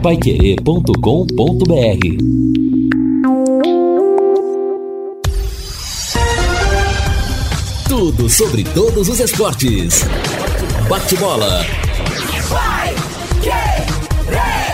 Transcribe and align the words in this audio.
paiquerê.com.br 0.00 0.94
Tudo 7.86 8.30
sobre 8.30 8.64
todos 8.64 9.08
os 9.08 9.20
esportes. 9.20 10.04
Bate-bola. 10.88 11.66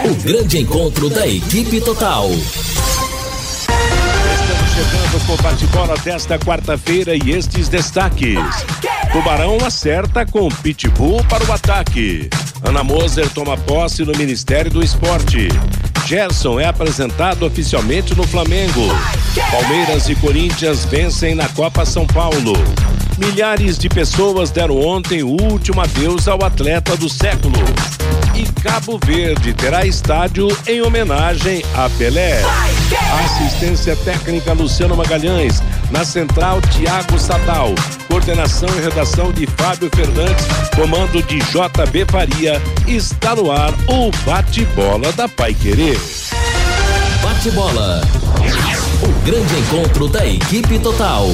O 0.05 0.15
grande 0.23 0.59
encontro 0.59 1.11
da 1.11 1.27
equipe 1.27 1.81
total 1.81 2.31
chegando 4.77 5.27
com 5.27 5.43
bate-bola 5.43 5.97
desta 6.05 6.39
quarta-feira 6.39 7.17
e 7.17 7.31
estes 7.31 7.69
destaques. 7.69 8.39
Tubarão 9.11 9.57
acerta 9.65 10.27
com 10.27 10.49
Pitbull 10.51 11.25
para 11.25 11.45
o 11.45 11.53
ataque. 11.53 12.29
Ana 12.67 12.83
Moser 12.83 13.31
toma 13.31 13.57
posse 13.57 14.05
no 14.05 14.13
Ministério 14.17 14.71
do 14.71 14.83
Esporte. 14.83 15.49
Gerson 16.05 16.59
é 16.59 16.67
apresentado 16.67 17.47
oficialmente 17.47 18.15
no 18.15 18.27
Flamengo. 18.27 18.83
Palmeiras 19.51 20.09
e 20.09 20.17
Corinthians 20.17 20.85
vencem 20.85 21.35
na 21.35 21.49
Copa 21.49 21.87
São 21.87 22.07
Paulo. 22.07 22.55
Milhares 23.19 23.79
de 23.79 23.89
pessoas 23.89 24.51
deram 24.51 24.81
ontem 24.81 25.23
o 25.23 25.29
último 25.29 25.81
adeus 25.81 26.27
ao 26.27 26.45
atleta 26.45 26.97
do 26.97 27.09
século. 27.09 27.59
E 28.37 28.45
Cabo 28.61 29.01
Verde 29.03 29.55
terá 29.55 29.87
estádio 29.87 30.49
em 30.67 30.83
homenagem 30.83 31.65
a 31.75 31.89
Pelé. 31.89 32.43
Assistência 33.25 33.97
técnica 33.97 34.53
Luciano 34.53 34.95
Magalhães. 34.95 35.63
Na 35.91 36.05
central, 36.05 36.61
Tiago 36.61 37.19
Sadal. 37.19 37.75
Coordenação 38.07 38.69
e 38.77 38.83
redação 38.83 39.33
de 39.33 39.47
Fábio 39.47 39.89
Fernandes. 39.95 40.45
Comando 40.75 41.23
de 41.23 41.39
JB 41.39 42.05
Faria. 42.11 42.61
Está 42.87 43.35
no 43.35 43.51
ar 43.51 43.73
o 43.89 44.11
bate-bola 44.27 45.11
da 45.13 45.27
Pai 45.27 45.55
Querer. 45.55 45.99
Bate-bola. 47.23 48.03
O 49.03 49.25
grande 49.25 49.59
encontro 49.61 50.09
da 50.09 50.27
equipe 50.27 50.79
total. 50.79 51.31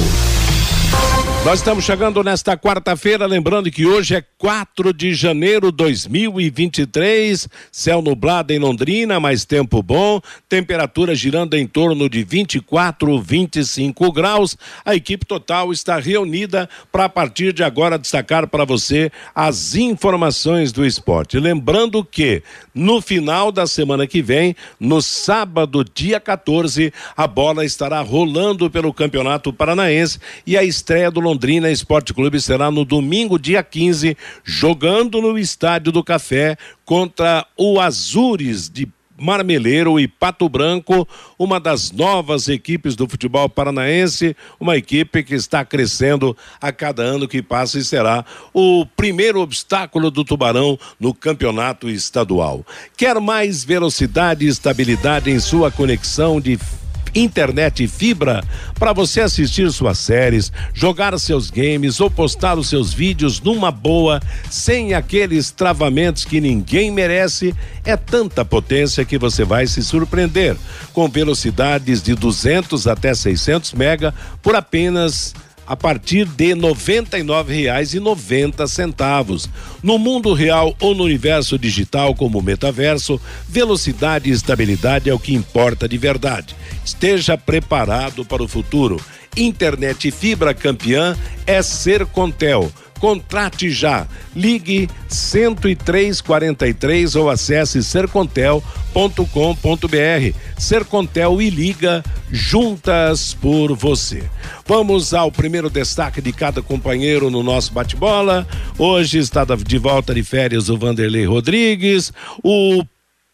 Nós 1.45 1.59
estamos 1.59 1.83
chegando 1.83 2.23
nesta 2.23 2.55
quarta-feira, 2.55 3.25
lembrando 3.25 3.69
que 3.69 3.85
hoje 3.85 4.15
é 4.15 4.23
4 4.37 4.93
de 4.93 5.13
janeiro 5.13 5.71
de 5.71 5.77
2023, 5.77 7.49
céu 7.69 8.01
nublado 8.01 8.53
em 8.53 8.59
Londrina, 8.59 9.19
mais 9.19 9.43
tempo 9.43 9.83
bom, 9.83 10.21
temperatura 10.47 11.13
girando 11.13 11.55
em 11.55 11.67
torno 11.67 12.09
de 12.09 12.23
24, 12.23 13.19
25 13.19 14.09
graus. 14.13 14.55
A 14.85 14.95
equipe 14.95 15.25
total 15.25 15.73
está 15.73 15.99
reunida 15.99 16.69
para 16.89 17.05
a 17.05 17.09
partir 17.09 17.51
de 17.51 17.61
agora 17.61 17.99
destacar 17.99 18.47
para 18.47 18.63
você 18.63 19.11
as 19.35 19.75
informações 19.75 20.71
do 20.71 20.85
esporte. 20.85 21.37
Lembrando 21.37 22.05
que 22.05 22.41
no 22.73 23.01
final 23.01 23.51
da 23.51 23.67
semana 23.67 24.07
que 24.07 24.21
vem, 24.21 24.55
no 24.79 25.01
sábado, 25.01 25.83
dia 25.83 26.21
14, 26.21 26.93
a 27.17 27.27
bola 27.27 27.65
estará 27.65 27.99
rolando 27.99 28.71
pelo 28.71 28.93
Campeonato 28.93 29.51
Paranaense 29.51 30.19
e 30.47 30.57
a 30.57 30.63
estreia 30.63 31.11
do 31.11 31.19
Londrina 31.19 31.32
Esporte 31.71 32.13
Clube 32.13 32.39
será 32.39 32.69
no 32.69 32.85
domingo, 32.85 33.39
dia 33.39 33.63
15, 33.63 34.17
jogando 34.43 35.21
no 35.21 35.37
Estádio 35.37 35.91
do 35.91 36.03
Café 36.03 36.57
contra 36.85 37.45
o 37.57 37.79
Azures 37.79 38.69
de 38.69 38.87
Marmeleiro 39.17 39.99
e 39.99 40.07
Pato 40.07 40.49
Branco, 40.49 41.07
uma 41.37 41.59
das 41.59 41.91
novas 41.91 42.47
equipes 42.47 42.95
do 42.95 43.07
futebol 43.07 43.47
paranaense, 43.47 44.35
uma 44.59 44.75
equipe 44.75 45.23
que 45.23 45.35
está 45.35 45.63
crescendo 45.63 46.35
a 46.59 46.71
cada 46.71 47.03
ano 47.03 47.27
que 47.27 47.41
passa 47.41 47.77
e 47.77 47.83
será 47.83 48.25
o 48.53 48.85
primeiro 48.97 49.39
obstáculo 49.39 50.09
do 50.09 50.25
Tubarão 50.25 50.77
no 50.99 51.13
campeonato 51.13 51.89
estadual. 51.89 52.65
Quer 52.97 53.19
mais 53.19 53.63
velocidade 53.63 54.45
e 54.45 54.49
estabilidade 54.49 55.29
em 55.29 55.39
sua 55.39 55.71
conexão 55.71 56.41
de 56.41 56.57
internet 57.15 57.83
e 57.83 57.87
fibra 57.87 58.43
para 58.75 58.93
você 58.93 59.21
assistir 59.21 59.71
suas 59.71 59.97
séries, 59.97 60.51
jogar 60.73 61.17
seus 61.19 61.49
games 61.49 61.99
ou 61.99 62.09
postar 62.09 62.57
os 62.57 62.69
seus 62.69 62.93
vídeos 62.93 63.39
numa 63.39 63.71
boa, 63.71 64.21
sem 64.49 64.93
aqueles 64.93 65.51
travamentos 65.51 66.25
que 66.25 66.41
ninguém 66.41 66.91
merece. 66.91 67.53
É 67.83 67.95
tanta 67.95 68.43
potência 68.43 69.05
que 69.05 69.17
você 69.17 69.43
vai 69.43 69.67
se 69.67 69.83
surpreender. 69.83 70.55
Com 70.91 71.07
velocidades 71.07 72.01
de 72.01 72.15
200 72.15 72.87
até 72.87 73.13
600 73.13 73.73
mega 73.73 74.13
por 74.41 74.55
apenas 74.55 75.33
a 75.65 75.75
partir 75.75 76.25
de 76.25 76.53
R$ 76.53 76.61
99,90. 76.61 79.49
No 79.81 79.97
mundo 79.97 80.33
real 80.33 80.75
ou 80.79 80.93
no 80.93 81.03
universo 81.03 81.57
digital 81.57 82.13
como 82.15 82.41
metaverso, 82.41 83.19
velocidade 83.47 84.29
e 84.29 84.33
estabilidade 84.33 85.09
é 85.09 85.13
o 85.13 85.19
que 85.19 85.33
importa 85.33 85.87
de 85.87 85.97
verdade. 85.97 86.53
Esteja 86.83 87.37
preparado 87.37 88.25
para 88.25 88.43
o 88.43 88.47
futuro. 88.47 88.99
Internet 89.35 90.11
fibra 90.11 90.53
campeã 90.53 91.17
é 91.47 91.59
ser 91.61 92.05
Contel 92.05 92.71
Contrate 93.03 93.69
já. 93.69 94.07
Ligue 94.33 94.87
10343 95.09 97.17
ou 97.17 97.29
acesse 97.29 97.83
sercontel.com.br. 97.83 100.37
Sercontel 100.57 101.41
e 101.41 101.49
Liga 101.49 102.01
juntas 102.31 103.33
por 103.33 103.75
você. 103.75 104.23
Vamos 104.65 105.13
ao 105.13 105.29
primeiro 105.29 105.69
destaque 105.69 106.21
de 106.21 106.31
cada 106.31 106.61
companheiro 106.61 107.29
no 107.29 107.43
nosso 107.43 107.73
bate-bola. 107.73 108.47
Hoje 108.79 109.17
está 109.17 109.43
de 109.43 109.77
volta 109.77 110.13
de 110.13 110.23
férias 110.23 110.69
o 110.69 110.77
Vanderlei 110.77 111.25
Rodrigues, 111.25 112.13
o 112.41 112.85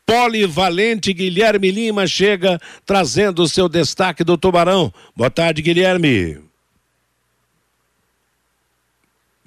polivalente 0.04 1.14
Guilherme 1.14 1.70
Lima 1.70 2.08
chega 2.08 2.60
trazendo 2.88 3.44
o 3.44 3.48
seu 3.48 3.70
destaque 3.70 4.24
do 4.24 4.36
Tubarão. 4.36 4.92
Boa 5.16 5.30
tarde, 5.30 5.62
Guilherme. 5.62 6.49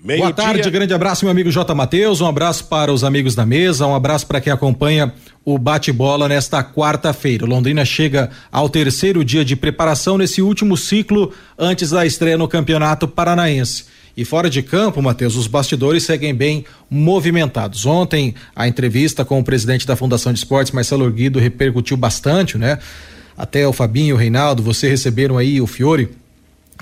Meio 0.03 0.19
Boa 0.19 0.33
tarde, 0.33 0.63
dia... 0.63 0.71
grande 0.71 0.93
abraço, 0.93 1.25
meu 1.25 1.31
amigo 1.31 1.49
J. 1.49 1.73
Matheus. 1.77 2.21
Um 2.21 2.27
abraço 2.27 2.65
para 2.65 2.93
os 2.93 3.05
amigos 3.05 3.37
da 3.37 3.47
mesa, 3.47 3.87
um 3.87 3.95
abraço 3.95 4.27
para 4.27 4.41
quem 4.41 4.53
acompanha 4.53 5.15
o 5.45 5.57
bate-bola 5.57 6.29
nesta 6.29 6.63
quarta-feira. 6.65 7.47
Londrina 7.47 7.85
chega 7.85 8.29
ao 8.51 8.69
terceiro 8.69 9.25
dia 9.25 9.45
de 9.45 9.55
preparação 9.55 10.19
nesse 10.19 10.43
último 10.43 10.77
ciclo 10.77 11.33
antes 11.57 11.91
da 11.91 12.05
estreia 12.05 12.37
no 12.37 12.49
Campeonato 12.49 13.07
Paranaense. 13.07 13.85
E 14.17 14.25
fora 14.25 14.51
de 14.51 14.61
campo, 14.61 15.01
Matheus, 15.01 15.37
os 15.37 15.47
bastidores 15.47 16.03
seguem 16.03 16.35
bem 16.35 16.65
movimentados. 16.91 17.87
Ontem, 17.87 18.35
a 18.57 18.67
entrevista 18.67 19.25
com 19.25 19.39
o 19.39 19.45
presidente 19.45 19.87
da 19.87 19.95
Fundação 19.95 20.33
de 20.33 20.41
Esportes, 20.41 20.73
Marcelo 20.73 21.09
Guido, 21.13 21.39
repercutiu 21.39 21.97
bastante, 21.97 22.59
né? 22.59 22.77
Até 23.39 23.69
o 23.69 23.73
Fabinho 23.73 24.17
o 24.17 24.19
Reinaldo, 24.19 24.65
você 24.65 24.89
receberam 24.89 25.39
aí 25.39 25.61
o 25.61 25.67
Fiore 25.67 26.11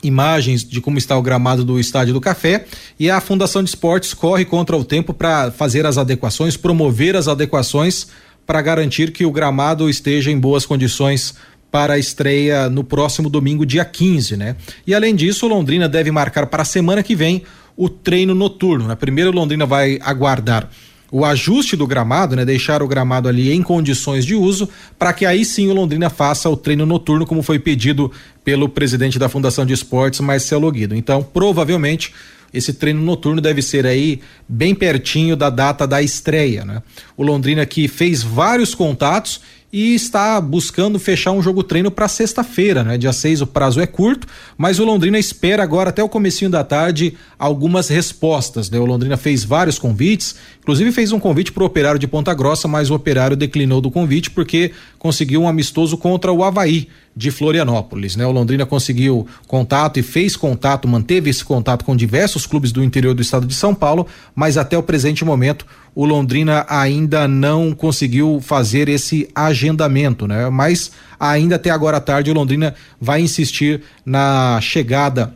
imagens 0.02 0.64
de 0.64 0.80
como 0.80 0.98
está 0.98 1.16
o 1.16 1.22
gramado 1.22 1.64
do 1.64 1.78
Estádio 1.78 2.14
do 2.14 2.20
Café 2.20 2.64
e 2.98 3.10
a 3.10 3.20
Fundação 3.20 3.62
de 3.62 3.70
Esportes 3.70 4.14
corre 4.14 4.44
contra 4.44 4.76
o 4.76 4.84
tempo 4.84 5.12
para 5.12 5.50
fazer 5.50 5.86
as 5.86 5.98
adequações, 5.98 6.56
promover 6.56 7.16
as 7.16 7.28
adequações 7.28 8.08
para 8.46 8.62
garantir 8.62 9.12
que 9.12 9.24
o 9.24 9.30
gramado 9.30 9.88
esteja 9.88 10.30
em 10.30 10.38
boas 10.38 10.66
condições 10.66 11.34
para 11.70 11.94
a 11.94 11.98
estreia 11.98 12.68
no 12.68 12.82
próximo 12.82 13.30
domingo, 13.30 13.64
dia 13.64 13.84
15, 13.84 14.36
né? 14.36 14.56
E 14.86 14.94
além 14.94 15.14
disso, 15.14 15.46
Londrina 15.46 15.88
deve 15.88 16.10
marcar 16.10 16.46
para 16.46 16.62
a 16.62 16.64
semana 16.64 17.02
que 17.02 17.14
vem 17.14 17.44
o 17.76 17.88
treino 17.88 18.34
noturno. 18.34 18.88
Na 18.88 18.96
primeira, 18.96 19.30
o 19.30 19.32
Londrina 19.32 19.66
vai 19.66 19.98
aguardar 20.02 20.68
o 21.10 21.24
ajuste 21.24 21.76
do 21.76 21.86
gramado, 21.86 22.36
né, 22.36 22.44
deixar 22.44 22.82
o 22.82 22.88
gramado 22.88 23.28
ali 23.28 23.52
em 23.52 23.62
condições 23.62 24.24
de 24.24 24.34
uso, 24.34 24.68
para 24.98 25.12
que 25.12 25.26
aí 25.26 25.44
sim 25.44 25.68
o 25.68 25.74
Londrina 25.74 26.08
faça 26.08 26.48
o 26.48 26.56
treino 26.56 26.86
noturno, 26.86 27.26
como 27.26 27.42
foi 27.42 27.58
pedido 27.58 28.10
pelo 28.44 28.68
presidente 28.68 29.18
da 29.18 29.28
Fundação 29.28 29.66
de 29.66 29.72
Esportes, 29.72 30.20
Marcelo 30.20 30.70
Guido. 30.70 30.94
Então, 30.94 31.22
provavelmente, 31.22 32.12
esse 32.52 32.72
treino 32.72 33.00
noturno 33.00 33.40
deve 33.40 33.62
ser 33.62 33.86
aí 33.86 34.20
bem 34.48 34.74
pertinho 34.74 35.36
da 35.36 35.50
data 35.50 35.86
da 35.86 36.02
estreia, 36.02 36.64
né? 36.64 36.82
O 37.16 37.22
Londrina 37.22 37.64
que 37.64 37.86
fez 37.86 38.22
vários 38.22 38.74
contatos 38.74 39.40
e 39.72 39.94
está 39.94 40.40
buscando 40.40 40.98
fechar 40.98 41.30
um 41.30 41.42
jogo 41.42 41.62
treino 41.62 41.90
para 41.90 42.08
sexta-feira, 42.08 42.82
né? 42.82 42.98
Dia 42.98 43.12
6 43.12 43.42
o 43.42 43.46
prazo 43.46 43.80
é 43.80 43.86
curto, 43.86 44.26
mas 44.58 44.80
o 44.80 44.84
Londrina 44.84 45.18
espera 45.18 45.62
agora 45.62 45.90
até 45.90 46.02
o 46.02 46.08
comecinho 46.08 46.50
da 46.50 46.64
tarde 46.64 47.16
algumas 47.38 47.88
respostas, 47.88 48.68
né? 48.68 48.78
O 48.78 48.84
Londrina 48.84 49.16
fez 49.16 49.44
vários 49.44 49.78
convites, 49.78 50.34
inclusive 50.60 50.90
fez 50.90 51.12
um 51.12 51.20
convite 51.20 51.52
para 51.52 51.62
o 51.62 51.66
Operário 51.66 52.00
de 52.00 52.08
Ponta 52.08 52.34
Grossa, 52.34 52.66
mas 52.66 52.90
o 52.90 52.94
Operário 52.94 53.36
declinou 53.36 53.80
do 53.80 53.90
convite 53.90 54.30
porque 54.30 54.72
conseguiu 54.98 55.42
um 55.42 55.48
amistoso 55.48 55.96
contra 55.96 56.32
o 56.32 56.42
Havaí 56.42 56.88
de 57.16 57.30
Florianópolis, 57.30 58.16
né? 58.16 58.26
O 58.26 58.32
Londrina 58.32 58.64
conseguiu 58.66 59.26
contato 59.46 59.98
e 59.98 60.02
fez 60.02 60.36
contato, 60.36 60.88
manteve 60.88 61.30
esse 61.30 61.44
contato 61.44 61.84
com 61.84 61.94
diversos 61.94 62.46
clubes 62.46 62.72
do 62.72 62.82
interior 62.82 63.14
do 63.14 63.22
estado 63.22 63.46
de 63.46 63.54
São 63.54 63.74
Paulo, 63.74 64.06
mas 64.34 64.56
até 64.56 64.76
o 64.76 64.82
presente 64.82 65.24
momento 65.24 65.66
o 65.94 66.04
Londrina 66.04 66.64
ainda 66.68 67.26
não 67.26 67.72
conseguiu 67.72 68.40
fazer 68.40 68.88
esse 68.88 69.28
agendamento, 69.60 70.26
né? 70.26 70.48
Mas 70.48 70.90
ainda 71.18 71.56
até 71.56 71.70
agora 71.70 71.98
à 71.98 72.00
tarde 72.00 72.30
o 72.30 72.34
Londrina 72.34 72.74
vai 73.00 73.20
insistir 73.20 73.82
na 74.04 74.58
chegada 74.62 75.34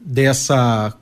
dessa 0.00 0.94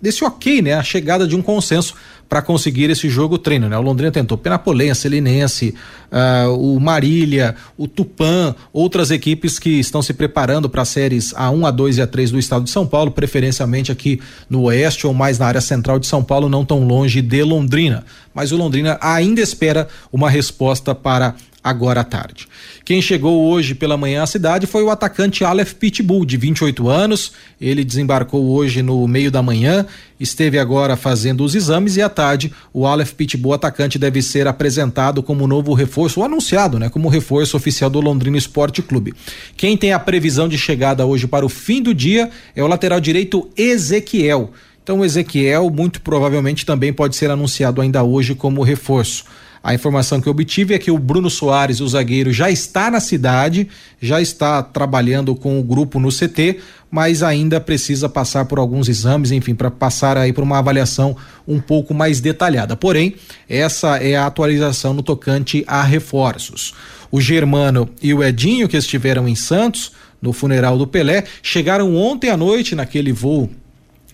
desse 0.00 0.24
ok, 0.24 0.62
né? 0.62 0.74
A 0.74 0.82
chegada 0.82 1.28
de 1.28 1.36
um 1.36 1.42
consenso 1.42 1.94
para 2.28 2.40
conseguir 2.40 2.88
esse 2.88 3.10
jogo 3.10 3.36
treino, 3.36 3.68
né? 3.68 3.76
O 3.76 3.82
Londrina 3.82 4.10
tentou 4.10 4.38
Penapolense, 4.38 5.02
Selinense, 5.02 5.74
uh, 6.10 6.50
o 6.50 6.80
Marília, 6.80 7.54
o 7.76 7.86
Tupã, 7.86 8.54
outras 8.72 9.10
equipes 9.10 9.58
que 9.58 9.78
estão 9.78 10.00
se 10.00 10.14
preparando 10.14 10.68
para 10.68 10.82
séries 10.84 11.34
A1, 11.34 11.60
A2 11.60 11.98
e 11.98 12.00
A3 12.00 12.30
do 12.30 12.38
estado 12.38 12.64
de 12.64 12.70
São 12.70 12.86
Paulo, 12.86 13.10
preferencialmente 13.10 13.92
aqui 13.92 14.18
no 14.48 14.62
oeste 14.62 15.06
ou 15.06 15.12
mais 15.12 15.38
na 15.38 15.46
área 15.46 15.60
central 15.60 15.98
de 15.98 16.06
São 16.06 16.24
Paulo, 16.24 16.48
não 16.48 16.64
tão 16.64 16.86
longe 16.86 17.20
de 17.20 17.42
Londrina. 17.44 18.02
Mas 18.34 18.50
o 18.50 18.56
Londrina 18.56 18.98
ainda 19.02 19.42
espera 19.42 19.86
uma 20.10 20.30
resposta 20.30 20.94
para 20.94 21.34
agora 21.62 22.00
à 22.00 22.04
tarde. 22.04 22.48
Quem 22.84 23.00
chegou 23.00 23.48
hoje 23.48 23.74
pela 23.74 23.96
manhã 23.96 24.22
à 24.22 24.26
cidade 24.26 24.66
foi 24.66 24.82
o 24.82 24.90
atacante 24.90 25.44
Aleph 25.44 25.74
Pitbull, 25.74 26.24
de 26.24 26.36
28 26.36 26.88
anos. 26.88 27.32
Ele 27.60 27.84
desembarcou 27.84 28.50
hoje 28.50 28.82
no 28.82 29.06
meio 29.06 29.30
da 29.30 29.42
manhã, 29.42 29.86
esteve 30.18 30.58
agora 30.58 30.96
fazendo 30.96 31.44
os 31.44 31.54
exames 31.54 31.96
e 31.96 32.02
à 32.02 32.08
tarde 32.08 32.52
o 32.72 32.86
Aleph 32.86 33.12
Pitbull, 33.12 33.52
atacante, 33.54 33.98
deve 33.98 34.20
ser 34.22 34.48
apresentado 34.48 35.22
como 35.22 35.46
novo 35.46 35.72
reforço, 35.74 36.20
ou 36.20 36.26
anunciado, 36.26 36.78
né, 36.78 36.88
como 36.88 37.08
reforço 37.08 37.56
oficial 37.56 37.88
do 37.88 38.00
Londrina 38.00 38.36
Esporte 38.36 38.82
Clube. 38.82 39.14
Quem 39.56 39.76
tem 39.76 39.92
a 39.92 39.98
previsão 39.98 40.48
de 40.48 40.58
chegada 40.58 41.06
hoje 41.06 41.26
para 41.26 41.46
o 41.46 41.48
fim 41.48 41.80
do 41.80 41.94
dia 41.94 42.30
é 42.56 42.62
o 42.62 42.66
lateral 42.66 43.00
direito 43.00 43.48
Ezequiel. 43.56 44.50
Então, 44.82 44.98
o 44.98 45.04
Ezequiel 45.04 45.70
muito 45.70 46.00
provavelmente 46.00 46.66
também 46.66 46.92
pode 46.92 47.14
ser 47.14 47.30
anunciado 47.30 47.80
ainda 47.80 48.02
hoje 48.02 48.34
como 48.34 48.62
reforço. 48.62 49.24
A 49.62 49.72
informação 49.72 50.20
que 50.20 50.26
eu 50.26 50.32
obtive 50.32 50.74
é 50.74 50.78
que 50.78 50.90
o 50.90 50.98
Bruno 50.98 51.30
Soares, 51.30 51.80
o 51.80 51.86
zagueiro, 51.86 52.32
já 52.32 52.50
está 52.50 52.90
na 52.90 52.98
cidade, 52.98 53.68
já 54.00 54.20
está 54.20 54.60
trabalhando 54.60 55.36
com 55.36 55.60
o 55.60 55.62
grupo 55.62 56.00
no 56.00 56.08
CT, 56.08 56.58
mas 56.90 57.22
ainda 57.22 57.60
precisa 57.60 58.08
passar 58.08 58.46
por 58.46 58.58
alguns 58.58 58.88
exames, 58.88 59.30
enfim, 59.30 59.54
para 59.54 59.70
passar 59.70 60.18
aí 60.18 60.32
por 60.32 60.42
uma 60.42 60.58
avaliação 60.58 61.16
um 61.46 61.60
pouco 61.60 61.94
mais 61.94 62.20
detalhada. 62.20 62.74
Porém, 62.74 63.14
essa 63.48 63.98
é 63.98 64.16
a 64.16 64.26
atualização 64.26 64.92
no 64.92 65.02
tocante 65.02 65.64
a 65.68 65.82
reforços. 65.82 66.74
O 67.10 67.20
Germano 67.20 67.88
e 68.02 68.12
o 68.12 68.22
Edinho, 68.22 68.68
que 68.68 68.76
estiveram 68.76 69.28
em 69.28 69.36
Santos, 69.36 69.92
no 70.20 70.32
funeral 70.32 70.76
do 70.76 70.86
Pelé, 70.88 71.24
chegaram 71.40 71.94
ontem 71.94 72.30
à 72.30 72.36
noite 72.36 72.74
naquele 72.74 73.12
voo 73.12 73.48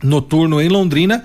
noturno 0.02 0.60
em 0.60 0.68
Londrina 0.68 1.24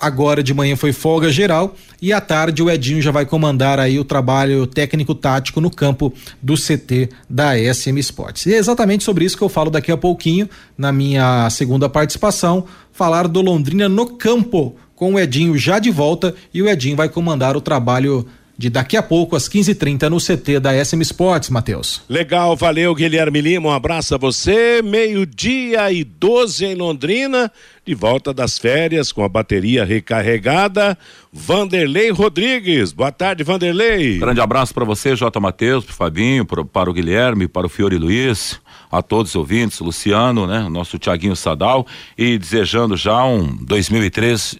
agora 0.00 0.42
de 0.42 0.54
manhã 0.54 0.74
foi 0.76 0.92
folga 0.92 1.30
geral 1.30 1.74
e 2.00 2.12
à 2.12 2.20
tarde 2.20 2.62
o 2.62 2.70
Edinho 2.70 3.02
já 3.02 3.10
vai 3.10 3.26
comandar 3.26 3.78
aí 3.78 3.98
o 3.98 4.04
trabalho 4.04 4.66
técnico 4.66 5.14
tático 5.14 5.60
no 5.60 5.70
campo 5.70 6.12
do 6.40 6.54
CT 6.54 7.10
da 7.28 7.52
SM 7.56 7.98
Sports. 7.98 8.46
E 8.46 8.54
é 8.54 8.56
exatamente 8.56 9.04
sobre 9.04 9.24
isso 9.24 9.36
que 9.36 9.44
eu 9.44 9.48
falo 9.48 9.70
daqui 9.70 9.92
a 9.92 9.96
pouquinho 9.96 10.48
na 10.78 10.90
minha 10.90 11.50
segunda 11.50 11.88
participação, 11.88 12.64
falar 12.92 13.28
do 13.28 13.42
Londrina 13.42 13.88
no 13.88 14.06
campo 14.06 14.74
com 14.96 15.14
o 15.14 15.18
Edinho 15.18 15.56
já 15.56 15.78
de 15.78 15.90
volta 15.90 16.34
e 16.52 16.62
o 16.62 16.68
Edinho 16.68 16.96
vai 16.96 17.08
comandar 17.08 17.56
o 17.56 17.60
trabalho 17.60 18.26
de 18.60 18.68
daqui 18.68 18.94
a 18.94 19.02
pouco 19.02 19.34
às 19.34 19.48
15:30 19.48 20.10
no 20.10 20.18
CT 20.18 20.60
da 20.60 20.84
SM 20.84 21.00
Sports, 21.00 21.48
Matheus. 21.48 22.02
Legal, 22.06 22.54
valeu 22.54 22.94
Guilherme 22.94 23.40
Lima, 23.40 23.70
um 23.70 23.72
abraço 23.72 24.14
a 24.14 24.18
você. 24.18 24.82
Meio-dia 24.82 25.90
e 25.90 26.04
12 26.04 26.66
em 26.66 26.74
Londrina, 26.74 27.50
de 27.86 27.94
volta 27.94 28.34
das 28.34 28.58
férias 28.58 29.12
com 29.12 29.24
a 29.24 29.30
bateria 29.30 29.82
recarregada. 29.82 30.98
Vanderlei 31.32 32.10
Rodrigues. 32.10 32.92
Boa 32.92 33.10
tarde, 33.10 33.42
Vanderlei. 33.42 34.18
Grande 34.18 34.42
abraço 34.42 34.74
para 34.74 34.84
você, 34.84 35.16
J. 35.16 35.40
Matheus, 35.40 35.82
para 35.82 35.92
o 35.92 35.96
Fabinho, 35.96 36.44
pro, 36.44 36.62
para 36.62 36.90
o 36.90 36.92
Guilherme, 36.92 37.48
para 37.48 37.66
o 37.66 37.70
Fiore 37.70 37.96
Luiz 37.96 38.60
a 38.90 39.00
todos 39.02 39.30
os 39.32 39.36
ouvintes, 39.36 39.78
Luciano, 39.78 40.46
né, 40.46 40.68
nosso 40.68 40.98
Tiaguinho 40.98 41.36
Sadal 41.36 41.86
e 42.18 42.36
desejando 42.36 42.96
já 42.96 43.24
um 43.24 43.56
2023 43.62 44.58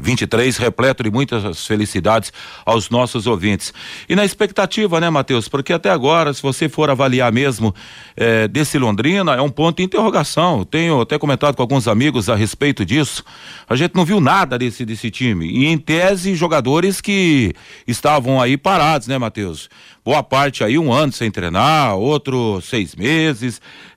23 0.00 0.58
eh, 0.58 0.62
repleto 0.62 1.02
de 1.02 1.10
muitas 1.10 1.66
felicidades 1.66 2.32
aos 2.64 2.88
nossos 2.88 3.26
ouvintes. 3.26 3.74
E 4.08 4.14
na 4.14 4.24
expectativa, 4.24 5.00
né, 5.00 5.10
Matheus, 5.10 5.48
porque 5.48 5.72
até 5.72 5.90
agora, 5.90 6.32
se 6.32 6.40
você 6.40 6.68
for 6.68 6.88
avaliar 6.88 7.32
mesmo 7.32 7.74
eh, 8.16 8.46
desse 8.46 8.78
Londrina, 8.78 9.34
é 9.34 9.42
um 9.42 9.50
ponto 9.50 9.78
de 9.78 9.82
interrogação. 9.82 10.64
Tenho 10.64 11.00
até 11.00 11.18
comentado 11.18 11.56
com 11.56 11.62
alguns 11.62 11.88
amigos 11.88 12.28
a 12.28 12.36
respeito 12.36 12.84
disso. 12.84 13.24
A 13.68 13.74
gente 13.74 13.94
não 13.94 14.04
viu 14.04 14.20
nada 14.20 14.56
desse 14.56 14.84
desse 14.84 15.10
time. 15.10 15.46
E 15.46 15.66
em 15.66 15.78
tese, 15.78 16.34
jogadores 16.34 17.00
que 17.00 17.52
estavam 17.86 18.40
aí 18.40 18.56
parados, 18.56 19.08
né, 19.08 19.18
Matheus? 19.18 19.68
boa 20.08 20.22
parte 20.22 20.64
aí 20.64 20.78
um 20.78 20.90
ano 20.90 21.12
sem 21.12 21.30
treinar, 21.30 21.94
outro 21.94 22.62
seis 22.62 22.96
meses, 22.96 23.47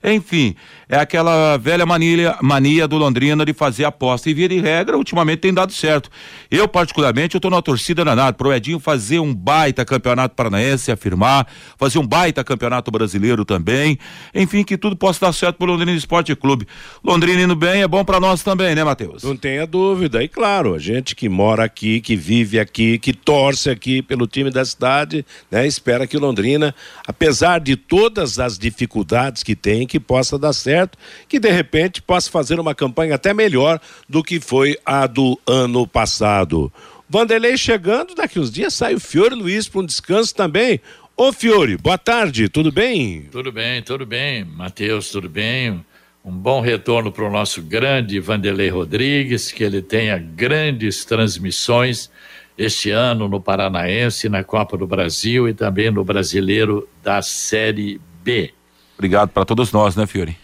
enfim, 0.02 0.54
é 0.88 0.96
aquela 0.96 1.56
velha 1.56 1.86
mania, 1.86 2.36
mania 2.42 2.86
do 2.86 2.96
Londrina 2.96 3.44
de 3.44 3.52
fazer 3.52 3.84
aposta 3.84 4.28
e 4.28 4.34
via 4.34 4.48
de 4.48 4.60
regra, 4.60 4.96
ultimamente 4.96 5.40
tem 5.40 5.54
dado 5.54 5.72
certo. 5.72 6.10
Eu 6.50 6.68
particularmente, 6.68 7.38
eu 7.42 7.50
na 7.50 7.62
torcida 7.62 8.04
danada 8.04 8.32
pro 8.32 8.52
Edinho 8.52 8.78
fazer 8.78 9.18
um 9.18 9.34
baita 9.34 9.84
campeonato 9.84 10.34
paranaense, 10.34 10.90
afirmar, 10.90 11.46
fazer 11.76 11.98
um 11.98 12.06
baita 12.06 12.42
campeonato 12.42 12.90
brasileiro 12.90 13.44
também, 13.44 13.98
enfim, 14.34 14.64
que 14.64 14.76
tudo 14.76 14.96
possa 14.96 15.26
dar 15.26 15.32
certo 15.32 15.56
pro 15.56 15.66
Londrina 15.66 15.92
Esporte 15.92 16.34
Clube. 16.34 16.66
Londrina 17.02 17.42
indo 17.42 17.56
bem 17.56 17.82
é 17.82 17.88
bom 17.88 18.04
para 18.04 18.20
nós 18.20 18.42
também, 18.42 18.74
né, 18.74 18.84
Matheus? 18.84 19.22
Não 19.22 19.36
tenha 19.36 19.66
dúvida, 19.66 20.22
e 20.22 20.28
claro, 20.28 20.74
a 20.74 20.78
gente 20.78 21.14
que 21.14 21.28
mora 21.28 21.64
aqui, 21.64 22.00
que 22.00 22.16
vive 22.16 22.58
aqui, 22.58 22.98
que 22.98 23.12
torce 23.12 23.70
aqui 23.70 24.02
pelo 24.02 24.26
time 24.26 24.50
da 24.50 24.64
cidade, 24.64 25.24
né, 25.50 25.66
espera 25.66 26.06
que 26.06 26.16
o 26.16 26.20
Londrina, 26.20 26.74
apesar 27.06 27.60
de 27.60 27.76
todas 27.76 28.38
as 28.38 28.58
dificuldades 28.58 29.41
que 29.42 29.56
tem, 29.56 29.86
que 29.86 29.98
possa 29.98 30.38
dar 30.38 30.52
certo, 30.52 30.98
que 31.28 31.38
de 31.38 31.50
repente 31.50 32.02
possa 32.02 32.30
fazer 32.30 32.60
uma 32.60 32.74
campanha 32.74 33.14
até 33.14 33.34
melhor 33.34 33.80
do 34.08 34.22
que 34.22 34.40
foi 34.40 34.76
a 34.84 35.06
do 35.06 35.38
ano 35.46 35.86
passado. 35.86 36.72
Vanderlei 37.08 37.56
chegando, 37.58 38.14
daqui 38.14 38.40
uns 38.40 38.50
dias 38.50 38.72
sai 38.72 38.94
o 38.94 39.00
Fiore 39.00 39.34
Luiz 39.34 39.68
para 39.68 39.80
um 39.80 39.86
descanso 39.86 40.34
também. 40.34 40.80
Ô 41.16 41.32
Fiore, 41.32 41.76
boa 41.76 41.98
tarde, 41.98 42.48
tudo 42.48 42.72
bem? 42.72 43.28
Tudo 43.30 43.52
bem, 43.52 43.82
tudo 43.82 44.06
bem. 44.06 44.44
Matheus, 44.44 45.10
tudo 45.10 45.28
bem? 45.28 45.84
Um 46.24 46.32
bom 46.32 46.60
retorno 46.60 47.12
para 47.12 47.24
o 47.24 47.30
nosso 47.30 47.60
grande 47.60 48.18
Vanderlei 48.18 48.68
Rodrigues, 48.68 49.52
que 49.52 49.62
ele 49.62 49.82
tenha 49.82 50.16
grandes 50.16 51.04
transmissões 51.04 52.10
este 52.56 52.90
ano 52.90 53.28
no 53.28 53.40
Paranaense, 53.40 54.28
na 54.28 54.44
Copa 54.44 54.76
do 54.76 54.86
Brasil 54.86 55.48
e 55.48 55.54
também 55.54 55.90
no 55.90 56.04
Brasileiro 56.04 56.88
da 57.02 57.20
Série 57.20 58.00
B. 58.22 58.52
Obrigado 59.02 59.30
para 59.30 59.44
todos 59.44 59.72
nós, 59.72 59.96
né, 59.96 60.06
Fiore? 60.06 60.36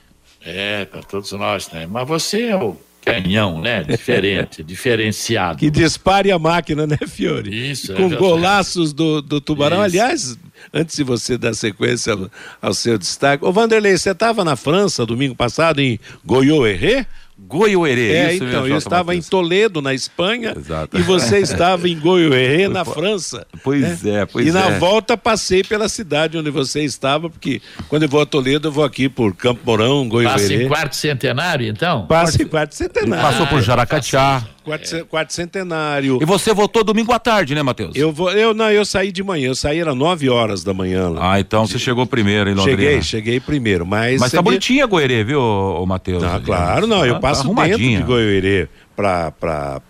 É, 0.44 0.84
para 0.84 1.00
todos 1.00 1.30
nós, 1.30 1.70
né? 1.70 1.86
Mas 1.88 2.08
você 2.08 2.46
é 2.46 2.56
o 2.56 2.76
canhão, 3.04 3.60
né? 3.60 3.84
Diferente, 3.84 4.64
diferenciado. 4.66 5.60
Que 5.60 5.70
dispare 5.70 6.32
a 6.32 6.40
máquina, 6.40 6.84
né, 6.84 6.98
Fiore? 7.06 7.70
Isso, 7.70 7.94
Com 7.94 8.12
é 8.12 8.16
golaços 8.16 8.92
do, 8.92 9.22
do 9.22 9.40
Tubarão. 9.40 9.76
Isso. 9.76 9.84
Aliás, 9.84 10.38
antes 10.74 10.96
de 10.96 11.04
você 11.04 11.38
dar 11.38 11.54
sequência 11.54 12.14
ao, 12.14 12.28
ao 12.60 12.74
seu 12.74 12.98
destaque, 12.98 13.44
ô 13.44 13.52
Vanderlei, 13.52 13.96
você 13.96 14.10
estava 14.10 14.42
na 14.42 14.56
França 14.56 15.06
domingo 15.06 15.36
passado 15.36 15.78
em 15.78 16.00
Goiôerê? 16.26 17.06
Goiôerê. 17.38 18.12
É, 18.12 18.34
isso 18.34 18.44
então, 18.44 18.66
eu 18.66 18.76
estava 18.76 19.14
em 19.14 19.22
Toledo, 19.22 19.80
na 19.80 19.94
Espanha, 19.94 20.54
Exato. 20.56 20.98
e 20.98 21.02
você 21.02 21.38
estava 21.40 21.88
em 21.88 21.98
Goiôerê, 21.98 22.68
na 22.68 22.84
França. 22.84 23.46
Pois 23.62 24.02
né? 24.02 24.22
é, 24.22 24.26
pois 24.26 24.46
é. 24.46 24.48
E 24.48 24.52
na 24.52 24.66
é. 24.66 24.78
volta 24.78 25.16
passei 25.16 25.62
pela 25.62 25.88
cidade 25.88 26.36
onde 26.36 26.50
você 26.50 26.82
estava, 26.82 27.30
porque 27.30 27.62
quando 27.88 28.02
eu 28.02 28.08
vou 28.08 28.20
a 28.20 28.26
Toledo, 28.26 28.68
eu 28.68 28.72
vou 28.72 28.84
aqui 28.84 29.08
por 29.08 29.34
Campo 29.34 29.60
Mourão, 29.64 30.08
Goiôerê. 30.08 30.40
Passa 30.40 30.54
em 30.54 30.68
quarto 30.68 30.96
centenário, 30.96 31.66
então? 31.66 32.06
Passa 32.06 32.42
em 32.42 32.46
quarto 32.46 32.74
centenário. 32.74 33.24
Passou 33.24 33.46
por 33.46 33.62
Jaracatiá. 33.62 34.44
Quarto, 34.68 34.96
é. 34.96 35.04
quarto, 35.04 35.32
centenário. 35.32 36.18
E 36.20 36.24
você 36.24 36.52
votou 36.52 36.84
domingo 36.84 37.12
à 37.12 37.18
tarde, 37.18 37.54
né, 37.54 37.62
Matheus? 37.62 37.96
Eu 37.96 38.12
vou, 38.12 38.30
eu 38.30 38.52
não, 38.52 38.70
eu 38.70 38.84
saí 38.84 39.10
de 39.10 39.22
manhã, 39.22 39.48
eu 39.48 39.54
saí 39.54 39.78
era 39.78 39.94
nove 39.94 40.28
horas 40.28 40.62
da 40.62 40.74
manhã. 40.74 41.08
Lá. 41.08 41.32
Ah, 41.34 41.40
então 41.40 41.66
você 41.66 41.78
chegou 41.78 42.06
primeiro 42.06 42.50
em 42.50 42.54
Londrina. 42.54 42.78
Cheguei, 42.78 43.02
cheguei 43.02 43.40
primeiro, 43.40 43.86
mas. 43.86 44.20
Mas 44.20 44.32
tá 44.32 44.42
bonitinha 44.42 44.86
Goiânia, 44.86 45.24
viu, 45.24 45.84
Matheus? 45.86 46.22
Ah, 46.22 46.40
claro, 46.44 46.86
não, 46.86 47.04
eu 47.04 47.14
tá 47.14 47.20
passo 47.20 47.54
tá 47.54 47.64
dentro 47.64 47.78
de 47.78 48.02
Goiânia 48.02 48.68
para 48.98 49.30
para 49.30 49.80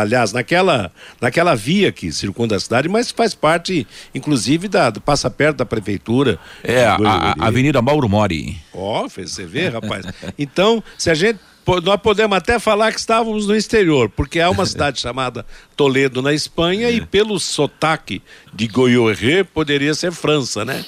aliás 0.00 0.32
naquela 0.32 0.90
naquela 1.20 1.54
via 1.54 1.92
que 1.92 2.10
circunda 2.10 2.56
a 2.56 2.60
cidade 2.60 2.88
mas 2.88 3.12
faz 3.12 3.32
parte 3.32 3.86
inclusive 4.12 4.66
da 4.66 4.90
passa 4.90 5.30
perto 5.30 5.58
da 5.58 5.64
prefeitura 5.64 6.36
é 6.64 6.84
a, 6.84 6.96
a, 6.96 7.46
Avenida 7.46 7.80
Mauro 7.80 8.08
Mori 8.08 8.56
ó 8.74 9.04
oh, 9.04 9.08
você 9.08 9.46
vê 9.46 9.68
rapaz 9.68 10.04
então 10.36 10.82
se 10.98 11.08
a 11.08 11.14
gente 11.14 11.38
nós 11.82 12.00
podemos 12.00 12.36
até 12.36 12.58
falar 12.58 12.92
que 12.92 13.00
estávamos 13.00 13.46
no 13.46 13.56
exterior, 13.56 14.08
porque 14.08 14.40
há 14.40 14.48
uma 14.50 14.64
cidade 14.66 15.00
chamada 15.00 15.44
Toledo 15.76 16.22
na 16.22 16.32
Espanha 16.32 16.88
é. 16.88 16.92
e 16.92 17.00
pelo 17.00 17.38
sotaque 17.38 18.22
de 18.52 18.66
Goiôerê 18.68 19.44
poderia 19.44 19.94
ser 19.94 20.12
França, 20.12 20.64
né? 20.64 20.84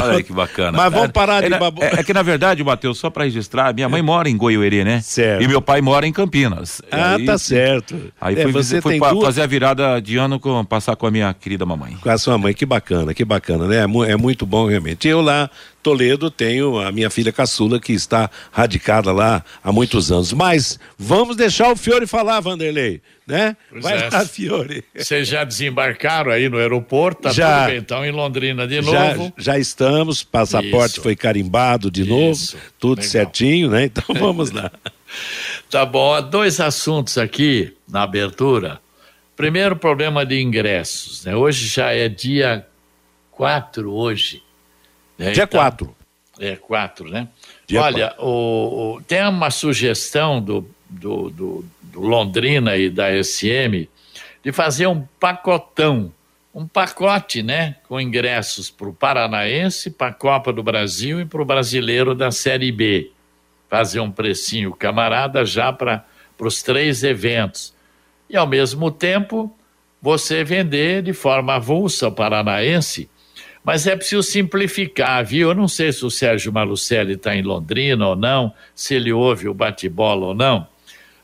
Olha 0.00 0.16
aí 0.16 0.22
que 0.22 0.32
bacana. 0.32 0.76
Mas 0.76 0.92
vamos 0.92 1.10
parar 1.12 1.44
é, 1.44 1.48
de 1.48 1.58
babu... 1.58 1.82
é, 1.82 2.00
é, 2.00 2.02
que 2.02 2.14
na 2.14 2.22
verdade, 2.22 2.64
Matheus, 2.64 2.98
só 2.98 3.10
para 3.10 3.24
registrar, 3.24 3.74
minha 3.74 3.88
mãe 3.88 4.00
mora 4.00 4.28
em 4.28 4.36
Goiôerê, 4.36 4.84
né? 4.84 5.00
Certo. 5.00 5.42
E 5.42 5.48
meu 5.48 5.60
pai 5.60 5.80
mora 5.80 6.06
em 6.06 6.12
Campinas. 6.12 6.80
Ah, 6.90 7.16
aí, 7.16 7.26
tá 7.26 7.36
certo. 7.36 8.12
Aí 8.20 8.38
é, 8.38 8.42
fui, 8.42 8.52
você 8.52 8.80
fui 8.80 8.98
pa, 8.98 9.10
duas... 9.10 9.24
fazer 9.24 9.42
a 9.42 9.46
virada 9.46 10.00
de 10.00 10.16
ano 10.16 10.40
com 10.40 10.64
passar 10.64 10.96
com 10.96 11.06
a 11.06 11.10
minha 11.10 11.32
querida 11.34 11.66
mamãe. 11.66 11.96
Com 12.00 12.10
a 12.10 12.16
sua 12.16 12.38
mãe, 12.38 12.54
que 12.54 12.64
bacana, 12.64 13.12
que 13.12 13.24
bacana, 13.24 13.66
né? 13.66 13.76
É, 13.78 14.12
é 14.12 14.16
muito 14.16 14.46
bom 14.46 14.66
realmente. 14.66 15.06
Eu 15.06 15.20
lá 15.20 15.50
Toledo 15.82 16.30
tenho 16.30 16.78
a 16.78 16.92
minha 16.92 17.10
filha 17.10 17.32
caçula 17.32 17.80
que 17.80 17.92
está 17.92 18.30
radicada 18.52 19.12
lá 19.12 19.44
há 19.62 19.72
muitos 19.72 20.12
anos. 20.12 20.32
Mas 20.32 20.78
vamos 20.96 21.36
deixar 21.36 21.72
o 21.72 21.76
Fiore 21.76 22.06
falar, 22.06 22.40
Vanderlei, 22.40 23.02
né? 23.26 23.56
Pois 23.68 23.82
Vai 23.82 23.98
é. 23.98 24.08
lá, 24.08 24.24
Fiore. 24.24 24.84
Vocês 24.94 25.26
já 25.26 25.42
desembarcaram 25.42 26.30
aí 26.30 26.48
no 26.48 26.56
aeroporto, 26.56 27.22
tá 27.22 27.32
já, 27.32 27.60
tudo 27.60 27.70
bem, 27.70 27.78
então 27.78 28.04
em 28.04 28.12
Londrina 28.12 28.66
de 28.66 28.80
novo. 28.80 29.32
Já 29.36 29.58
estamos, 29.58 30.22
passaporte 30.22 30.94
Isso. 30.94 31.02
foi 31.02 31.16
carimbado 31.16 31.90
de 31.90 32.02
Isso. 32.02 32.10
novo, 32.10 32.66
tudo 32.78 32.98
Legal. 32.98 33.10
certinho, 33.10 33.70
né? 33.70 33.84
Então 33.84 34.04
vamos 34.14 34.52
lá. 34.52 34.70
tá 35.68 35.84
bom, 35.84 36.14
há 36.14 36.20
dois 36.20 36.60
assuntos 36.60 37.18
aqui 37.18 37.74
na 37.88 38.02
abertura. 38.02 38.80
Primeiro, 39.34 39.74
problema 39.74 40.24
de 40.24 40.40
ingressos. 40.40 41.24
Né? 41.24 41.34
Hoje 41.34 41.66
já 41.66 41.92
é 41.92 42.08
dia 42.08 42.64
4 43.32 43.92
hoje. 43.92 44.42
Né? 45.22 45.30
Dia 45.32 45.46
4. 45.46 45.94
Então, 46.34 46.48
é 46.48 46.56
4, 46.56 47.08
né? 47.08 47.28
Dia 47.66 47.82
Olha, 47.82 48.14
o, 48.18 48.96
o, 48.96 49.02
tem 49.02 49.24
uma 49.26 49.50
sugestão 49.50 50.40
do, 50.40 50.68
do, 50.88 51.30
do, 51.30 51.64
do 51.82 52.00
Londrina 52.00 52.76
e 52.76 52.90
da 52.90 53.10
SM 53.22 53.88
de 54.42 54.50
fazer 54.50 54.88
um 54.88 55.06
pacotão, 55.20 56.12
um 56.52 56.66
pacote, 56.66 57.42
né? 57.42 57.76
Com 57.88 58.00
ingressos 58.00 58.68
para 58.70 58.88
o 58.88 58.92
Paranaense, 58.92 59.90
para 59.90 60.08
a 60.08 60.12
Copa 60.12 60.52
do 60.52 60.62
Brasil 60.62 61.20
e 61.20 61.24
para 61.24 61.40
o 61.40 61.44
brasileiro 61.44 62.14
da 62.14 62.32
Série 62.32 62.72
B. 62.72 63.12
Fazer 63.70 64.00
um 64.00 64.10
precinho 64.10 64.74
camarada 64.74 65.44
já 65.44 65.72
para 65.72 66.04
os 66.40 66.62
três 66.62 67.04
eventos 67.04 67.72
e, 68.28 68.36
ao 68.36 68.46
mesmo 68.46 68.90
tempo, 68.90 69.54
você 70.00 70.42
vender 70.42 71.02
de 71.02 71.12
forma 71.12 71.54
avulsa 71.54 72.08
o 72.08 72.12
paranaense. 72.12 73.08
Mas 73.64 73.86
é 73.86 73.94
preciso 73.94 74.22
simplificar, 74.22 75.24
viu? 75.24 75.50
Eu 75.50 75.54
não 75.54 75.68
sei 75.68 75.92
se 75.92 76.04
o 76.04 76.10
Sérgio 76.10 76.52
Malucelli 76.52 77.14
está 77.14 77.34
em 77.34 77.42
Londrina 77.42 78.08
ou 78.08 78.16
não, 78.16 78.52
se 78.74 78.94
ele 78.94 79.12
ouve 79.12 79.48
o 79.48 79.54
bate-bola 79.54 80.26
ou 80.26 80.34
não. 80.34 80.66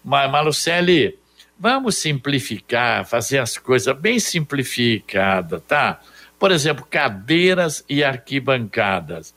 Mas, 0.05 0.31
Malucelli, 0.31 1.19
vamos 1.59 1.97
simplificar, 1.97 3.05
fazer 3.05 3.39
as 3.39 3.59
coisas 3.59 3.97
bem 3.99 4.21
simplificadas, 4.21 5.61
tá? 5.67 6.01
Por 6.39 6.53
exemplo, 6.53 6.87
cadeiras 6.89 7.85
e 7.89 8.05
arquibancadas 8.05 9.35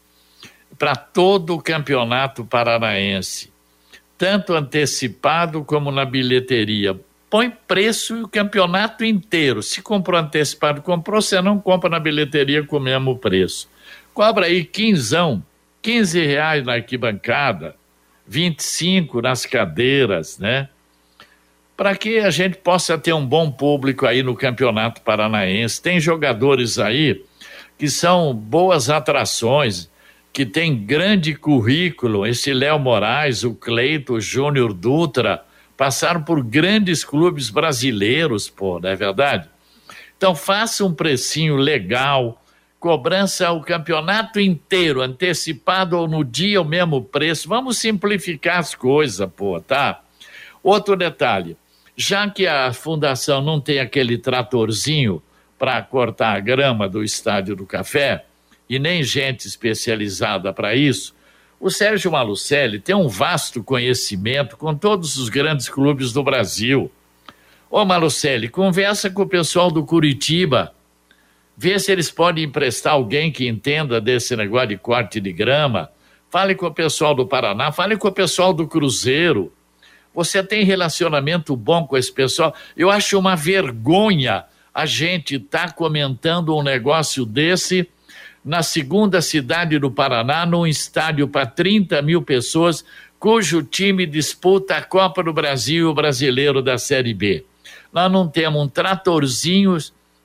para 0.78 0.96
todo 0.96 1.56
o 1.56 1.62
campeonato 1.62 2.46
paranaense, 2.46 3.52
tanto 4.18 4.54
antecipado 4.54 5.64
como 5.66 5.92
na 5.92 6.06
bilheteria 6.06 7.00
põe 7.32 7.50
preço 7.50 8.24
o 8.24 8.28
campeonato 8.28 9.06
inteiro. 9.06 9.64
Se 9.64 9.82
comprou 9.82 10.20
antecipado, 10.20 10.82
comprou, 10.82 11.22
você 11.22 11.42
não 11.42 11.58
compra 11.58 11.90
na 11.90 11.98
bilheteria 11.98 12.62
com 12.62 12.76
o 12.76 12.82
mesmo 12.82 13.18
preço. 13.18 13.70
Cobra 14.14 14.48
aí 14.48 14.66
quinzão, 14.66 15.42
15 15.82 16.26
reais 16.26 16.66
na 16.66 16.74
arquibancada, 16.74 17.74
25 18.28 19.22
nas 19.22 19.46
cadeiras, 19.46 20.38
né? 20.38 20.68
Para 21.78 21.96
que 21.96 22.20
a 22.20 22.30
gente 22.30 22.58
possa 22.58 22.98
ter 22.98 23.14
um 23.14 23.26
bom 23.26 23.50
público 23.50 24.06
aí 24.06 24.22
no 24.22 24.36
Campeonato 24.36 25.02
Paranaense. 25.02 25.82
Tem 25.82 26.02
jogadores 26.02 26.78
aí 26.78 27.24
que 27.78 27.88
são 27.88 28.34
boas 28.34 28.90
atrações, 28.90 29.90
que 30.34 30.46
tem 30.46 30.78
grande 30.78 31.34
currículo. 31.34 32.28
Esse 32.28 32.54
Léo 32.54 32.78
Moraes, 32.78 33.46
o 33.46 33.56
Cleito, 33.56 34.16
o 34.16 34.22
Júnior 34.22 34.74
Dutra, 34.74 35.46
passaram 35.82 36.22
por 36.22 36.44
grandes 36.44 37.04
clubes 37.04 37.50
brasileiros, 37.50 38.48
pô, 38.48 38.80
não 38.80 38.88
é 38.88 38.96
verdade? 38.96 39.50
Então 40.16 40.36
faça 40.36 40.86
um 40.86 40.94
precinho 40.94 41.56
legal, 41.56 42.40
cobrança 42.80 43.50
o 43.50 43.62
campeonato 43.62 44.40
inteiro, 44.40 45.02
antecipado 45.02 45.98
ou 45.98 46.08
no 46.08 46.24
dia 46.24 46.62
o 46.62 46.66
mesmo 46.66 47.04
preço. 47.04 47.50
Vamos 47.50 47.80
simplificar 47.80 48.60
as 48.60 48.76
coisas, 48.76 49.28
pô, 49.36 49.60
tá? 49.60 50.04
Outro 50.62 50.96
detalhe, 50.96 51.58
já 51.98 52.30
que 52.30 52.46
a 52.46 52.72
fundação 52.72 53.42
não 53.42 53.60
tem 53.60 53.80
aquele 53.80 54.20
tratorzinho 54.20 55.20
para 55.58 55.82
cortar 55.82 56.38
a 56.38 56.40
grama 56.40 56.88
do 56.88 57.04
estádio 57.04 57.56
do 57.56 57.66
café, 57.66 58.26
e 58.70 58.78
nem 58.78 59.02
gente 59.02 59.48
especializada 59.48 60.54
para 60.54 60.76
isso, 60.76 61.16
o 61.62 61.70
Sérgio 61.70 62.12
Malucelli 62.12 62.80
tem 62.80 62.96
um 62.96 63.08
vasto 63.08 63.64
conhecimento 63.64 64.58
com 64.58 64.74
todos 64.74 65.16
os 65.16 65.30
grandes 65.30 65.70
clubes 65.70 66.12
do 66.12 66.24
Brasil. 66.24 66.92
Ô 67.70 67.86
Malucelli, 67.86 68.50
conversa 68.50 69.12
com 69.12 69.22
o 69.22 69.28
pessoal 69.28 69.70
do 69.70 69.86
Curitiba, 69.86 70.74
vê 71.56 71.78
se 71.78 71.92
eles 71.92 72.10
podem 72.10 72.46
emprestar 72.46 72.94
alguém 72.94 73.32
que 73.32 73.48
entenda 73.48 74.02
desse 74.02 74.36
negócio 74.36 74.70
de 74.70 74.78
corte 74.78 75.22
de 75.22 75.32
grama. 75.32 75.92
Fale 76.32 76.56
com 76.56 76.66
o 76.66 76.74
pessoal 76.74 77.14
do 77.14 77.28
Paraná, 77.28 77.72
fale 77.72 77.96
com 77.96 78.08
o 78.08 78.12
pessoal 78.12 78.52
do 78.54 78.68
Cruzeiro. 78.68 79.54
Você 80.16 80.42
tem 80.42 80.66
relacionamento 80.66 81.56
bom 81.56 81.86
com 81.86 81.96
esse 81.96 82.12
pessoal? 82.12 82.56
Eu 82.76 82.90
acho 82.90 83.20
uma 83.20 83.36
vergonha 83.36 84.46
a 84.74 84.88
gente 84.88 85.36
estar 85.36 85.68
tá 85.68 85.74
comentando 85.74 86.58
um 86.58 86.64
negócio 86.64 87.24
desse 87.24 87.88
na 88.44 88.64
segunda 88.64 89.22
cidade 89.22 89.78
do 89.78 89.92
Paraná, 89.92 90.46
num 90.46 90.66
estádio 90.66 91.28
para 91.28 91.46
30 91.46 92.02
mil 92.02 92.22
pessoas, 92.22 92.84
cujo 93.20 93.62
time 93.62 94.06
disputa 94.06 94.78
a 94.78 94.84
Copa 94.84 95.24
do 95.24 95.32
Brasil 95.32 95.90
o 95.90 95.94
brasileiro 95.94 96.62
da 96.62 96.78
Série 96.78 97.14
B. 97.14 97.46
Nós 97.94 98.12
não 98.12 98.28
temos 98.28 98.62
um 98.62 98.68
tratorzinho, 98.68 99.78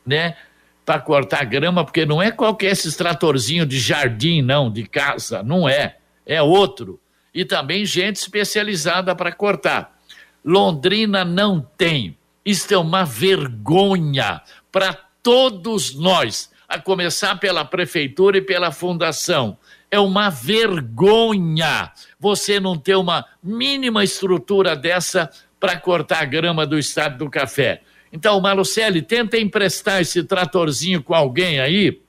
né, 0.05 0.37
para 0.85 1.01
cortar 1.01 1.45
grama, 1.45 1.85
porque 1.85 2.07
não 2.07 2.23
é 2.23 2.31
qualquer 2.31 2.71
esses 2.71 2.97
tratorzinho 2.97 3.67
de 3.67 3.79
jardim, 3.79 4.41
não, 4.41 4.71
de 4.71 4.85
casa, 4.87 5.43
não 5.43 5.69
é, 5.69 5.97
é 6.25 6.41
outro. 6.41 6.99
E 7.35 7.45
também 7.45 7.85
gente 7.85 8.17
especializada 8.17 9.15
para 9.15 9.33
cortar. 9.33 9.99
Londrina 10.45 11.25
não 11.25 11.61
tem. 11.77 12.17
Isto 12.45 12.73
é 12.73 12.79
uma 12.79 13.05
vergonha 13.05 14.41
para 14.71 14.97
todos 15.23 15.93
nós 15.95 16.51
a 16.69 16.79
começar 16.79 17.37
pela 17.37 17.65
prefeitura 17.65 18.39
e 18.39 18.43
pela 18.43 18.73
fundação. 18.73 19.57
É 19.91 19.99
uma 19.99 20.31
vergonha 20.31 21.93
você 22.19 22.59
não 22.59 22.77
ter 22.77 22.97
uma 22.97 23.25
mínima 23.43 24.03
estrutura 24.03 24.75
dessa 24.75 25.31
para 25.61 25.79
cortar 25.79 26.23
a 26.23 26.25
grama 26.25 26.67
do 26.67 26.79
estado 26.79 27.19
do 27.19 27.31
café. 27.31 27.83
Então, 28.13 28.41
Malucelli, 28.41 29.03
tenta 29.03 29.39
emprestar 29.39 30.01
esse 30.01 30.23
tratorzinho 30.23 31.03
com 31.03 31.15
alguém 31.15 31.61
aí, 31.61 32.01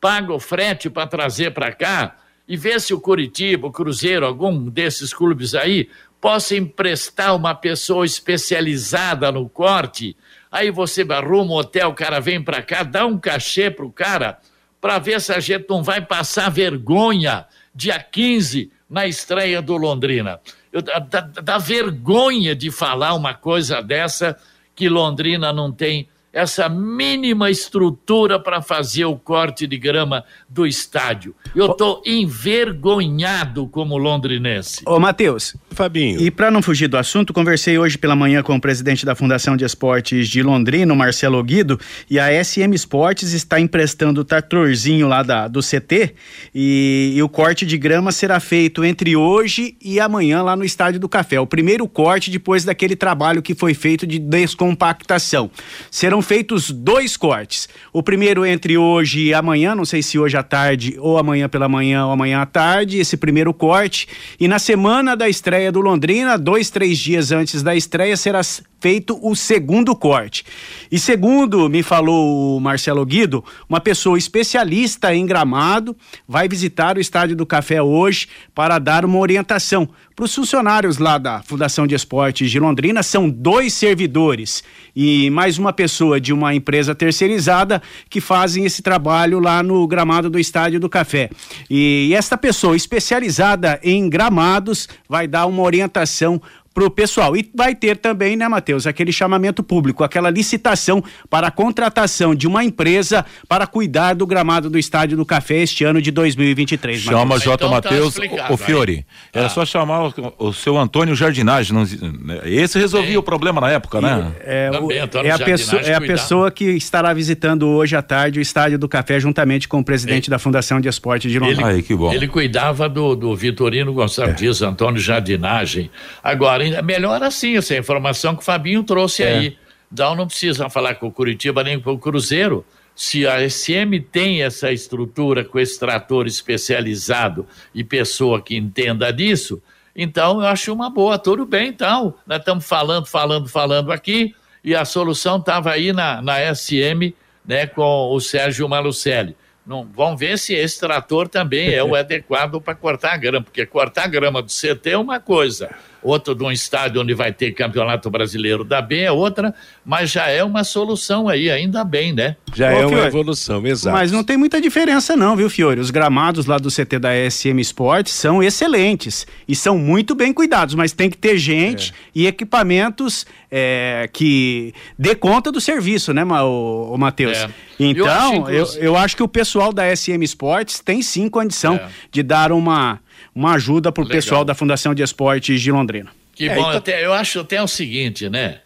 paga 0.00 0.32
o 0.32 0.40
frete 0.40 0.90
para 0.90 1.06
trazer 1.06 1.52
para 1.52 1.72
cá 1.72 2.16
e 2.48 2.56
vê 2.56 2.78
se 2.78 2.94
o 2.94 3.00
Curitiba, 3.00 3.66
o 3.66 3.72
Cruzeiro, 3.72 4.26
algum 4.26 4.68
desses 4.68 5.12
clubes 5.12 5.54
aí, 5.54 5.88
possa 6.20 6.56
emprestar 6.56 7.34
uma 7.34 7.54
pessoa 7.54 8.04
especializada 8.04 9.30
no 9.30 9.48
corte 9.48 10.16
Aí 10.56 10.70
você 10.70 11.06
arruma 11.10 11.52
um 11.52 11.56
hotel, 11.56 11.90
o 11.90 11.94
cara 11.94 12.18
vem 12.18 12.42
para 12.42 12.62
cá, 12.62 12.82
dá 12.82 13.04
um 13.04 13.18
cachê 13.18 13.70
pro 13.70 13.92
cara, 13.92 14.38
para 14.80 14.98
ver 14.98 15.20
se 15.20 15.30
a 15.30 15.38
gente 15.38 15.66
não 15.68 15.82
vai 15.82 16.00
passar 16.00 16.50
vergonha 16.50 17.44
dia 17.74 17.98
15 18.00 18.72
na 18.88 19.06
estreia 19.06 19.60
do 19.60 19.76
Londrina. 19.76 20.40
Eu, 20.72 20.80
dá, 20.80 21.20
dá 21.20 21.58
vergonha 21.58 22.56
de 22.56 22.70
falar 22.70 23.12
uma 23.12 23.34
coisa 23.34 23.82
dessa 23.82 24.34
que 24.74 24.88
Londrina 24.88 25.52
não 25.52 25.70
tem 25.70 26.08
essa 26.36 26.68
mínima 26.68 27.50
estrutura 27.50 28.38
para 28.38 28.60
fazer 28.60 29.06
o 29.06 29.16
corte 29.16 29.66
de 29.66 29.78
grama 29.78 30.22
do 30.46 30.66
estádio. 30.66 31.34
Eu 31.54 31.70
estou 31.70 32.02
envergonhado 32.04 33.66
como 33.68 33.96
londrinense. 33.96 34.82
Ô, 34.84 35.00
Matheus. 35.00 35.56
Fabinho. 35.70 36.20
E 36.20 36.30
para 36.30 36.50
não 36.50 36.60
fugir 36.60 36.88
do 36.88 36.98
assunto, 36.98 37.32
conversei 37.32 37.78
hoje 37.78 37.96
pela 37.96 38.14
manhã 38.14 38.42
com 38.42 38.54
o 38.54 38.60
presidente 38.60 39.06
da 39.06 39.14
Fundação 39.14 39.56
de 39.56 39.64
Esportes 39.64 40.28
de 40.28 40.42
Londrina, 40.42 40.94
Marcelo 40.94 41.42
Guido, 41.42 41.80
e 42.10 42.18
a 42.18 42.44
SM 42.44 42.74
Esportes 42.74 43.32
está 43.32 43.58
emprestando 43.58 44.20
o 44.20 44.24
tratorzinho 44.24 45.08
lá 45.08 45.22
da, 45.22 45.48
do 45.48 45.60
CT 45.60 46.14
e, 46.54 47.14
e 47.16 47.22
o 47.22 47.30
corte 47.30 47.64
de 47.64 47.78
grama 47.78 48.12
será 48.12 48.40
feito 48.40 48.84
entre 48.84 49.16
hoje 49.16 49.74
e 49.82 49.98
amanhã 49.98 50.42
lá 50.42 50.54
no 50.54 50.64
Estádio 50.64 51.00
do 51.00 51.08
Café. 51.08 51.40
O 51.40 51.46
primeiro 51.46 51.88
corte 51.88 52.30
depois 52.30 52.62
daquele 52.62 52.94
trabalho 52.94 53.40
que 53.40 53.54
foi 53.54 53.72
feito 53.72 54.06
de 54.06 54.18
descompactação. 54.18 55.50
Serão 55.90 56.25
feitos 56.26 56.72
dois 56.72 57.16
cortes. 57.16 57.68
O 57.92 58.02
primeiro 58.02 58.44
entre 58.44 58.76
hoje 58.76 59.26
e 59.26 59.34
amanhã, 59.34 59.76
não 59.76 59.84
sei 59.84 60.02
se 60.02 60.18
hoje 60.18 60.36
à 60.36 60.42
tarde 60.42 60.96
ou 60.98 61.18
amanhã 61.18 61.48
pela 61.48 61.68
manhã 61.68 62.04
ou 62.04 62.10
amanhã 62.10 62.40
à 62.40 62.46
tarde, 62.46 62.98
esse 62.98 63.16
primeiro 63.16 63.54
corte. 63.54 64.08
E 64.38 64.48
na 64.48 64.58
semana 64.58 65.16
da 65.16 65.28
estreia 65.28 65.70
do 65.70 65.80
Londrina, 65.80 66.36
dois, 66.36 66.68
três 66.68 66.98
dias 66.98 67.30
antes 67.30 67.62
da 67.62 67.76
estreia, 67.76 68.16
será 68.16 68.42
feito 68.80 69.18
o 69.22 69.34
segundo 69.36 69.94
corte. 69.94 70.44
E 70.90 70.98
segundo 70.98 71.68
me 71.68 71.82
falou 71.82 72.56
o 72.56 72.60
Marcelo 72.60 73.06
Guido, 73.06 73.44
uma 73.68 73.80
pessoa 73.80 74.18
especialista 74.18 75.14
em 75.14 75.24
gramado 75.24 75.96
vai 76.26 76.48
visitar 76.48 76.96
o 76.96 77.00
Estádio 77.00 77.36
do 77.36 77.46
Café 77.46 77.80
hoje 77.80 78.28
para 78.54 78.78
dar 78.78 79.04
uma 79.04 79.18
orientação 79.18 79.88
para 80.16 80.24
os 80.24 80.34
funcionários 80.34 80.96
lá 80.96 81.18
da 81.18 81.42
Fundação 81.42 81.86
de 81.86 81.94
Esportes 81.94 82.50
de 82.50 82.58
Londrina. 82.58 83.02
São 83.02 83.28
dois 83.28 83.74
servidores 83.74 84.64
e 84.96 85.28
mais 85.28 85.58
uma 85.58 85.74
pessoa 85.74 86.18
de 86.18 86.32
uma 86.32 86.54
empresa 86.54 86.94
terceirizada 86.94 87.82
que 88.08 88.18
fazem 88.18 88.64
esse 88.64 88.80
trabalho 88.80 89.38
lá 89.38 89.62
no 89.62 89.86
gramado 89.86 90.30
do 90.30 90.38
Estádio 90.38 90.80
do 90.80 90.88
Café. 90.88 91.28
E 91.68 92.14
esta 92.16 92.38
pessoa 92.38 92.74
especializada 92.74 93.78
em 93.82 94.08
gramados 94.08 94.88
vai 95.06 95.28
dar 95.28 95.44
uma 95.44 95.62
orientação 95.62 96.40
para 96.76 96.84
o 96.84 96.90
pessoal. 96.90 97.34
E 97.34 97.50
vai 97.54 97.74
ter 97.74 97.96
também, 97.96 98.36
né, 98.36 98.46
Matheus, 98.46 98.86
aquele 98.86 99.10
chamamento 99.10 99.62
público, 99.62 100.04
aquela 100.04 100.28
licitação 100.28 101.02
para 101.30 101.46
a 101.46 101.50
contratação 101.50 102.34
de 102.34 102.46
uma 102.46 102.62
empresa 102.62 103.24
para 103.48 103.66
cuidar 103.66 104.12
do 104.14 104.26
gramado 104.26 104.68
do 104.68 104.78
Estádio 104.78 105.16
do 105.16 105.24
Café 105.24 105.62
este 105.62 105.84
ano 105.84 106.02
de 106.02 106.10
2023. 106.10 107.00
Chama 107.00 107.24
Mateus. 107.24 107.44
J. 107.44 107.54
Então, 107.54 107.68
tá 107.70 107.74
Matheus, 107.76 108.14
tá 108.14 108.52
o 108.52 108.58
Fiore. 108.58 109.06
Era 109.32 109.46
ah. 109.46 109.48
só 109.48 109.64
chamar 109.64 110.08
o, 110.08 110.34
o, 110.38 110.52
seu 110.52 110.76
Antônio 110.76 111.14
Jardinagem. 111.14 111.72
Não, 111.72 111.82
né, 111.82 112.42
esse 112.44 112.78
resolvia 112.78 113.12
Sim. 113.12 113.16
o 113.16 113.22
problema 113.22 113.58
na 113.58 113.70
época, 113.70 114.02
né? 114.02 114.32
É, 114.44 114.70
o, 114.78 114.92
é, 114.92 115.00
a, 115.30 115.38
pessoa, 115.38 115.80
é 115.80 115.94
a 115.94 116.00
pessoa 116.00 116.50
que 116.50 116.64
estará 116.72 117.14
visitando 117.14 117.68
hoje 117.68 117.96
à 117.96 118.02
tarde 118.02 118.38
o 118.38 118.42
Estádio 118.42 118.78
do 118.78 118.86
Café 118.86 119.18
juntamente 119.18 119.66
com 119.66 119.78
o 119.78 119.84
presidente 119.84 120.28
da 120.28 120.38
Fundação 120.38 120.78
de 120.78 120.88
Esporte 120.88 121.30
de 121.30 121.38
Londrina. 121.38 121.68
Ele, 121.68 121.76
Aí, 121.76 121.82
que 121.82 121.94
bom. 121.94 122.12
ele 122.12 122.28
cuidava 122.28 122.86
do, 122.86 123.16
do 123.16 123.34
Vitorino 123.34 123.94
Gonçalves 123.94 124.60
é. 124.60 124.66
Antônio 124.66 125.00
Jardinagem. 125.00 125.90
Agora, 126.22 126.65
melhor 126.82 127.22
assim, 127.22 127.56
essa 127.56 127.76
informação 127.76 128.34
que 128.34 128.42
o 128.42 128.44
Fabinho 128.44 128.82
trouxe 128.82 129.22
é. 129.22 129.28
aí. 129.28 129.58
Então 129.92 130.14
não 130.14 130.26
precisa 130.26 130.68
falar 130.68 130.96
com 130.96 131.06
o 131.06 131.12
Curitiba 131.12 131.62
nem 131.62 131.80
com 131.80 131.92
o 131.92 131.98
Cruzeiro. 131.98 132.64
Se 132.94 133.26
a 133.26 133.48
SM 133.48 134.00
tem 134.10 134.42
essa 134.42 134.72
estrutura 134.72 135.44
com 135.44 135.58
esse 135.58 135.78
trator 135.78 136.26
especializado 136.26 137.46
e 137.74 137.84
pessoa 137.84 138.40
que 138.40 138.56
entenda 138.56 139.12
disso, 139.12 139.62
então 139.94 140.40
eu 140.40 140.46
acho 140.46 140.72
uma 140.72 140.90
boa, 140.90 141.18
tudo 141.18 141.46
bem, 141.46 141.68
então. 141.68 142.14
Nós 142.26 142.38
estamos 142.38 142.66
falando, 142.66 143.06
falando, 143.06 143.48
falando 143.48 143.92
aqui, 143.92 144.34
e 144.62 144.74
a 144.74 144.84
solução 144.84 145.38
estava 145.38 145.70
aí 145.70 145.92
na, 145.92 146.20
na 146.20 146.54
SM, 146.54 147.14
né, 147.44 147.66
com 147.66 148.10
o 148.12 148.20
Sérgio 148.20 148.68
Malucelli. 148.68 149.36
Não, 149.66 149.88
vamos 149.94 150.20
ver 150.20 150.38
se 150.38 150.54
esse 150.54 150.78
trator 150.78 151.28
também 151.28 151.72
é 151.72 151.82
o 151.82 151.94
adequado 151.96 152.60
para 152.60 152.74
cortar 152.74 153.14
a 153.14 153.16
grama, 153.16 153.44
porque 153.44 153.64
cortar 153.64 154.04
a 154.04 154.08
grama 154.08 154.42
do 154.42 154.50
CT 154.50 154.90
é 154.90 154.98
uma 154.98 155.18
coisa, 155.18 155.74
outro 156.06 156.34
de 156.34 156.44
um 156.44 156.50
estádio 156.50 157.02
onde 157.02 157.14
vai 157.14 157.32
ter 157.32 157.52
campeonato 157.52 158.08
brasileiro 158.08 158.64
da 158.64 158.80
B 158.80 159.00
é 159.00 159.12
outra, 159.12 159.54
mas 159.84 160.10
já 160.10 160.28
é 160.28 160.44
uma 160.44 160.62
solução 160.62 161.28
aí, 161.28 161.50
ainda 161.50 161.84
bem, 161.84 162.12
né? 162.12 162.36
Já 162.54 162.72
Ô, 162.72 162.76
é 162.76 162.86
uma 162.86 163.06
evolução, 163.06 163.66
exato. 163.66 163.96
Mas 163.96 164.12
não 164.12 164.22
tem 164.22 164.36
muita 164.36 164.60
diferença 164.60 165.16
não, 165.16 165.36
viu, 165.36 165.50
Fiore? 165.50 165.80
Os 165.80 165.90
gramados 165.90 166.46
lá 166.46 166.58
do 166.58 166.70
CT 166.70 166.98
da 166.98 167.10
SM 167.30 167.58
Sports 167.60 168.12
são 168.12 168.42
excelentes 168.42 169.26
e 169.48 169.56
são 169.56 169.76
muito 169.76 170.14
bem 170.14 170.32
cuidados, 170.32 170.74
mas 170.74 170.92
tem 170.92 171.10
que 171.10 171.18
ter 171.18 171.36
gente 171.36 171.90
é. 171.90 171.94
e 172.14 172.26
equipamentos 172.26 173.26
é, 173.50 174.08
que 174.12 174.72
dê 174.98 175.14
conta 175.14 175.50
do 175.50 175.60
serviço, 175.60 176.12
né, 176.12 176.24
o, 176.24 176.92
o 176.92 176.98
Matheus? 176.98 177.38
É. 177.38 177.50
Então, 177.78 178.48
eu 178.48 178.64
acho, 178.64 178.76
eu, 178.78 178.82
eu 178.82 178.96
acho, 178.96 179.16
que 179.16 179.22
o 179.22 179.28
pessoal 179.28 179.72
da 179.72 179.94
SM 179.94 180.22
Sports 180.22 180.80
tem 180.80 181.02
sim 181.02 181.28
condição 181.28 181.74
é. 181.74 181.88
de 182.10 182.22
dar 182.22 182.52
uma 182.52 183.00
uma 183.36 183.52
ajuda 183.52 183.92
para 183.92 184.02
o 184.02 184.08
pessoal 184.08 184.46
da 184.46 184.54
Fundação 184.54 184.94
de 184.94 185.02
Esportes 185.02 185.60
de 185.60 185.70
Londrina. 185.70 186.10
Que 186.34 186.48
é, 186.48 186.54
bom, 186.54 186.62
então... 186.62 186.70
até, 186.70 187.04
eu 187.04 187.12
acho 187.12 187.40
até 187.40 187.62
o 187.62 187.68
seguinte, 187.68 188.30
né? 188.30 188.60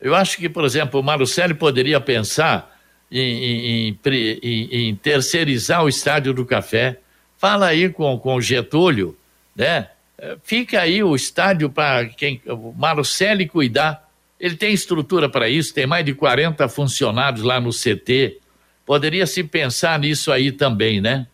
Eu 0.00 0.14
acho 0.14 0.36
que, 0.36 0.48
por 0.48 0.64
exemplo, 0.64 1.00
o 1.00 1.02
Marucelli 1.02 1.54
poderia 1.54 2.00
pensar 2.00 2.72
em, 3.10 3.88
em, 3.90 3.98
em, 4.04 4.68
em, 4.70 4.94
terceirizar 4.94 5.82
o 5.82 5.88
estádio 5.88 6.32
do 6.32 6.44
café. 6.44 7.00
Fala 7.36 7.66
aí 7.66 7.88
com, 7.88 8.16
com 8.16 8.36
o 8.36 8.40
Getúlio, 8.40 9.18
né? 9.56 9.88
Fica 10.44 10.80
aí 10.80 11.02
o 11.02 11.16
estádio 11.16 11.68
para 11.68 12.06
quem 12.06 12.40
o 12.46 12.72
Marucelli 12.72 13.48
cuidar. 13.48 14.08
Ele 14.38 14.54
tem 14.54 14.72
estrutura 14.72 15.28
para 15.28 15.48
isso, 15.48 15.74
tem 15.74 15.86
mais 15.86 16.04
de 16.04 16.14
40 16.14 16.68
funcionários 16.68 17.42
lá 17.42 17.60
no 17.60 17.70
CT. 17.70 18.38
Poderia 18.86 19.26
se 19.26 19.42
pensar 19.42 19.98
nisso 19.98 20.30
aí 20.30 20.52
também, 20.52 21.00
né? 21.00 21.26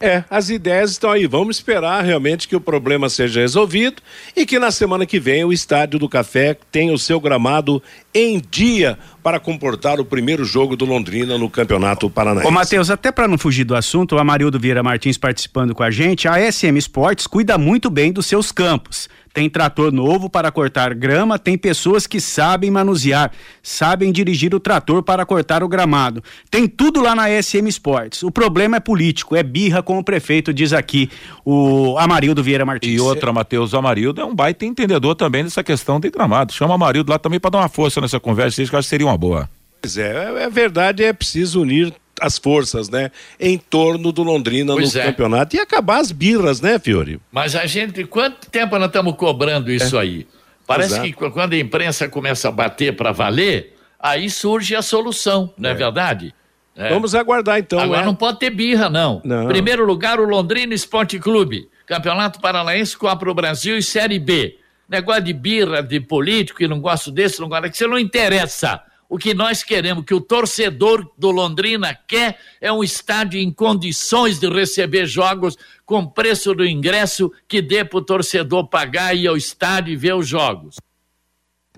É, 0.00 0.22
as 0.30 0.48
ideias 0.48 0.92
estão 0.92 1.10
aí. 1.10 1.26
Vamos 1.26 1.56
esperar 1.56 2.04
realmente 2.04 2.46
que 2.46 2.54
o 2.54 2.60
problema 2.60 3.08
seja 3.08 3.40
resolvido 3.40 4.00
e 4.36 4.46
que 4.46 4.56
na 4.56 4.70
semana 4.70 5.04
que 5.04 5.18
vem 5.18 5.44
o 5.44 5.52
Estádio 5.52 5.98
do 5.98 6.08
Café 6.08 6.56
tenha 6.70 6.92
o 6.92 6.98
seu 6.98 7.20
gramado 7.20 7.82
em 8.14 8.40
dia 8.40 8.96
para 9.28 9.38
comportar 9.38 10.00
o 10.00 10.06
primeiro 10.06 10.42
jogo 10.42 10.74
do 10.74 10.86
Londrina 10.86 11.36
no 11.36 11.50
Campeonato 11.50 12.08
Paranaense. 12.08 12.48
Ô, 12.48 12.50
Matheus, 12.50 12.88
até 12.88 13.12
para 13.12 13.28
não 13.28 13.36
fugir 13.36 13.62
do 13.62 13.76
assunto, 13.76 14.14
o 14.14 14.18
Amarildo 14.18 14.58
Vieira 14.58 14.82
Martins 14.82 15.18
participando 15.18 15.74
com 15.74 15.82
a 15.82 15.90
gente, 15.90 16.26
a 16.26 16.50
SM 16.50 16.78
Esportes 16.78 17.26
cuida 17.26 17.58
muito 17.58 17.90
bem 17.90 18.10
dos 18.10 18.24
seus 18.24 18.50
campos 18.50 19.06
tem 19.32 19.48
trator 19.48 19.92
novo 19.92 20.28
para 20.28 20.50
cortar 20.50 20.94
grama, 20.94 21.38
tem 21.38 21.56
pessoas 21.56 22.06
que 22.06 22.20
sabem 22.20 22.70
manusear, 22.70 23.30
sabem 23.62 24.10
dirigir 24.10 24.54
o 24.54 24.60
trator 24.60 25.02
para 25.02 25.24
cortar 25.24 25.62
o 25.62 25.68
gramado. 25.68 26.22
Tem 26.50 26.66
tudo 26.66 27.00
lá 27.00 27.14
na 27.14 27.28
SM 27.40 27.68
Sports. 27.68 28.22
O 28.22 28.30
problema 28.30 28.78
é 28.78 28.80
político, 28.80 29.36
é 29.36 29.42
birra 29.42 29.82
com 29.82 29.98
o 29.98 30.04
prefeito, 30.04 30.52
diz 30.52 30.72
aqui 30.72 31.08
o 31.44 31.96
Amarildo 31.98 32.42
Vieira 32.42 32.64
Martins. 32.64 32.94
E 32.94 33.00
outra, 33.00 33.32
Matheus 33.32 33.74
Amarildo 33.74 34.20
é 34.20 34.24
um 34.24 34.34
baita 34.34 34.64
entendedor 34.64 35.14
também 35.14 35.44
dessa 35.44 35.62
questão 35.62 36.00
de 36.00 36.10
gramado. 36.10 36.52
Chama 36.52 36.72
o 36.72 36.74
Amarildo 36.74 37.12
lá 37.12 37.18
também 37.18 37.38
para 37.38 37.50
dar 37.50 37.58
uma 37.58 37.68
força 37.68 38.00
nessa 38.00 38.18
conversa, 38.18 38.56
que 38.56 38.74
eu 38.74 38.78
acho 38.78 38.86
que 38.86 38.90
seria 38.90 39.06
uma 39.06 39.16
boa. 39.18 39.50
Pois 39.82 39.98
é, 39.98 40.42
é 40.42 40.48
verdade, 40.48 41.04
é 41.04 41.12
preciso 41.12 41.62
unir 41.62 41.92
as 42.20 42.36
forças, 42.36 42.88
né, 42.88 43.10
em 43.38 43.58
torno 43.58 44.10
do 44.10 44.22
Londrina 44.22 44.72
pois 44.72 44.94
no 44.94 45.00
é. 45.00 45.04
campeonato 45.04 45.54
e 45.54 45.60
acabar 45.60 46.00
as 46.00 46.10
birras, 46.10 46.60
né, 46.60 46.78
Fiore? 46.78 47.20
Mas 47.30 47.54
a 47.54 47.64
gente, 47.66 48.04
quanto 48.04 48.50
tempo 48.50 48.76
nós 48.76 48.88
estamos 48.88 49.14
cobrando 49.16 49.70
isso 49.70 49.96
é. 49.96 50.00
aí? 50.00 50.26
Parece 50.66 50.94
Exato. 50.94 51.06
que 51.06 51.12
quando 51.30 51.52
a 51.52 51.58
imprensa 51.58 52.08
começa 52.08 52.48
a 52.48 52.50
bater 52.50 52.94
para 52.96 53.12
valer, 53.12 53.76
aí 53.98 54.28
surge 54.28 54.74
a 54.74 54.82
solução, 54.82 55.52
não 55.56 55.70
é, 55.70 55.72
é 55.72 55.76
verdade? 55.76 56.34
É. 56.76 56.90
Vamos 56.90 57.14
aguardar 57.14 57.58
então. 57.58 57.80
Agora 57.80 58.02
é. 58.02 58.04
não 58.04 58.14
pode 58.14 58.38
ter 58.38 58.50
birra, 58.50 58.88
não. 58.88 59.20
não. 59.24 59.48
Primeiro 59.48 59.84
lugar, 59.84 60.20
o 60.20 60.24
Londrina 60.24 60.72
Esporte 60.72 61.18
Clube. 61.18 61.68
Campeonato 61.84 62.38
Paranaense 62.38 62.96
Copa 62.96 63.32
Brasil 63.34 63.76
e 63.76 63.82
Série 63.82 64.18
B. 64.18 64.58
Negócio 64.88 65.22
de 65.22 65.32
birra, 65.32 65.82
de 65.82 65.98
político, 65.98 66.58
que 66.58 66.68
não 66.68 66.80
gosto 66.80 67.10
desse, 67.10 67.40
não 67.40 67.48
gosto 67.48 67.70
que 67.70 67.76
você 67.76 67.86
não 67.86 67.98
interessa. 67.98 68.80
O 69.08 69.16
que 69.16 69.32
nós 69.32 69.62
queremos, 69.62 70.04
que 70.04 70.12
o 70.12 70.20
torcedor 70.20 71.10
do 71.16 71.30
Londrina 71.30 71.94
quer, 71.94 72.38
é 72.60 72.70
um 72.70 72.84
estádio 72.84 73.40
em 73.40 73.50
condições 73.50 74.38
de 74.38 74.48
receber 74.48 75.06
jogos 75.06 75.56
com 75.86 76.06
preço 76.06 76.54
do 76.54 76.66
ingresso 76.66 77.32
que 77.48 77.62
dê 77.62 77.84
para 77.84 77.98
o 77.98 78.04
torcedor 78.04 78.68
pagar 78.68 79.16
e 79.16 79.22
ir 79.22 79.28
ao 79.28 79.36
estádio 79.36 79.92
e 79.92 79.96
ver 79.96 80.14
os 80.14 80.28
jogos. 80.28 80.76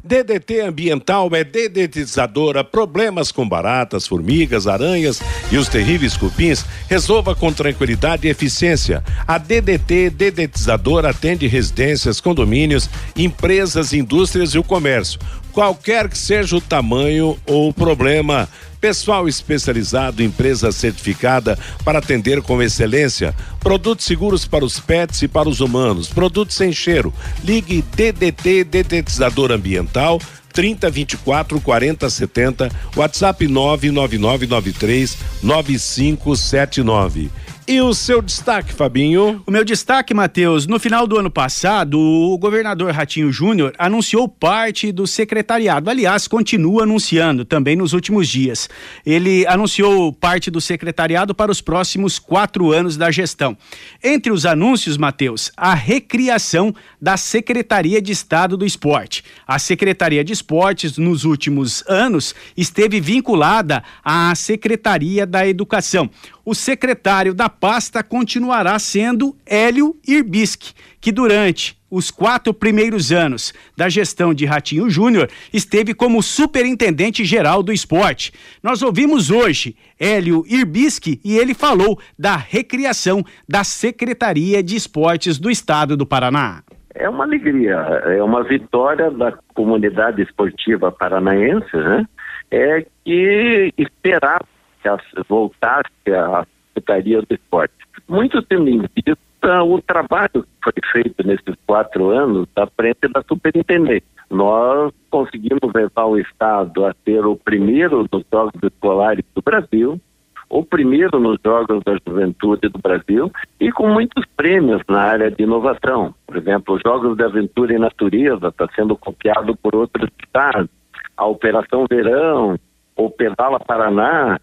DDT 0.03 0.61
Ambiental 0.61 1.29
é 1.35 1.45
dedetizadora, 1.45 2.65
problemas 2.65 3.31
com 3.31 3.47
baratas, 3.47 4.07
formigas, 4.07 4.67
aranhas 4.67 5.21
e 5.53 5.59
os 5.59 5.69
terríveis 5.69 6.17
cupins, 6.17 6.65
resolva 6.89 7.35
com 7.35 7.53
tranquilidade 7.53 8.27
e 8.27 8.31
eficiência. 8.31 9.05
A 9.27 9.37
DDT 9.37 10.11
Dedetizadora 10.11 11.11
atende 11.11 11.47
residências, 11.47 12.21
condomínios, 12.21 12.89
empresas, 13.15 13.93
indústrias 13.93 14.55
e 14.55 14.59
o 14.59 14.65
comércio. 14.65 15.21
Qualquer 15.53 16.09
que 16.09 16.17
seja 16.17 16.57
o 16.57 16.61
tamanho 16.61 17.37
ou 17.47 17.69
o 17.69 17.75
problema, 17.75 18.49
Pessoal 18.81 19.29
especializado, 19.29 20.23
empresa 20.23 20.73
certificada 20.73 21.59
para 21.85 21.99
atender 21.99 22.41
com 22.41 22.63
excelência. 22.63 23.35
Produtos 23.61 24.07
seguros 24.07 24.47
para 24.47 24.65
os 24.65 24.81
pets 24.81 25.21
e 25.21 25.29
para 25.29 25.49
os 25.49 25.61
humanos. 25.61 26.09
Produtos 26.09 26.57
sem 26.57 26.73
cheiro. 26.73 27.13
Ligue 27.45 27.83
DDT 27.83 28.65
Detetizador 28.65 29.53
Ambiental 29.53 30.19
30 30.53 30.91
24 30.91 31.61
40 31.61 32.11
70, 32.11 32.71
WhatsApp 32.97 33.47
99993 33.47 35.17
9579. 35.43 37.31
E 37.71 37.81
o 37.81 37.95
seu 37.95 38.21
destaque, 38.21 38.73
Fabinho? 38.73 39.45
O 39.47 39.51
meu 39.53 39.65
destaque, 39.65 40.13
Matheus, 40.13 40.67
no 40.67 40.81
final 40.81 41.07
do 41.07 41.17
ano 41.17 41.31
passado, 41.31 42.01
o 42.01 42.37
governador 42.37 42.91
Ratinho 42.91 43.31
Júnior 43.31 43.73
anunciou 43.79 44.27
parte 44.27 44.91
do 44.91 45.07
secretariado. 45.07 45.89
Aliás, 45.89 46.27
continua 46.27 46.83
anunciando 46.83 47.45
também 47.45 47.77
nos 47.77 47.93
últimos 47.93 48.27
dias. 48.29 48.69
Ele 49.07 49.47
anunciou 49.47 50.13
parte 50.13 50.51
do 50.51 50.61
secretariado 50.61 51.33
para 51.33 51.53
os 51.53 51.61
próximos 51.61 52.19
quatro 52.19 52.73
anos 52.73 52.97
da 52.97 53.09
gestão. 53.09 53.57
Entre 54.03 54.33
os 54.33 54.45
anúncios, 54.45 54.97
Matheus, 54.97 55.53
a 55.57 55.73
recriação 55.73 56.75
da 57.01 57.17
Secretaria 57.17 58.03
de 58.03 58.11
Estado 58.11 58.57
do 58.57 58.67
Esporte. 58.67 59.23
A 59.47 59.61
Secretaria 59.61 60.25
de 60.25 60.33
Esportes, 60.33 60.99
nos 60.99 61.23
últimos 61.23 61.85
anos, 61.87 62.35
esteve 62.57 63.01
vinculada 63.01 63.81
à 64.05 64.35
Secretaria 64.35 65.25
da 65.25 65.47
Educação 65.47 66.11
o 66.45 66.55
secretário 66.55 67.35
da 67.35 67.49
pasta 67.49 68.03
continuará 68.03 68.79
sendo 68.79 69.37
Hélio 69.47 69.97
Irbisque, 70.07 70.73
que 71.01 71.13
durante 71.13 71.79
os 71.91 72.11
quatro 72.11 72.55
primeiros 72.55 73.11
anos 73.11 73.53
da 73.77 73.89
gestão 73.89 74.33
de 74.33 74.47
Ratinho 74.47 74.89
Júnior 74.89 75.29
esteve 75.53 75.93
como 75.93 76.23
superintendente 76.23 77.25
geral 77.25 77.63
do 77.63 77.73
esporte. 77.73 78.33
Nós 78.63 78.81
ouvimos 78.81 79.31
hoje 79.31 79.77
Hélio 79.99 80.45
Irbisque 80.47 81.21
e 81.25 81.37
ele 81.37 81.53
falou 81.53 81.99
da 82.19 82.37
recriação 82.37 83.25
da 83.49 83.65
Secretaria 83.65 84.63
de 84.63 84.77
Esportes 84.77 85.39
do 85.39 85.51
Estado 85.51 85.97
do 85.97 86.07
Paraná. 86.07 86.63
É 86.95 87.09
uma 87.09 87.25
alegria, 87.25 87.77
é 88.07 88.23
uma 88.23 88.43
vitória 88.45 89.11
da 89.11 89.33
comunidade 89.55 90.23
esportiva 90.23 90.93
paranaense, 90.93 91.77
né? 91.77 92.05
é 92.51 92.85
que 93.05 93.73
esperava 93.79 94.45
que 94.83 95.23
voltasse 95.29 95.91
a 96.09 96.47
Secretaria 96.75 97.21
do 97.23 97.35
Esporte. 97.35 97.75
Muito 98.09 98.43
tendo 98.43 98.69
em 98.69 98.81
vista 98.95 99.63
o 99.63 99.81
trabalho 99.81 100.43
que 100.43 100.49
foi 100.63 100.73
feito 100.93 101.27
nesses 101.27 101.55
quatro 101.67 102.11
anos 102.11 102.47
à 102.57 102.67
frente 102.67 103.09
da 103.13 103.23
superintendência. 103.23 104.09
Nós 104.31 104.93
conseguimos 105.11 105.73
levar 105.75 106.05
o 106.05 106.19
Estado 106.19 106.87
a 106.87 106.95
ser 107.05 107.27
o 107.27 107.37
primeiro 107.37 108.07
dos 108.11 108.25
Jogos 108.33 108.61
Escolares 108.63 109.25
do 109.35 109.43
Brasil, 109.43 110.01
o 110.49 110.65
primeiro 110.65 111.19
nos 111.19 111.39
Jogos 111.45 111.83
da 111.85 111.97
Juventude 112.07 112.69
do 112.69 112.79
Brasil 112.79 113.31
e 113.61 113.71
com 113.71 113.89
muitos 113.89 114.25
prêmios 114.37 114.83
na 114.89 115.01
área 115.01 115.31
de 115.31 115.43
inovação. 115.43 116.15
Por 116.27 116.37
exemplo, 116.37 116.75
os 116.75 116.83
Jogos 116.85 117.17
de 117.17 117.25
Aventura 117.25 117.75
e 117.75 117.79
Natureza 117.79 118.49
está 118.49 118.69
sendo 118.75 118.97
copiado 118.97 119.57
por 119.57 119.75
outros 119.75 120.09
estados, 120.23 120.69
a 121.17 121.27
Operação 121.27 121.87
Verão, 121.89 122.59
o 122.97 123.11
Pedala 123.11 123.61
Paraná, 123.61 124.39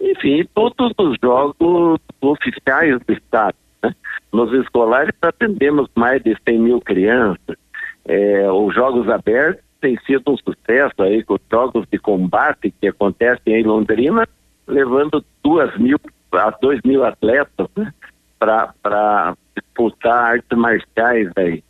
enfim, 0.00 0.44
todos 0.54 0.92
os 0.98 1.16
jogos 1.22 2.00
oficiais 2.20 2.98
do 3.06 3.12
estado. 3.12 3.56
Né? 3.82 3.94
Nos 4.32 4.52
escolares 4.52 5.14
atendemos 5.22 5.88
mais 5.94 6.22
de 6.22 6.36
100 6.46 6.58
mil 6.58 6.80
crianças. 6.80 7.56
É, 8.04 8.50
os 8.50 8.74
Jogos 8.74 9.08
Abertos 9.08 9.62
têm 9.80 9.98
sido 10.06 10.32
um 10.32 10.36
sucesso 10.36 11.02
aí 11.02 11.22
com 11.22 11.34
os 11.34 11.40
jogos 11.50 11.86
de 11.90 11.98
combate 11.98 12.72
que 12.80 12.88
acontecem 12.88 13.54
em 13.54 13.62
Londrina 13.62 14.26
levando 14.66 15.24
duas 15.42 15.76
mil 15.78 15.98
a 16.32 16.50
dois 16.50 16.80
mil 16.84 17.04
atletas 17.04 17.66
né, 17.76 17.92
para 18.38 19.34
disputar 19.56 20.32
artes 20.32 20.58
marciais 20.58 21.30
aí. 21.36 21.62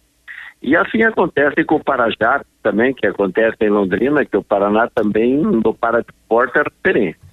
E 0.61 0.77
assim 0.77 1.03
acontece 1.03 1.65
com 1.65 1.77
o 1.77 1.85
Parajá 1.85 2.45
também, 2.63 2.93
que 2.93 3.07
acontece 3.07 3.57
em 3.61 3.71
Londrina, 3.71 4.25
que 4.25 4.37
o 4.37 4.43
Paraná 4.43 4.89
também 4.93 5.37
no 5.37 5.73
Paradesporte 5.73 6.59
é 6.59 6.63
referência. 6.63 7.28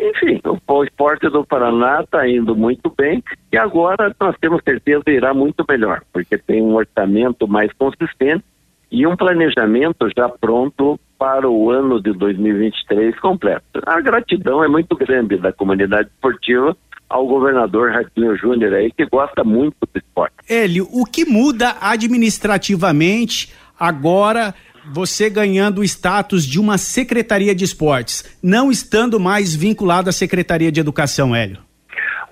Enfim, 0.00 0.40
o 0.66 0.84
esporte 0.84 1.28
do 1.28 1.44
Paraná 1.44 2.02
está 2.02 2.28
indo 2.28 2.56
muito 2.56 2.92
bem 2.96 3.22
e 3.52 3.56
agora 3.56 4.14
nós 4.20 4.36
temos 4.40 4.62
certeza 4.64 5.04
irá 5.08 5.32
muito 5.32 5.64
melhor, 5.68 6.02
porque 6.12 6.36
tem 6.36 6.62
um 6.62 6.74
orçamento 6.74 7.46
mais 7.46 7.72
consistente 7.74 8.44
e 8.90 9.06
um 9.06 9.16
planejamento 9.16 10.08
já 10.16 10.28
pronto 10.28 10.98
para 11.18 11.48
o 11.48 11.70
ano 11.70 12.02
de 12.02 12.12
2023 12.12 13.18
completo. 13.20 13.80
A 13.86 14.00
gratidão 14.00 14.62
é 14.62 14.68
muito 14.68 14.96
grande 14.96 15.36
da 15.36 15.52
comunidade 15.52 16.08
esportiva 16.08 16.76
ao 17.08 17.26
governador 17.26 17.92
Ratinho 17.92 18.36
Júnior 18.36 18.74
aí, 18.74 18.90
que 18.90 19.06
gosta 19.06 19.44
muito 19.44 19.76
do 19.80 19.98
esporte. 19.98 20.34
Hélio, 20.48 20.88
o 20.90 21.04
que 21.04 21.24
muda 21.24 21.76
administrativamente 21.80 23.52
agora 23.78 24.54
você 24.92 25.30
ganhando 25.30 25.80
o 25.80 25.84
status 25.84 26.44
de 26.44 26.60
uma 26.60 26.78
secretaria 26.78 27.54
de 27.54 27.64
esportes, 27.64 28.38
não 28.42 28.70
estando 28.70 29.18
mais 29.20 29.54
vinculado 29.54 30.08
à 30.08 30.12
Secretaria 30.12 30.70
de 30.70 30.80
Educação, 30.80 31.34
Hélio? 31.34 31.58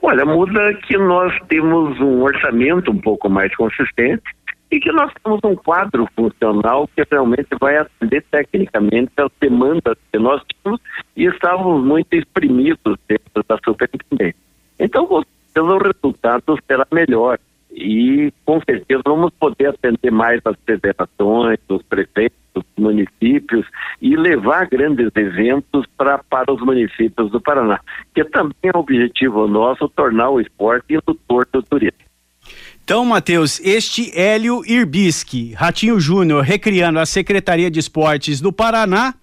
Olha, 0.00 0.24
muda 0.24 0.74
que 0.86 0.98
nós 0.98 1.32
temos 1.48 1.98
um 2.00 2.22
orçamento 2.22 2.90
um 2.90 2.98
pouco 2.98 3.28
mais 3.30 3.54
consistente, 3.54 4.22
e 4.72 4.80
que 4.80 4.90
nós 4.90 5.12
temos 5.22 5.38
um 5.44 5.54
quadro 5.54 6.08
funcional 6.16 6.88
que 6.88 7.04
realmente 7.10 7.48
vai 7.60 7.76
atender 7.76 8.24
tecnicamente 8.30 9.12
as 9.18 9.30
demandas 9.38 9.98
que 10.10 10.18
nós 10.18 10.42
tínhamos 10.48 10.80
e 11.14 11.26
estávamos 11.26 11.84
muito 11.84 12.14
exprimidos 12.14 12.98
dentro 13.06 13.44
da 13.46 13.58
superintendência. 13.62 14.40
Então, 14.78 15.04
o 15.04 15.78
resultado 15.78 16.58
será 16.66 16.86
melhor 16.90 17.38
e 17.70 18.32
com 18.46 18.60
certeza 18.62 19.02
vamos 19.04 19.30
poder 19.38 19.66
atender 19.66 20.10
mais 20.10 20.40
as 20.46 20.56
federações, 20.64 21.58
os 21.68 21.82
prefeitos, 21.82 22.38
os 22.38 22.41
municípios 22.76 23.66
e 24.00 24.16
levar 24.16 24.66
grandes 24.66 25.10
eventos 25.14 25.86
pra, 25.96 26.18
para 26.18 26.52
os 26.52 26.60
municípios 26.60 27.30
do 27.30 27.40
Paraná, 27.40 27.80
que 28.14 28.24
também 28.24 28.54
é 28.64 28.76
um 28.76 28.80
objetivo 28.80 29.46
nosso 29.46 29.88
tornar 29.88 30.30
o 30.30 30.40
esporte 30.40 30.94
indutor 30.94 31.46
do 31.52 31.62
turismo. 31.62 31.98
Então, 32.84 33.04
Matheus, 33.04 33.60
este 33.60 34.10
Hélio 34.18 34.62
Irbischi, 34.66 35.54
Ratinho 35.54 36.00
Júnior, 36.00 36.42
recriando 36.42 36.98
a 36.98 37.06
Secretaria 37.06 37.70
de 37.70 37.78
Esportes 37.78 38.40
do 38.40 38.52
Paraná, 38.52 39.14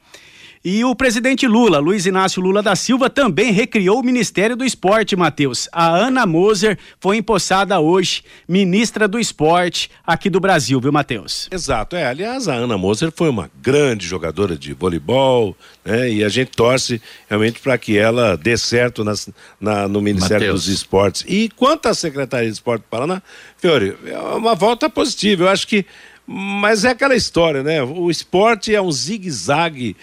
e 0.63 0.84
o 0.84 0.93
presidente 0.93 1.48
Lula, 1.48 1.80
Luiz 1.80 2.06
Inácio 2.06 2.41
Lula 2.41 2.62
da 2.62 2.76
Silva, 2.76 3.10
também 3.10 3.52
recriou 3.54 4.00
o 4.00 4.04
Ministério 4.04 4.58
do 4.58 4.65
Esporte, 4.65 5.15
Matheus. 5.15 5.69
A 5.72 5.88
Ana 5.88 6.26
Moser 6.26 6.78
foi 7.00 7.15
empossada 7.15 7.80
hoje, 7.80 8.24
ministra 8.45 9.08
do 9.08 9.17
Esporte 9.17 9.89
aqui 10.06 10.30
do 10.30 10.39
Brasil, 10.39 10.80
viu, 10.82 10.91
Matheus? 10.91 11.48
Exato, 11.50 11.95
é. 11.95 12.06
Aliás, 12.06 12.50
a 12.50 12.56
Ana 12.56 12.78
Moser 12.78 13.10
foi 13.15 13.30
uma 13.30 13.50
grande 13.62 14.06
jogadora 14.06 14.58
de 14.58 14.74
voleibol, 14.74 15.56
né? 15.86 16.12
E 16.12 16.24
a 16.26 16.30
gente 16.30 16.52
torce 16.52 17.02
realmente 17.30 17.62
para 17.62 17.78
que 17.78 17.98
ela 17.98 18.36
dê 18.36 18.58
certo 18.58 19.04
nas, 19.06 19.30
na, 19.62 19.88
no 19.88 20.02
Ministério 20.02 20.48
Mateus. 20.48 20.65
dos 20.65 20.74
Esportes. 20.74 21.24
E 21.26 21.50
quanto 21.56 21.88
à 21.88 21.93
Secretaria 21.93 22.48
de 22.48 22.54
Esporte 22.54 22.82
do 22.82 22.89
Paraná, 22.89 23.22
Fiore, 23.58 23.95
é 24.06 24.17
uma 24.17 24.56
volta 24.56 24.89
positiva. 24.89 25.43
Eu 25.43 25.50
acho 25.50 25.65
que 25.65 25.86
mas 26.32 26.86
é 26.86 26.89
aquela 26.89 27.15
história, 27.15 27.63
né? 27.63 27.82
O 27.82 28.12
esporte 28.12 28.76
é 28.76 28.80
um 28.80 28.91
zigue-zague 28.91 29.98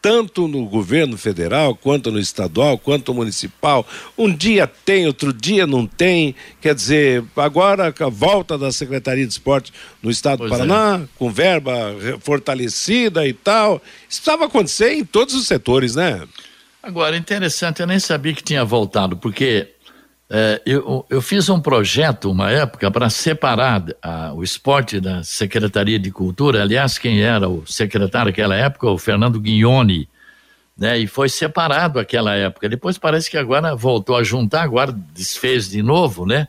tanto 0.00 0.46
no 0.46 0.66
governo 0.66 1.16
federal, 1.16 1.74
quanto 1.74 2.10
no 2.12 2.18
estadual, 2.18 2.78
quanto 2.78 3.12
no 3.12 3.18
municipal. 3.18 3.86
Um 4.16 4.34
dia 4.34 4.66
tem, 4.66 5.06
outro 5.06 5.32
dia 5.32 5.66
não 5.66 5.86
tem. 5.86 6.34
Quer 6.60 6.74
dizer, 6.74 7.24
agora 7.36 7.92
a 7.98 8.08
volta 8.08 8.56
da 8.56 8.70
Secretaria 8.70 9.26
de 9.26 9.32
Esporte 9.32 9.72
no 10.02 10.10
estado 10.10 10.38
pois 10.38 10.50
do 10.50 10.56
Paraná, 10.56 11.02
é. 11.02 11.08
com 11.18 11.30
verba 11.30 11.94
fortalecida 12.20 13.26
e 13.26 13.32
tal. 13.32 13.82
Isso 14.08 14.20
precisava 14.22 14.46
acontecer 14.46 14.92
em 14.92 15.04
todos 15.04 15.34
os 15.34 15.46
setores, 15.46 15.94
né? 15.94 16.26
Agora, 16.82 17.16
interessante, 17.16 17.80
eu 17.80 17.86
nem 17.86 17.98
sabia 17.98 18.32
que 18.32 18.44
tinha 18.44 18.64
voltado, 18.64 19.16
porque 19.16 19.68
é, 20.28 20.60
eu, 20.66 21.06
eu, 21.08 21.22
fiz 21.22 21.48
um 21.48 21.60
projeto, 21.60 22.30
uma 22.30 22.50
época, 22.50 22.90
para 22.90 23.08
separar 23.08 23.84
a, 24.02 24.32
o 24.34 24.42
esporte 24.42 25.00
da 25.00 25.22
Secretaria 25.22 26.00
de 26.00 26.10
Cultura. 26.10 26.62
Aliás, 26.62 26.98
quem 26.98 27.22
era 27.22 27.48
o 27.48 27.64
secretário 27.64 28.30
naquela 28.30 28.56
época? 28.56 28.90
O 28.90 28.98
Fernando 28.98 29.40
Guignoni. 29.40 30.08
Né, 30.76 30.98
e 30.98 31.06
foi 31.06 31.30
separado 31.30 31.98
aquela 31.98 32.34
época. 32.34 32.68
Depois 32.68 32.98
parece 32.98 33.30
que 33.30 33.38
agora 33.38 33.74
voltou 33.74 34.14
a 34.14 34.22
juntar, 34.22 34.62
agora 34.62 34.92
desfez 35.14 35.70
de 35.70 35.82
novo, 35.82 36.26
né? 36.26 36.48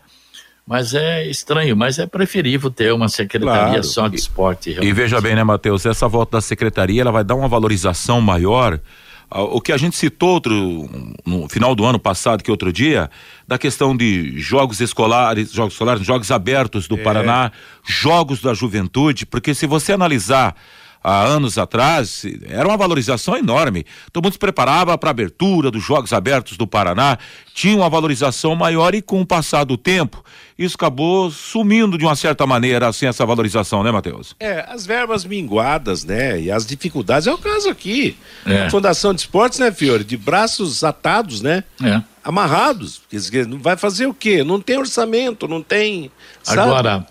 Mas 0.68 0.94
é 0.94 1.26
estranho, 1.28 1.78
mas 1.78 1.98
é 1.98 2.06
preferível 2.06 2.70
ter 2.70 2.92
uma 2.92 3.08
secretaria 3.08 3.68
claro. 3.68 3.84
só 3.86 4.10
de 4.10 4.18
esporte. 4.18 4.72
Realmente. 4.72 4.90
E 4.90 4.94
veja 4.94 5.22
bem, 5.22 5.34
né, 5.34 5.46
Matheus? 5.46 5.86
Essa 5.86 6.10
volta 6.10 6.38
da 6.38 6.42
secretaria 6.42 7.00
ela 7.04 7.12
vai 7.12 7.24
dar 7.24 7.36
uma 7.36 7.48
valorização 7.48 8.20
maior 8.20 8.78
o 9.30 9.60
que 9.60 9.72
a 9.74 9.78
gente 9.78 9.96
citou 9.96 10.30
outro, 10.30 10.90
no 11.26 11.50
final 11.50 11.76
do 11.76 11.86
ano 11.86 12.00
passado, 12.00 12.44
que 12.44 12.50
outro 12.50 12.72
dia, 12.72 13.10
da 13.48 13.58
questão 13.58 13.96
de 13.96 14.40
jogos 14.40 14.80
escolares, 14.80 15.52
jogos 15.52 15.74
escolares, 15.74 16.06
jogos 16.06 16.32
abertos 16.32 16.88
do 16.88 16.96
é. 16.96 17.04
Paraná, 17.04 17.52
jogos 17.86 18.42
da 18.42 18.54
juventude, 18.54 19.26
porque 19.26 19.54
se 19.54 19.68
você 19.68 19.92
analisar 19.92 20.56
há 21.04 21.24
anos 21.24 21.58
atrás, 21.58 22.24
era 22.48 22.68
uma 22.68 22.78
valorização 22.78 23.38
enorme. 23.38 23.86
Todo 24.12 24.26
mundo 24.26 24.34
se 24.34 24.40
preparava 24.40 24.98
para 24.98 25.10
a 25.10 25.12
abertura 25.12 25.72
dos 25.72 25.84
Jogos 25.84 26.14
Abertos 26.14 26.58
do 26.58 26.68
Paraná, 26.68 27.18
tinha 27.54 27.76
uma 27.76 27.90
valorização 27.90 28.56
maior 28.56 28.94
e 28.94 29.02
com 29.02 29.22
o 29.22 29.26
passar 29.26 29.64
do 29.64 29.78
tempo, 29.78 30.24
isso 30.58 30.76
acabou 30.76 31.30
sumindo 31.30 31.98
de 31.98 32.06
uma 32.06 32.16
certa 32.16 32.46
maneira, 32.48 32.88
assim, 32.88 33.06
essa 33.06 33.26
valorização, 33.26 33.84
né, 33.84 33.92
Matheus? 33.92 34.36
É, 34.40 34.66
as 34.68 34.86
verbas 34.86 35.24
minguadas, 35.24 36.04
né, 36.04 36.40
e 36.42 36.52
as 36.52 36.66
dificuldades, 36.66 37.28
é 37.28 37.34
o 37.34 37.38
caso 37.38 37.70
aqui. 37.70 38.18
É. 38.46 38.64
A 38.64 38.70
Fundação 38.70 39.14
de 39.14 39.22
Esportes, 39.22 39.60
né, 39.60 39.72
Fiore, 39.72 40.04
de 40.04 40.18
braços 40.18 40.84
atados, 40.84 41.42
né? 41.42 41.64
É. 41.84 42.02
Amarrados. 42.24 43.02
Vai 43.62 43.78
fazer 43.78 44.06
o 44.08 44.14
quê? 44.14 44.44
Não 44.44 44.60
tem 44.60 44.78
orçamento, 44.78 45.48
não 45.48 45.62
tem. 45.62 46.12
Sabe? 46.44 46.62
Agora 46.62 47.08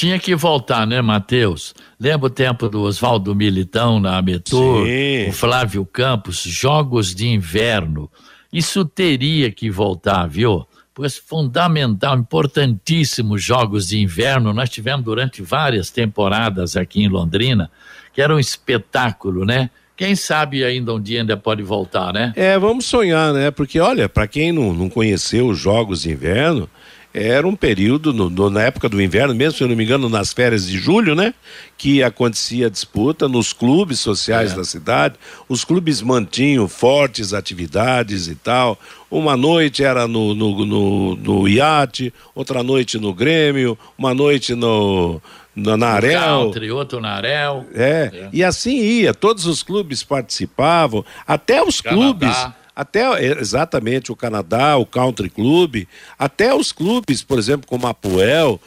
tinha 0.00 0.18
que 0.18 0.34
voltar, 0.34 0.86
né, 0.86 1.02
Matheus? 1.02 1.74
Lembra 2.00 2.28
o 2.28 2.30
tempo 2.30 2.70
do 2.70 2.80
Oswaldo 2.80 3.34
Militão 3.34 4.00
na 4.00 4.16
Ametor, 4.16 4.86
o 5.28 5.32
Flávio 5.32 5.84
Campos, 5.84 6.40
Jogos 6.40 7.14
de 7.14 7.28
Inverno. 7.28 8.10
Isso 8.50 8.82
teria 8.86 9.52
que 9.52 9.70
voltar, 9.70 10.26
viu? 10.26 10.66
Pois 10.94 11.18
fundamental, 11.18 12.16
importantíssimo 12.16 13.36
Jogos 13.36 13.88
de 13.88 14.00
Inverno. 14.00 14.54
Nós 14.54 14.70
tivemos 14.70 15.04
durante 15.04 15.42
várias 15.42 15.90
temporadas 15.90 16.78
aqui 16.78 17.02
em 17.02 17.08
Londrina, 17.08 17.70
que 18.14 18.22
era 18.22 18.34
um 18.34 18.40
espetáculo, 18.40 19.44
né? 19.44 19.68
Quem 19.94 20.16
sabe 20.16 20.64
ainda 20.64 20.94
um 20.94 21.00
dia 21.00 21.20
ainda 21.20 21.36
pode 21.36 21.62
voltar, 21.62 22.10
né? 22.10 22.32
É, 22.34 22.58
vamos 22.58 22.86
sonhar, 22.86 23.34
né? 23.34 23.50
Porque 23.50 23.78
olha, 23.78 24.08
para 24.08 24.26
quem 24.26 24.50
não, 24.50 24.72
não 24.72 24.88
conheceu 24.88 25.48
os 25.48 25.58
Jogos 25.58 26.00
de 26.00 26.12
Inverno, 26.12 26.70
era 27.12 27.46
um 27.46 27.56
período, 27.56 28.12
no, 28.12 28.30
no, 28.30 28.48
na 28.48 28.62
época 28.62 28.88
do 28.88 29.02
inverno, 29.02 29.34
mesmo 29.34 29.58
se 29.58 29.64
eu 29.64 29.68
não 29.68 29.74
me 29.74 29.82
engano, 29.84 30.08
nas 30.08 30.32
férias 30.32 30.66
de 30.66 30.78
julho, 30.78 31.14
né? 31.14 31.34
Que 31.76 32.02
acontecia 32.02 32.68
a 32.68 32.70
disputa 32.70 33.28
nos 33.28 33.52
clubes 33.52 33.98
sociais 33.98 34.52
é. 34.52 34.56
da 34.56 34.64
cidade. 34.64 35.16
Os 35.48 35.64
clubes 35.64 36.00
mantinham 36.00 36.68
fortes 36.68 37.34
atividades 37.34 38.28
e 38.28 38.36
tal. 38.36 38.78
Uma 39.10 39.36
noite 39.36 39.82
era 39.82 40.06
no, 40.06 40.34
no, 40.34 40.64
no, 40.64 41.16
no 41.16 41.48
iate, 41.48 42.14
outra 42.32 42.62
noite 42.62 42.96
no 42.96 43.12
Grêmio, 43.12 43.76
uma 43.98 44.14
noite 44.14 44.54
no, 44.54 45.20
na, 45.54 45.76
na 45.76 45.88
Arel. 45.88 46.44
Country, 46.44 46.70
outro 46.70 47.00
na 47.00 47.14
Arel. 47.14 47.66
É, 47.74 48.10
é, 48.12 48.28
e 48.32 48.44
assim 48.44 48.78
ia, 48.78 49.12
todos 49.12 49.46
os 49.46 49.64
clubes 49.64 50.04
participavam, 50.04 51.04
até 51.26 51.60
os 51.60 51.80
Canadá. 51.80 52.00
clubes 52.00 52.59
até 52.80 53.02
é, 53.02 53.38
exatamente 53.38 54.10
o 54.10 54.16
Canadá, 54.16 54.78
o 54.78 54.86
Country 54.86 55.28
Club, 55.28 55.86
até 56.18 56.54
os 56.54 56.72
clubes, 56.72 57.22
por 57.22 57.38
exemplo, 57.38 57.66
como 57.66 57.86
a 57.86 57.92
Puel 57.92 58.58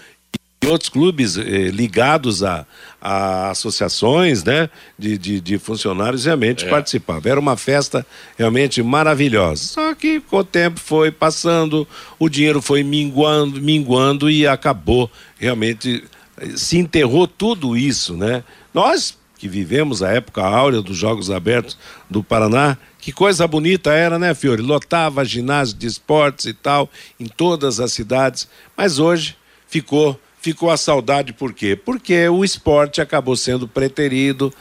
e 0.62 0.68
outros 0.68 0.88
clubes 0.88 1.36
eh, 1.36 1.72
ligados 1.72 2.44
a, 2.44 2.64
a, 3.02 3.50
associações 3.50 4.44
né, 4.44 4.70
de, 5.00 5.18
de, 5.18 5.42
de 5.42 5.58
funcionários 5.58 6.26
realmente 6.26 6.64
é. 6.64 6.70
participavam. 6.70 7.32
Era 7.32 7.40
uma 7.40 7.58
festa 7.58 8.06
realmente 8.38 8.84
maravilhosa. 8.84 9.64
Só 9.64 9.96
que 9.96 10.20
com 10.20 10.38
o 10.38 10.44
tempo 10.44 10.80
foi 10.80 11.10
passando, 11.10 11.88
o 12.20 12.30
dinheiro 12.30 12.62
foi 12.62 12.84
minguando, 12.84 13.60
minguando 13.60 14.30
e 14.30 14.46
acabou 14.46 15.10
realmente 15.40 16.04
eh, 16.38 16.52
se 16.56 16.78
enterrou 16.78 17.26
tudo 17.26 17.76
isso, 17.76 18.16
né? 18.16 18.44
Nós 18.72 19.18
que 19.44 19.50
vivemos 19.50 20.02
a 20.02 20.10
época 20.10 20.42
áurea 20.42 20.82
dos 20.82 20.96
Jogos 20.96 21.30
Abertos 21.30 21.78
do 22.10 22.24
Paraná, 22.24 22.78
que 23.04 23.12
coisa 23.12 23.46
bonita 23.46 23.92
era, 23.92 24.18
né, 24.18 24.34
Fiore? 24.34 24.62
Lotava 24.62 25.26
ginásio 25.26 25.76
de 25.76 25.86
esportes 25.86 26.46
e 26.46 26.54
tal, 26.54 26.90
em 27.20 27.26
todas 27.26 27.82
as 27.82 27.92
cidades, 27.92 28.48
mas 28.78 28.98
hoje 28.98 29.36
ficou 29.68 30.18
ficou 30.42 30.70
a 30.70 30.78
saudade 30.78 31.34
por 31.34 31.54
quê? 31.54 31.76
Porque 31.76 32.30
o 32.30 32.46
esporte 32.46 33.02
acabou 33.02 33.36
sendo 33.36 33.68
preterido, 33.68 34.54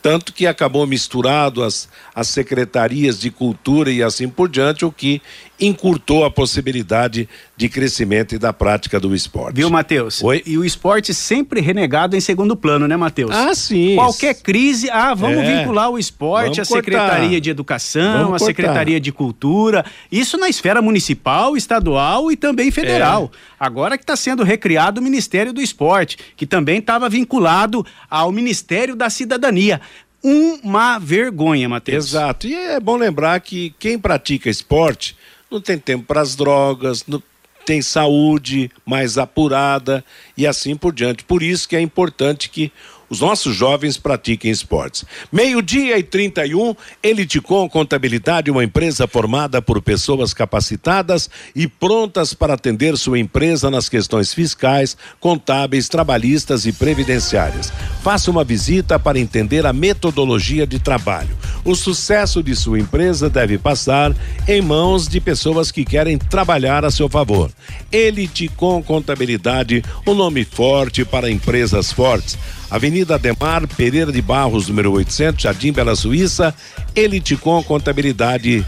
tanto 0.00 0.32
que 0.32 0.46
acabou 0.46 0.86
misturado 0.86 1.64
as, 1.64 1.88
as 2.14 2.28
secretarias 2.28 3.18
de 3.18 3.32
cultura 3.32 3.90
e 3.90 4.00
assim 4.00 4.28
por 4.28 4.48
diante, 4.48 4.84
o 4.84 4.92
que 4.92 5.20
encurtou 5.60 6.24
a 6.24 6.30
possibilidade 6.30 7.28
de 7.56 7.68
crescimento 7.68 8.34
e 8.34 8.38
da 8.38 8.52
prática 8.52 9.00
do 9.00 9.14
esporte. 9.14 9.56
Viu, 9.56 9.68
Matheus? 9.68 10.22
Oi? 10.22 10.42
E 10.46 10.56
o 10.56 10.64
esporte 10.64 11.12
sempre 11.12 11.60
renegado 11.60 12.16
em 12.16 12.20
segundo 12.20 12.56
plano, 12.56 12.86
né, 12.86 12.96
Matheus? 12.96 13.32
Ah, 13.32 13.54
sim. 13.54 13.96
Qualquer 13.96 14.34
crise, 14.34 14.88
ah, 14.90 15.14
vamos 15.14 15.38
é. 15.38 15.58
vincular 15.58 15.90
o 15.90 15.98
esporte 15.98 16.60
à 16.60 16.64
Secretaria 16.64 17.40
de 17.40 17.50
Educação, 17.50 18.34
à 18.34 18.38
Secretaria 18.38 19.00
de 19.00 19.10
Cultura, 19.10 19.84
isso 20.10 20.36
na 20.36 20.48
esfera 20.48 20.80
municipal, 20.80 21.56
estadual 21.56 22.30
e 22.30 22.36
também 22.36 22.70
federal. 22.70 23.30
É. 23.34 23.38
Agora 23.58 23.98
que 23.98 24.04
está 24.04 24.14
sendo 24.14 24.44
recriado 24.44 25.00
o 25.00 25.04
Ministério 25.04 25.52
do 25.52 25.60
Esporte, 25.60 26.16
que 26.36 26.46
também 26.46 26.78
estava 26.78 27.08
vinculado 27.08 27.84
ao 28.08 28.30
Ministério 28.30 28.94
da 28.94 29.10
Cidadania 29.10 29.80
uma 30.22 30.98
vergonha, 30.98 31.68
Matheus. 31.68 32.06
Exato. 32.06 32.46
E 32.46 32.54
é 32.54 32.80
bom 32.80 32.96
lembrar 32.96 33.40
que 33.40 33.74
quem 33.78 33.98
pratica 33.98 34.50
esporte 34.50 35.16
não 35.50 35.60
tem 35.60 35.78
tempo 35.78 36.04
para 36.04 36.20
as 36.20 36.34
drogas, 36.34 37.04
não 37.06 37.22
tem 37.64 37.82
saúde 37.82 38.70
mais 38.84 39.18
apurada 39.18 40.04
e 40.36 40.46
assim 40.46 40.74
por 40.74 40.92
diante. 40.92 41.24
Por 41.24 41.42
isso 41.42 41.68
que 41.68 41.76
é 41.76 41.80
importante 41.80 42.48
que 42.48 42.72
os 43.08 43.20
nossos 43.20 43.54
jovens 43.54 43.96
pratiquem 43.96 44.50
esportes. 44.50 45.04
Meio-dia 45.32 45.98
e 45.98 46.02
31, 46.02 46.74
Eliticom 47.02 47.68
Contabilidade, 47.68 48.50
uma 48.50 48.64
empresa 48.64 49.06
formada 49.06 49.62
por 49.62 49.80
pessoas 49.80 50.34
capacitadas 50.34 51.30
e 51.54 51.66
prontas 51.66 52.34
para 52.34 52.54
atender 52.54 52.96
sua 52.96 53.18
empresa 53.18 53.70
nas 53.70 53.88
questões 53.88 54.34
fiscais, 54.34 54.96
contábeis, 55.20 55.88
trabalhistas 55.88 56.66
e 56.66 56.72
previdenciárias. 56.72 57.72
Faça 58.02 58.30
uma 58.30 58.44
visita 58.44 58.98
para 58.98 59.18
entender 59.18 59.66
a 59.66 59.72
metodologia 59.72 60.66
de 60.66 60.78
trabalho. 60.78 61.36
O 61.64 61.74
sucesso 61.74 62.42
de 62.42 62.54
sua 62.54 62.78
empresa 62.78 63.28
deve 63.30 63.58
passar 63.58 64.14
em 64.46 64.60
mãos 64.60 65.08
de 65.08 65.20
pessoas 65.20 65.70
que 65.70 65.84
querem 65.84 66.18
trabalhar 66.18 66.84
a 66.84 66.90
seu 66.90 67.08
favor. 67.08 67.50
Eliticom 67.90 68.82
Contabilidade, 68.82 69.82
um 70.06 70.14
nome 70.14 70.44
forte 70.44 71.04
para 71.04 71.30
empresas 71.30 71.92
fortes. 71.92 72.38
Avenida 72.70 73.14
Ademar 73.14 73.66
Pereira 73.66 74.12
de 74.12 74.20
Barros, 74.20 74.68
número 74.68 74.92
800, 74.92 75.42
Jardim 75.42 75.72
Bela 75.72 75.96
Suíça, 75.96 76.54
Eliticom 76.94 77.62
Contabilidade 77.62 78.66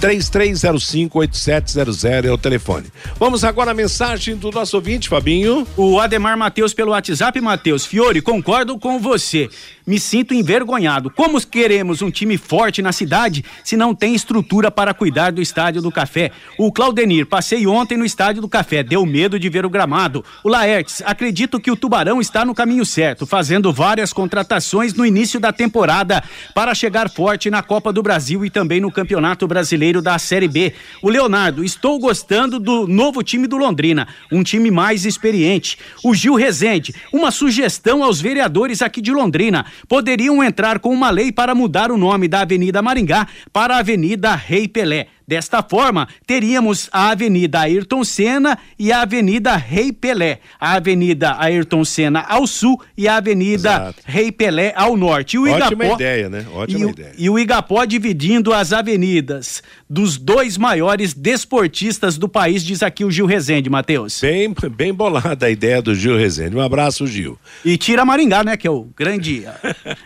33058700 0.00 2.24
é 2.24 2.32
o 2.32 2.38
telefone. 2.38 2.86
Vamos 3.18 3.44
agora 3.44 3.72
à 3.72 3.74
mensagem 3.74 4.34
do 4.34 4.50
nosso 4.50 4.76
ouvinte, 4.76 5.08
Fabinho. 5.08 5.66
O 5.76 6.00
Ademar 6.00 6.38
Matheus 6.38 6.72
pelo 6.72 6.92
WhatsApp, 6.92 7.38
Matheus. 7.40 7.84
Fiore, 7.84 8.22
concordo 8.22 8.78
com 8.78 8.98
você. 8.98 9.50
Me 9.90 9.98
sinto 9.98 10.32
envergonhado. 10.32 11.10
Como 11.10 11.44
queremos 11.44 12.00
um 12.00 12.12
time 12.12 12.38
forte 12.38 12.80
na 12.80 12.92
cidade 12.92 13.44
se 13.64 13.76
não 13.76 13.92
tem 13.92 14.14
estrutura 14.14 14.70
para 14.70 14.94
cuidar 14.94 15.32
do 15.32 15.42
Estádio 15.42 15.82
do 15.82 15.90
Café? 15.90 16.30
O 16.56 16.70
Claudenir, 16.70 17.26
passei 17.26 17.66
ontem 17.66 17.98
no 17.98 18.04
Estádio 18.04 18.40
do 18.40 18.48
Café, 18.48 18.84
deu 18.84 19.04
medo 19.04 19.36
de 19.36 19.48
ver 19.48 19.66
o 19.66 19.68
gramado. 19.68 20.24
O 20.44 20.48
Laertes, 20.48 21.02
acredito 21.04 21.58
que 21.58 21.72
o 21.72 21.76
Tubarão 21.76 22.20
está 22.20 22.44
no 22.44 22.54
caminho 22.54 22.86
certo, 22.86 23.26
fazendo 23.26 23.72
várias 23.72 24.12
contratações 24.12 24.94
no 24.94 25.04
início 25.04 25.40
da 25.40 25.52
temporada 25.52 26.22
para 26.54 26.72
chegar 26.72 27.10
forte 27.10 27.50
na 27.50 27.60
Copa 27.60 27.92
do 27.92 28.00
Brasil 28.00 28.44
e 28.44 28.50
também 28.50 28.80
no 28.80 28.92
Campeonato 28.92 29.48
Brasileiro 29.48 30.00
da 30.00 30.16
Série 30.20 30.46
B. 30.46 30.72
O 31.02 31.08
Leonardo, 31.08 31.64
estou 31.64 31.98
gostando 31.98 32.60
do 32.60 32.86
novo 32.86 33.24
time 33.24 33.48
do 33.48 33.56
Londrina, 33.56 34.06
um 34.30 34.44
time 34.44 34.70
mais 34.70 35.04
experiente. 35.04 35.76
O 36.04 36.14
Gil 36.14 36.36
Rezende, 36.36 36.94
uma 37.12 37.32
sugestão 37.32 38.04
aos 38.04 38.20
vereadores 38.20 38.82
aqui 38.82 39.00
de 39.00 39.10
Londrina 39.10 39.66
poderiam 39.88 40.42
entrar 40.42 40.78
com 40.78 40.90
uma 40.90 41.10
lei 41.10 41.32
para 41.32 41.54
mudar 41.54 41.90
o 41.90 41.96
nome 41.96 42.28
da 42.28 42.40
Avenida 42.40 42.82
Maringá 42.82 43.26
para 43.52 43.78
Avenida 43.78 44.34
Rei 44.34 44.68
Pelé. 44.68 45.08
Desta 45.30 45.62
forma, 45.62 46.08
teríamos 46.26 46.88
a 46.90 47.10
Avenida 47.10 47.60
Ayrton 47.60 48.02
Senna 48.02 48.58
e 48.76 48.90
a 48.90 49.02
Avenida 49.02 49.54
Rei 49.54 49.92
Pelé. 49.92 50.40
A 50.58 50.72
Avenida 50.72 51.36
Ayrton 51.38 51.84
Senna 51.84 52.22
ao 52.28 52.48
sul 52.48 52.82
e 52.96 53.06
a 53.06 53.18
Avenida 53.18 53.70
Exato. 53.70 54.02
Rei 54.04 54.32
Pelé 54.32 54.72
ao 54.74 54.96
norte. 54.96 55.36
E 55.36 55.38
o 55.38 55.48
Ótima 55.48 55.84
Igapó, 55.84 55.94
ideia, 55.94 56.28
né? 56.28 56.44
Ótima 56.52 56.84
e, 56.84 56.90
ideia. 56.90 57.12
E 57.16 57.30
o 57.30 57.38
Igapó 57.38 57.84
dividindo 57.84 58.52
as 58.52 58.72
avenidas 58.72 59.62
dos 59.88 60.16
dois 60.16 60.58
maiores 60.58 61.14
desportistas 61.14 62.18
do 62.18 62.28
país, 62.28 62.64
diz 62.64 62.82
aqui 62.82 63.04
o 63.04 63.10
Gil 63.10 63.26
Rezende, 63.26 63.70
Matheus. 63.70 64.20
Bem, 64.20 64.52
bem 64.72 64.92
bolada 64.92 65.46
a 65.46 65.50
ideia 65.50 65.80
do 65.80 65.94
Gil 65.94 66.16
Rezende. 66.16 66.56
Um 66.56 66.60
abraço, 66.60 67.06
Gil. 67.06 67.38
E 67.64 67.76
tira 67.76 68.04
Maringá, 68.04 68.42
né? 68.42 68.56
Que 68.56 68.66
é 68.66 68.70
o 68.70 68.88
grande, 68.96 69.44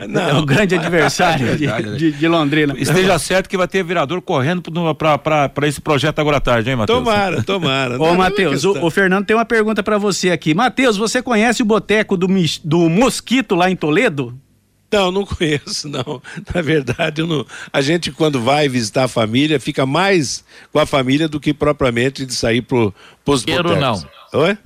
Não, 0.06 0.20
é 0.28 0.34
o 0.34 0.44
grande 0.44 0.74
adversário 0.74 1.48
é 1.48 1.56
verdade, 1.56 1.96
de, 1.96 2.12
de, 2.12 2.18
de, 2.18 2.28
Londrina. 2.28 2.74
Esteja 2.76 3.18
certo 3.18 3.48
que 3.48 3.56
vai 3.56 3.66
ter 3.66 3.82
vereador 3.82 4.20
correndo 4.20 4.62
para 4.94 5.13
para 5.18 5.68
esse 5.68 5.80
projeto 5.80 6.18
agora 6.18 6.38
à 6.38 6.40
tarde, 6.40 6.70
hein, 6.70 6.76
Matheus? 6.76 6.98
Tomara, 6.98 7.42
tomara. 7.42 7.96
Ô, 8.02 8.14
Matheus, 8.14 8.64
o, 8.64 8.86
o, 8.86 8.90
Fernando 8.90 9.26
tem 9.26 9.36
uma 9.36 9.44
pergunta 9.44 9.82
para 9.82 9.98
você 9.98 10.30
aqui. 10.30 10.54
Matheus, 10.54 10.96
você 10.96 11.22
conhece 11.22 11.62
o 11.62 11.66
boteco 11.66 12.16
do, 12.16 12.26
do 12.64 12.88
Mosquito 12.88 13.54
lá 13.54 13.70
em 13.70 13.76
Toledo? 13.76 14.38
Não, 14.92 15.10
não 15.10 15.26
conheço, 15.26 15.88
não. 15.88 16.22
Na 16.54 16.62
verdade, 16.62 17.22
não... 17.22 17.44
a 17.72 17.80
gente, 17.80 18.12
quando 18.12 18.40
vai 18.40 18.68
visitar 18.68 19.04
a 19.04 19.08
família, 19.08 19.58
fica 19.58 19.84
mais 19.84 20.44
com 20.72 20.78
a 20.78 20.86
família 20.86 21.28
do 21.28 21.40
que 21.40 21.52
propriamente 21.52 22.24
de 22.24 22.34
sair 22.34 22.62
para 22.62 22.78
os 22.78 23.44
botecos. 23.44 23.78
não. 23.78 24.04
Oi? 24.32 24.56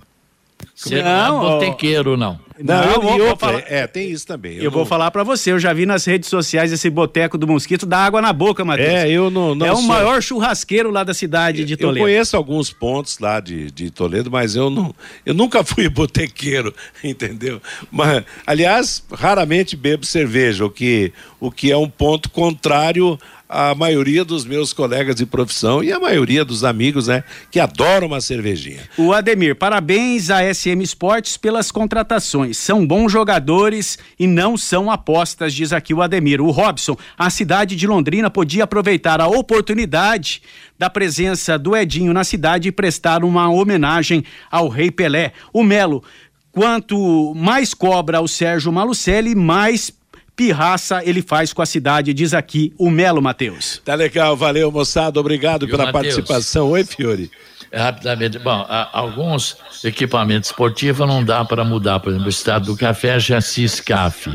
Você 0.79 1.03
não, 1.03 1.41
não 1.41 1.49
é 1.49 1.51
botequeiro, 1.55 2.17
não. 2.17 2.38
Não, 2.57 2.87
não 2.87 2.93
eu, 2.93 3.01
vou, 3.01 3.21
outra, 3.21 3.37
falar... 3.37 3.64
É, 3.67 3.85
tem 3.88 4.12
isso 4.12 4.25
também. 4.25 4.59
Eu, 4.59 4.64
eu 4.64 4.71
vou 4.71 4.87
falar 4.87 5.11
para 5.11 5.25
você, 5.25 5.51
eu 5.51 5.59
já 5.59 5.73
vi 5.73 5.85
nas 5.85 6.05
redes 6.05 6.29
sociais 6.29 6.71
esse 6.73 6.88
boteco 6.88 7.37
do 7.37 7.49
mosquito 7.49 7.85
dá 7.85 7.99
água 7.99 8.23
na 8.23 8.33
boca, 8.33 8.64
Matheus. 8.64 8.88
É, 8.88 9.11
eu 9.11 9.29
não, 9.29 9.57
não 9.57 9.67
É 9.67 9.73
o 9.73 9.83
maior 9.83 10.23
churrasqueiro 10.23 10.93
lá 10.93 11.03
da 11.03 11.12
cidade 11.12 11.64
de 11.64 11.77
Toledo. 11.77 11.99
Eu 11.99 12.05
conheço 12.05 12.37
alguns 12.37 12.73
pontos 12.73 13.19
lá 13.19 13.41
de, 13.41 13.73
de 13.73 13.91
Toledo, 13.91 14.31
mas 14.31 14.55
eu 14.55 14.71
não, 14.71 14.95
eu 15.27 15.35
nunca 15.35 15.64
fui 15.64 15.88
botequeiro, 15.91 16.73
entendeu? 17.03 17.61
Mas, 17.91 18.23
aliás, 18.47 19.03
raramente 19.12 19.77
bebo 19.77 20.07
cerveja, 20.07 20.64
o 20.64 20.71
que, 20.71 21.12
o 21.41 21.51
que 21.51 21.73
é 21.73 21.77
um 21.77 21.88
ponto 21.88 22.31
contrário 22.31 23.19
a 23.49 23.75
maioria 23.75 24.25
dos 24.25 24.45
meus 24.45 24.73
colegas 24.73 25.17
de 25.17 25.25
profissão 25.25 25.83
e 25.83 25.91
a 25.91 25.99
maioria 25.99 26.45
dos 26.45 26.65
amigos, 26.65 27.07
né, 27.09 27.25
que 27.51 27.59
adoram 27.59 28.09
uma 28.09 28.21
cervejinha. 28.21 28.83
O 28.99 29.13
Ademir, 29.13 29.57
parabéns 29.57 30.29
à 30.29 30.43
SM 30.53 30.83
Esportes 30.83 31.37
pelas 31.37 31.71
contratações. 31.71 32.59
São 32.59 32.87
bons 32.87 33.11
jogadores 33.11 33.99
e 34.19 34.27
não 34.27 34.57
são 34.57 34.91
apostas, 34.91 35.55
diz 35.55 35.73
aqui 35.73 35.95
o 35.95 36.03
Ademir. 36.03 36.41
O 36.41 36.51
Robson, 36.51 36.97
a 37.17 37.31
cidade 37.31 37.75
de 37.75 37.87
Londrina 37.87 38.29
podia 38.29 38.65
aproveitar 38.65 39.21
a 39.21 39.29
oportunidade 39.29 40.43
da 40.79 40.91
presença 40.91 41.59
do 41.59 41.77
Edinho 41.77 42.13
na 42.13 42.25
cidade 42.25 42.69
e 42.69 42.73
prestar 42.73 43.25
uma 43.25 43.51
homenagem 43.51 44.25
ao 44.51 44.69
Rei 44.69 44.91
Pelé. 44.91 45.33
O 45.53 45.65
Melo, 45.65 46.05
quanto 46.53 47.35
mais 47.35 47.73
cobra 47.73 48.21
o 48.21 48.29
Sérgio 48.29 48.73
Malucelli, 48.73 49.35
mais 49.35 49.93
pirraça 50.38 51.03
ele 51.05 51.20
faz 51.20 51.53
com 51.53 51.61
a 51.61 51.66
cidade, 51.66 52.14
diz 52.14 52.33
aqui 52.33 52.72
o 52.79 52.88
Melo 52.88 53.20
Matheus. 53.20 53.83
Tá 53.85 53.96
legal, 53.96 54.37
valeu 54.37 54.70
moçada, 54.70 55.18
obrigado 55.18 55.66
pela 55.66 55.87
Mateus? 55.87 56.14
participação. 56.14 56.70
Oi, 56.70 56.85
Fiore. 56.85 57.29
Rapidamente, 57.74 58.38
bom, 58.38 58.64
alguns 58.92 59.57
equipamentos 59.83 60.51
esportivos 60.51 61.07
não 61.09 61.24
dá 61.24 61.44
para 61.44 61.64
mudar, 61.64 61.98
por 61.98 62.11
exemplo, 62.11 62.29
o 62.29 62.31
estado 62.31 62.66
do 62.66 62.77
café 62.77 63.16
é 63.16 63.18
Jaci 63.18 63.68
Scaf, 63.68 64.33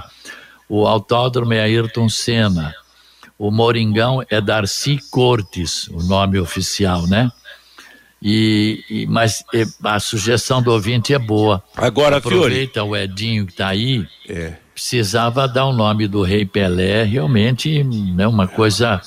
o 0.68 0.86
autódromo 0.86 1.54
é 1.54 1.62
Ayrton 1.62 2.10
Senna, 2.10 2.76
o 3.40 3.50
Moringão 3.50 4.22
é 4.30 4.42
Darcy 4.42 5.00
Cortes, 5.10 5.88
o 5.88 6.04
nome 6.04 6.38
oficial, 6.38 7.08
né? 7.08 7.32
E, 8.22 8.84
e 8.90 9.06
mas 9.08 9.44
e, 9.54 9.66
a 9.84 10.00
sugestão 10.02 10.62
do 10.62 10.72
ouvinte 10.72 11.14
é 11.14 11.20
boa. 11.20 11.64
Agora, 11.76 12.18
aproveita 12.18 12.82
Fiore. 12.82 12.90
o 12.90 12.96
Edinho 12.96 13.46
que 13.46 13.54
está 13.54 13.70
aí. 13.70 14.06
É. 14.28 14.63
Precisava 14.74 15.48
dar 15.48 15.66
o 15.66 15.74
nome 15.74 16.08
do 16.08 16.24
Rei 16.24 16.46
Pelé, 16.46 17.04
realmente, 17.04 17.84
né, 17.84 18.28
uma 18.28 18.48
coisa 18.48 19.02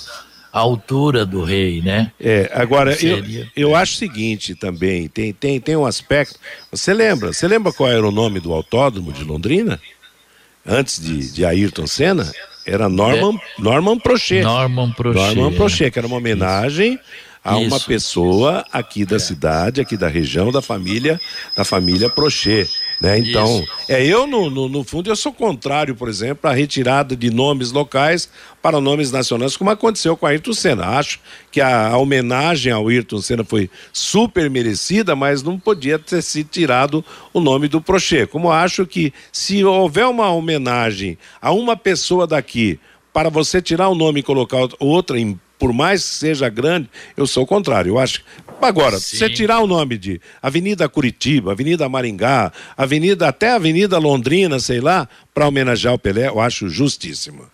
à 0.53 0.59
altura 0.59 1.27
do 1.27 1.45
rei, 1.45 1.83
né? 1.83 2.11
É, 2.19 2.51
agora 2.55 2.97
Seria... 2.97 3.51
eu, 3.55 3.69
eu 3.69 3.77
acho 3.77 3.95
o 3.95 3.99
seguinte 3.99 4.55
também, 4.55 5.07
tem, 5.09 5.33
tem, 5.33 5.61
tem 5.61 5.77
um 5.77 5.85
aspecto. 5.85 6.39
Você 6.71 6.95
lembra? 6.95 7.33
Você 7.33 7.47
lembra 7.47 7.73
qual 7.73 7.91
era 7.91 8.07
o 8.07 8.11
nome 8.11 8.41
do 8.41 8.55
autódromo 8.55 9.13
de 9.13 9.23
Londrina? 9.23 9.79
Antes 10.65 11.01
de, 11.01 11.31
de 11.31 11.45
Ayrton 11.45 11.87
Senna? 11.87 12.33
Era 12.65 12.89
Norman, 12.89 13.37
é. 13.37 13.63
Norman 13.63 13.99
Prochet. 13.99 14.43
Norman 14.43 14.91
Prochet. 14.93 15.35
Norman 15.37 15.57
Prochet, 15.57 15.91
que 15.91 15.99
era 15.99 16.09
uma 16.09 16.17
homenagem 16.17 16.99
a 17.45 17.61
Isso. 17.61 17.69
uma 17.69 17.79
pessoa 17.79 18.65
aqui 18.73 19.05
da 19.05 19.17
é. 19.17 19.19
cidade, 19.21 19.81
aqui 19.81 19.97
da 19.97 20.09
região, 20.09 20.51
da 20.51 20.61
família, 20.61 21.21
da 21.55 21.65
família 21.65 22.11
Prochet, 22.11 22.69
né? 23.01 23.19
Então, 23.19 23.61
Isso. 23.61 23.93
é 23.93 24.05
eu 24.05 24.27
no, 24.27 24.49
no, 24.49 24.69
no, 24.69 24.85
fundo 24.85 25.11
eu 25.11 25.17
sou 25.17 25.33
contrário, 25.33 25.95
por 25.95 26.09
exemplo, 26.09 26.49
à 26.49 26.55
retirada 26.55 27.15
de 27.15 27.31
nomes 27.31 27.73
locais 27.73 28.29
para 28.63 28.81
nomes 28.81 29.13
nacionais, 29.13 29.57
como 29.57 29.71
aconteceu 29.71 30.17
com 30.17 30.27
a 30.27 30.31
Ayrton 30.31 30.53
Senna. 30.53 30.87
Acho 30.87 31.21
que 31.51 31.61
a, 31.61 31.89
a 31.89 31.99
homenagem 31.99 32.73
ao 32.73 32.89
Ayrton 32.89 33.21
Senna 33.21 33.45
foi 33.45 33.71
super 33.93 34.49
merecida, 34.49 35.15
mas 35.15 35.43
não 35.43 35.59
podia 35.59 35.99
ter 35.99 36.23
sido 36.23 36.49
tirado 36.49 37.05
o 37.33 37.41
nome 37.41 37.69
do 37.69 37.81
Prochet. 37.81 38.27
Como 38.27 38.51
acho 38.51 38.87
que 38.87 39.13
se 39.31 39.65
houver 39.65 40.07
uma 40.07 40.31
homenagem 40.31 41.19
a 41.41 41.53
uma 41.53 41.77
pessoa 41.77 42.27
daqui 42.27 42.81
para 43.13 43.29
você 43.31 43.63
tirar 43.63 43.89
o 43.89 43.95
nome 43.95 44.21
e 44.21 44.23
colocar 44.23 44.69
outra 44.79 45.19
em 45.19 45.39
por 45.59 45.73
mais 45.73 46.03
que 46.03 46.15
seja 46.17 46.49
grande, 46.49 46.89
eu 47.17 47.27
sou 47.27 47.45
o 47.45 47.47
contrário. 47.47 47.91
Eu 47.91 47.99
acho. 47.99 48.23
Agora, 48.61 48.99
Sim. 48.99 49.17
você 49.17 49.31
tirar 49.31 49.61
o 49.61 49.67
nome 49.67 49.99
de 49.99 50.21
Avenida 50.43 50.89
Curitiba, 50.89 51.53
Avenida 51.53 51.89
Maringá, 51.89 52.53
Avenida 52.77 53.29
até 53.29 53.51
Avenida 53.51 53.99
Londrina, 53.99 54.59
sei 54.59 54.81
lá, 54.81 55.09
para 55.35 55.47
homenagear 55.47 55.95
o 55.95 55.99
Pelé, 55.99 56.29
eu 56.29 56.41
acho 56.41 56.69
justíssimo. 56.69 57.47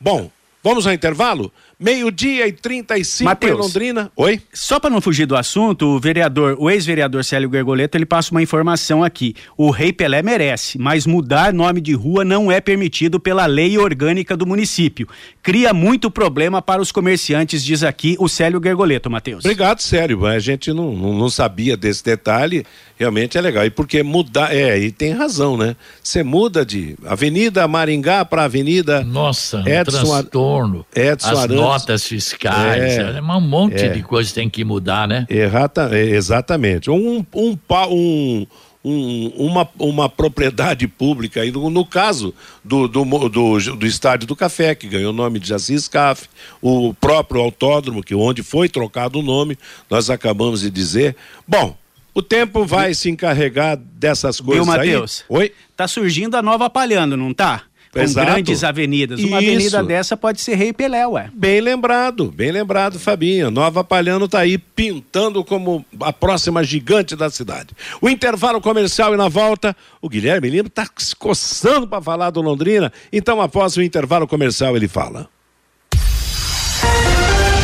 Bom, 0.00 0.30
vamos 0.62 0.86
ao 0.86 0.92
intervalo? 0.92 1.52
Meio-dia 1.78 2.48
e 2.48 2.52
35 2.52 3.28
Mateus, 3.28 3.52
em 3.52 3.62
Londrina. 3.62 4.10
Oi? 4.16 4.40
Só 4.50 4.80
para 4.80 4.88
não 4.88 4.98
fugir 4.98 5.26
do 5.26 5.36
assunto, 5.36 5.88
o 5.88 6.00
vereador, 6.00 6.56
o 6.58 6.70
ex-vereador 6.70 7.22
Célio 7.22 7.50
Gergoleto, 7.52 7.98
ele 7.98 8.06
passa 8.06 8.30
uma 8.30 8.42
informação 8.42 9.04
aqui. 9.04 9.34
O 9.58 9.70
Rei 9.70 9.92
Pelé 9.92 10.22
merece, 10.22 10.78
mas 10.78 11.06
mudar 11.06 11.52
nome 11.52 11.82
de 11.82 11.92
rua 11.92 12.24
não 12.24 12.50
é 12.50 12.62
permitido 12.62 13.20
pela 13.20 13.44
lei 13.44 13.76
orgânica 13.76 14.34
do 14.34 14.46
município. 14.46 15.06
Cria 15.42 15.74
muito 15.74 16.10
problema 16.10 16.62
para 16.62 16.80
os 16.80 16.90
comerciantes, 16.90 17.62
diz 17.62 17.82
aqui 17.82 18.16
o 18.18 18.26
Célio 18.26 18.58
Gergoleto, 18.62 19.10
Matheus. 19.10 19.44
Obrigado, 19.44 19.80
Célio. 19.80 20.24
A 20.24 20.38
gente 20.38 20.72
não, 20.72 20.92
não, 20.92 21.12
não 21.12 21.28
sabia 21.28 21.76
desse 21.76 22.02
detalhe. 22.02 22.64
Realmente 22.98 23.36
é 23.36 23.40
legal. 23.42 23.66
E 23.66 23.70
porque 23.70 24.02
mudar, 24.02 24.54
é, 24.56 24.78
e 24.78 24.90
tem 24.90 25.12
razão, 25.12 25.58
né? 25.58 25.76
Você 26.02 26.22
muda 26.22 26.64
de 26.64 26.96
Avenida 27.04 27.68
Maringá 27.68 28.24
para 28.24 28.44
Avenida 28.44 29.04
Nossa, 29.04 29.62
Edson, 29.66 29.98
um 29.98 30.04
transtorno. 30.04 30.86
Edson 30.94 31.28
As 31.28 31.38
Arantes 31.38 31.65
notas 31.70 32.04
fiscais, 32.06 32.98
é, 32.98 33.18
é 33.18 33.22
um 33.22 33.40
monte 33.40 33.84
é, 33.84 33.88
de 33.88 34.02
coisa 34.02 34.32
tem 34.34 34.48
que 34.48 34.64
mudar, 34.64 35.06
né? 35.06 35.26
Errata, 35.28 35.90
é, 35.92 36.02
exatamente. 36.02 36.90
Um, 36.90 37.24
um, 37.34 37.58
um, 37.70 38.46
um, 38.86 39.32
uma, 39.36 39.68
uma 39.78 40.08
propriedade 40.08 40.86
pública, 40.86 41.40
aí 41.40 41.50
no, 41.50 41.68
no 41.68 41.84
caso 41.84 42.32
do, 42.64 42.86
do, 42.86 43.04
do, 43.28 43.58
do, 43.58 43.86
Estádio 43.86 44.28
do 44.28 44.36
Café, 44.36 44.76
que 44.76 44.86
ganhou 44.86 45.10
o 45.10 45.16
nome 45.16 45.40
de 45.40 45.52
Assis 45.52 45.88
Caf, 45.88 46.28
o 46.62 46.94
próprio 46.94 47.40
autódromo, 47.40 48.02
que 48.02 48.14
onde 48.14 48.44
foi 48.44 48.68
trocado 48.68 49.18
o 49.18 49.22
nome, 49.22 49.58
nós 49.90 50.08
acabamos 50.08 50.60
de 50.60 50.70
dizer. 50.70 51.16
Bom, 51.46 51.76
o 52.14 52.22
tempo 52.22 52.64
vai 52.64 52.94
se 52.94 53.10
encarregar 53.10 53.76
dessas 53.76 54.40
coisas 54.40 54.64
Viu, 54.64 54.74
Matheus? 54.74 55.24
aí. 55.28 55.36
Oi? 55.36 55.52
Tá 55.76 55.86
surgindo 55.86 56.36
a 56.36 56.40
nova 56.40 56.70
Palhando, 56.70 57.14
não 57.16 57.34
tá? 57.34 57.64
Com 57.96 58.02
Exato. 58.02 58.30
grandes 58.30 58.62
avenidas. 58.62 59.20
Uma 59.20 59.40
Isso. 59.40 59.50
avenida 59.50 59.82
dessa 59.82 60.16
pode 60.16 60.40
ser 60.40 60.54
Rei 60.54 60.72
Pelé, 60.72 61.06
ué. 61.06 61.30
Bem 61.32 61.60
lembrado, 61.60 62.30
bem 62.30 62.52
lembrado, 62.52 62.98
Fabinho. 62.98 63.50
Nova 63.50 63.82
Palhano 63.82 64.28
tá 64.28 64.40
aí 64.40 64.58
pintando 64.58 65.44
como 65.44 65.84
a 66.00 66.12
próxima 66.12 66.62
gigante 66.62 67.16
da 67.16 67.30
cidade. 67.30 67.68
O 68.00 68.08
intervalo 68.08 68.60
comercial 68.60 69.14
e 69.14 69.16
na 69.16 69.28
volta, 69.28 69.74
o 70.00 70.08
Guilherme 70.08 70.50
Lima 70.50 70.68
tá 70.68 70.86
se 70.96 71.16
coçando 71.16 71.86
para 71.86 72.02
falar 72.02 72.30
do 72.30 72.40
Londrina, 72.40 72.92
então 73.12 73.40
após 73.40 73.76
o 73.76 73.82
intervalo 73.82 74.26
comercial 74.26 74.76
ele 74.76 74.88
fala. 74.88 75.28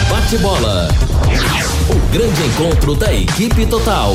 Bate 0.09 0.39
bola. 0.39 0.89
O 1.91 2.13
grande 2.13 2.43
encontro 2.43 2.95
da 2.95 3.13
equipe 3.13 3.67
total. 3.67 4.15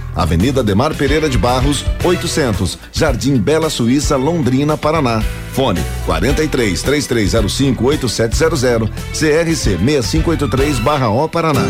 Avenida 0.15 0.63
Demar 0.63 0.93
Pereira 0.95 1.29
de 1.29 1.37
Barros, 1.37 1.85
800, 2.03 2.77
Jardim 2.91 3.37
Bela 3.37 3.69
Suíça, 3.69 4.15
Londrina, 4.15 4.77
Paraná. 4.77 5.23
Fone 5.53 5.81
43 6.05 6.81
3305 6.81 7.83
8700, 7.83 8.89
CRC 9.11 9.77
6583/O 9.77 11.27
Paraná. 11.27 11.65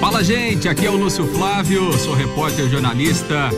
Fala 0.00 0.22
gente, 0.22 0.68
aqui 0.68 0.86
é 0.86 0.90
o 0.90 0.96
Lúcio 0.96 1.26
Flávio, 1.26 1.92
sou 1.98 2.14
repórter 2.14 2.68
jornalista 2.68 3.50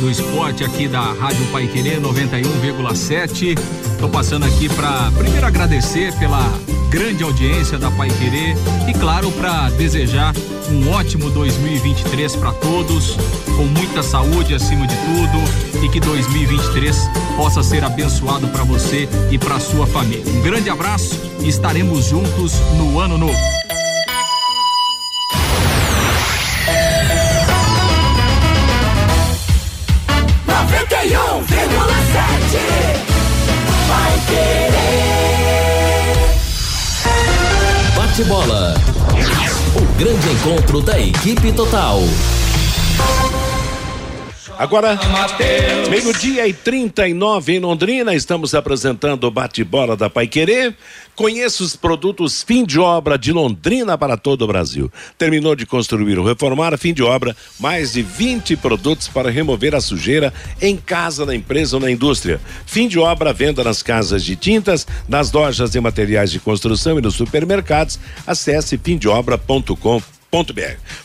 do 0.00 0.10
esporte 0.10 0.62
aqui 0.62 0.86
da 0.86 1.00
Rádio 1.00 1.46
Pai 1.46 1.66
Querer 1.66 2.00
91,7. 2.00 3.58
Tô 3.98 4.08
passando 4.08 4.44
aqui 4.44 4.68
para 4.68 5.10
primeiro 5.12 5.46
agradecer 5.46 6.12
pela 6.18 6.42
grande 6.90 7.24
audiência 7.24 7.78
da 7.78 7.90
Pai 7.90 8.08
Querer 8.08 8.54
e 8.88 8.92
claro 8.92 9.32
para 9.32 9.70
desejar 9.70 10.34
um 10.70 10.90
ótimo 10.90 11.30
2023 11.30 12.36
para 12.36 12.52
todos, 12.52 13.16
com 13.56 13.66
muita 13.86 14.02
saúde 14.02 14.54
acima 14.54 14.86
de 14.86 14.96
tudo 14.96 15.84
e 15.84 15.88
que 15.90 16.00
2023 16.00 16.96
possa 17.36 17.62
ser 17.62 17.84
abençoado 17.84 18.48
para 18.48 18.64
você 18.64 19.06
e 19.30 19.36
para 19.36 19.60
sua 19.60 19.86
família. 19.86 20.24
Um 20.26 20.40
grande 20.40 20.70
abraço 20.70 21.20
e 21.40 21.48
estaremos 21.48 22.06
juntos 22.06 22.54
no 22.78 22.98
ano 22.98 23.18
novo. 23.18 23.38
Vai 33.86 34.18
querer. 34.26 34.94
Bate 37.94 38.24
bola. 38.24 38.74
O 39.76 39.98
grande 39.98 40.30
encontro 40.30 40.80
da 40.80 40.98
equipe 40.98 41.52
total. 41.52 42.00
Agora, 44.58 44.98
meio-dia 45.90 46.46
e 46.46 46.52
39 46.52 47.54
em 47.54 47.58
Londrina, 47.58 48.14
estamos 48.14 48.54
apresentando 48.54 49.24
o 49.24 49.30
bate-bola 49.30 49.96
da 49.96 50.08
Pai 50.08 50.26
Querer. 50.26 50.76
Conheça 51.14 51.62
os 51.62 51.76
produtos 51.76 52.42
fim 52.42 52.64
de 52.64 52.78
obra 52.78 53.16
de 53.16 53.32
Londrina 53.32 53.96
para 53.96 54.16
todo 54.16 54.42
o 54.42 54.46
Brasil. 54.46 54.90
Terminou 55.16 55.54
de 55.54 55.66
construir 55.66 56.18
ou 56.18 56.24
reformar, 56.24 56.76
fim 56.78 56.92
de 56.92 57.02
obra, 57.02 57.36
mais 57.58 57.92
de 57.92 58.02
20 58.02 58.56
produtos 58.56 59.08
para 59.08 59.30
remover 59.30 59.74
a 59.74 59.80
sujeira 59.80 60.32
em 60.60 60.76
casa, 60.76 61.26
na 61.26 61.34
empresa 61.34 61.76
ou 61.76 61.82
na 61.82 61.90
indústria. 61.90 62.40
Fim 62.66 62.88
de 62.88 62.98
obra, 62.98 63.32
venda 63.32 63.62
nas 63.62 63.82
casas 63.82 64.24
de 64.24 64.36
tintas, 64.36 64.86
nas 65.08 65.32
lojas 65.32 65.70
de 65.70 65.80
materiais 65.80 66.30
de 66.30 66.40
construção 66.40 66.98
e 66.98 67.02
nos 67.02 67.14
supermercados. 67.14 67.98
Acesse 68.26 68.78
fimdeobra.com.br 68.78 70.13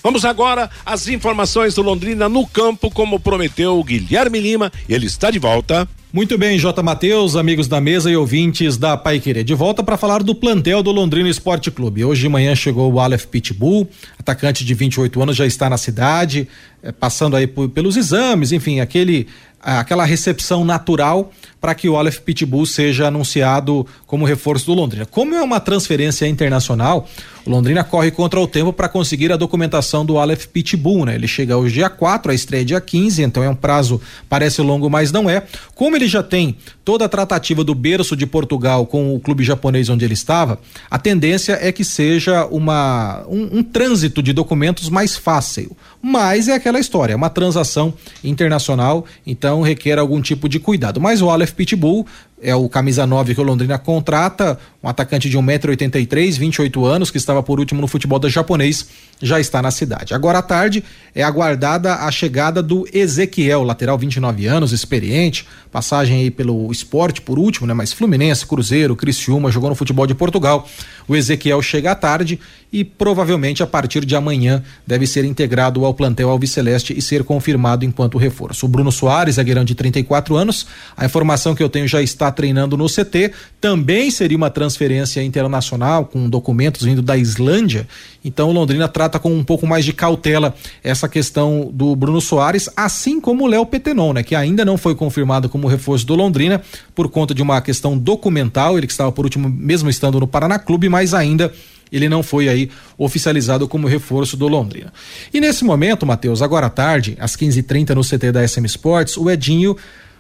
Vamos 0.02 0.26
agora 0.26 0.70
às 0.84 1.08
informações 1.08 1.76
do 1.76 1.84
Londrina 1.84 2.28
no 2.28 2.48
campo, 2.48 2.90
como 2.90 3.20
prometeu 3.20 3.80
o 3.80 3.84
Guilherme 3.84 4.40
Lima, 4.40 4.72
ele 4.90 5.06
está 5.06 5.30
de 5.30 5.38
volta. 5.38 5.88
Muito 6.12 6.36
bem, 6.40 6.58
J. 6.58 6.82
Matheus, 6.82 7.36
amigos 7.36 7.68
da 7.68 7.80
mesa 7.80 8.10
e 8.10 8.18
ouvintes 8.18 8.76
da 8.76 8.98
Pai 8.98 9.20
Querer. 9.20 9.44
De 9.44 9.54
volta 9.54 9.84
para 9.84 9.96
falar 9.96 10.24
do 10.24 10.34
plantel 10.34 10.82
do 10.82 10.92
Londrina 10.92 11.30
Esporte 11.30 11.70
Clube. 11.70 12.04
Hoje 12.04 12.22
de 12.22 12.30
manhã 12.30 12.56
chegou 12.56 12.92
o 12.92 13.00
Aleph 13.00 13.26
Pitbull, 13.26 13.88
atacante 14.18 14.66
de 14.66 14.74
28 14.74 15.22
anos, 15.22 15.36
já 15.36 15.46
está 15.46 15.70
na 15.70 15.78
cidade, 15.78 16.48
eh, 16.82 16.92
passando 16.92 17.36
aí 17.36 17.46
pelos 17.46 17.96
exames, 17.96 18.52
enfim, 18.52 18.80
aquele 18.80 19.28
aquela 19.62 20.06
recepção 20.06 20.64
natural 20.64 21.32
para 21.60 21.76
que 21.76 21.90
o 21.90 21.98
Aleph 21.98 22.20
Pitbull 22.20 22.66
seja 22.66 23.08
anunciado 23.08 23.86
como 24.08 24.26
reforço 24.26 24.66
do 24.66 24.74
Londrina. 24.74 25.06
Como 25.06 25.36
é 25.36 25.42
uma 25.42 25.60
transferência 25.60 26.28
internacional, 26.28 27.08
o 27.46 27.50
Londrina 27.50 27.84
corre 27.84 28.12
contra 28.12 28.40
o 28.40 28.48
tempo 28.48 28.72
para 28.72 28.88
conseguir 28.88 29.32
a 29.32 29.38
documentação 29.38 30.06
do 30.06 30.18
Aleph 30.18 30.46
Pitbull, 30.46 31.06
né? 31.06 31.16
Ele 31.16 31.28
chega 31.28 31.58
hoje 31.58 31.76
dia 31.76 31.90
4, 31.90 32.32
a 32.32 32.36
estreia 32.36 32.62
é 32.62 32.66
dia 32.66 32.82
15, 32.82 33.24
então 33.24 33.44
é 33.44 33.50
um 33.50 33.56
prazo 33.56 34.02
parece 34.28 34.62
longo, 34.62 34.90
mas 34.90 35.12
não 35.12 35.30
é. 35.30 35.44
Como 35.74 35.96
ele 35.96 36.08
já 36.08 36.22
tem 36.22 36.56
toda 36.84 37.06
a 37.06 37.10
tratativa 37.10 37.64
do 37.64 37.74
berço 37.74 38.16
de 38.16 38.26
Portugal 38.26 38.86
com 38.86 39.16
o 39.16 39.20
clube 39.20 39.44
japonês 39.44 39.90
onde 39.90 40.06
ele 40.06 40.14
estava, 40.14 40.60
a 40.90 41.00
tendência 41.00 41.58
é 41.62 41.72
que 41.72 41.84
seja 41.84 42.46
uma 42.46 43.24
um, 43.28 43.60
um 43.60 43.64
trânsito 43.64 44.22
de 44.22 44.34
documentos 44.34 44.90
mais 44.90 45.16
fácil. 45.16 45.76
Mas 46.02 46.48
é 46.48 46.54
aquela 46.54 46.80
história, 46.80 47.14
é 47.14 47.16
uma 47.16 47.30
transação 47.30 47.94
internacional, 48.24 49.06
então 49.26 49.62
requer 49.62 50.00
algum 50.00 50.22
tipo 50.22 50.48
de 50.48 50.60
cuidado. 50.60 51.02
Mas 51.02 51.22
o 51.22 51.30
Aleph 51.30 51.49
Pitbull 51.56 52.06
é 52.42 52.56
o 52.56 52.68
camisa 52.70 53.06
9 53.06 53.36
que 53.36 53.42
o 53.42 53.44
Londrina 53.44 53.78
contrata, 53.78 54.58
um 54.82 54.88
atacante 54.88 55.30
de 55.30 55.38
1,83m, 55.38 56.40
28 56.40 56.86
anos, 56.86 57.12
que 57.12 57.18
estava 57.18 57.44
por 57.44 57.60
último 57.60 57.82
no 57.82 57.88
futebol 57.88 58.18
da 58.20 58.30
japonês, 58.30 58.88
já 59.22 59.40
está 59.40 59.62
na 59.62 59.72
cidade. 59.72 60.14
Agora 60.14 60.40
à 60.40 60.42
tarde 60.42 60.84
é 61.14 61.22
aguardada 61.22 61.96
a 61.96 62.12
chegada 62.12 62.64
do 62.64 62.88
Ezequiel, 62.94 63.64
lateral 63.64 63.98
29 63.98 64.48
anos, 64.48 64.72
experiente, 64.72 65.46
passagem 65.72 66.22
aí 66.22 66.32
pelo 66.32 66.72
esporte 66.72 67.22
por 67.22 67.38
último, 67.38 67.68
né? 67.68 67.74
Mas 67.74 67.92
Fluminense, 67.92 68.46
Cruzeiro, 68.46 68.96
Criciúma, 68.96 69.52
jogou 69.52 69.70
no 69.70 69.76
futebol 69.76 70.08
de 70.08 70.16
Portugal. 70.16 70.68
O 71.08 71.16
Ezequiel 71.16 71.62
chega 71.62 71.92
à 71.92 71.96
tarde 71.96 72.40
e 72.72 72.84
provavelmente 72.84 73.64
a 73.64 73.68
partir 73.68 74.06
de 74.06 74.16
amanhã 74.16 74.64
deve 74.86 75.08
ser 75.08 75.26
integrado 75.26 75.84
ao 75.84 75.94
plantel 75.94 76.30
Alviceleste 76.30 76.98
e 76.98 77.02
ser 77.02 77.24
confirmado 77.24 77.84
enquanto 77.84 78.18
reforço. 78.18 78.66
O 78.66 78.70
Bruno 78.70 78.92
Soares, 78.92 79.36
zagueirão 79.36 79.66
de 79.66 79.76
34 79.76 80.36
anos, 80.36 80.68
a 80.96 81.06
informação 81.06 81.56
que 81.56 81.64
eu 81.64 81.70
tenho 81.70 81.88
já 81.88 82.02
está 82.02 82.29
treinando 82.32 82.78
no 82.78 82.88
CT, 82.88 83.32
também 83.60 84.10
seria 84.12 84.38
uma 84.38 84.50
transferência 84.50 85.24
internacional 85.24 86.06
com 86.06 86.30
documentos 86.30 86.84
vindo 86.84 87.02
da 87.02 87.18
Islândia. 87.18 87.88
Então 88.24 88.52
Londrina 88.52 88.88
trata 88.88 89.20
com 89.20 89.34
um 89.34 89.44
pouco 89.44 89.66
mais 89.66 89.86
de 89.86 89.94
cautela 89.94 90.56
essa 90.84 91.08
questão 91.08 91.70
do 91.74 91.96
Bruno 91.96 92.22
Soares, 92.22 92.70
assim 92.76 93.20
como 93.20 93.46
o 93.46 93.48
Léo 93.48 93.66
Petenon, 93.66 94.14
né, 94.14 94.24
que 94.24 94.36
ainda 94.36 94.66
não 94.66 94.78
foi 94.78 94.96
confirmado 94.96 95.50
como 95.50 95.68
reforço 95.68 96.06
do 96.06 96.16
Londrina 96.16 96.62
por 96.94 97.10
conta 97.10 97.34
de 97.34 97.42
uma 97.42 97.62
questão 97.62 97.98
documental, 97.98 98.78
ele 98.78 98.88
que 98.88 98.94
estava 98.94 99.12
por 99.12 99.26
último 99.26 99.50
mesmo 99.50 99.90
estando 99.90 100.20
no 100.20 100.28
Paraná 100.28 100.60
Clube, 100.60 100.90
mas 100.90 101.14
ainda 101.14 101.52
ele 101.92 102.08
não 102.08 102.22
foi 102.22 102.48
aí 102.48 102.70
oficializado 102.98 103.68
como 103.68 103.88
reforço 103.88 104.38
do 104.38 104.48
Londrina. 104.48 104.94
E 105.34 105.40
nesse 105.40 105.64
momento, 105.64 106.06
Matheus, 106.06 106.42
agora 106.42 106.68
à 106.68 106.70
tarde, 106.70 107.18
às 107.20 107.36
15h30 107.36 107.96
no 107.96 108.04
CT 108.04 108.32
da 108.32 108.48
SM 108.48 108.66
Sports, 108.66 109.18
o 109.18 109.30
Edinho 109.30 109.76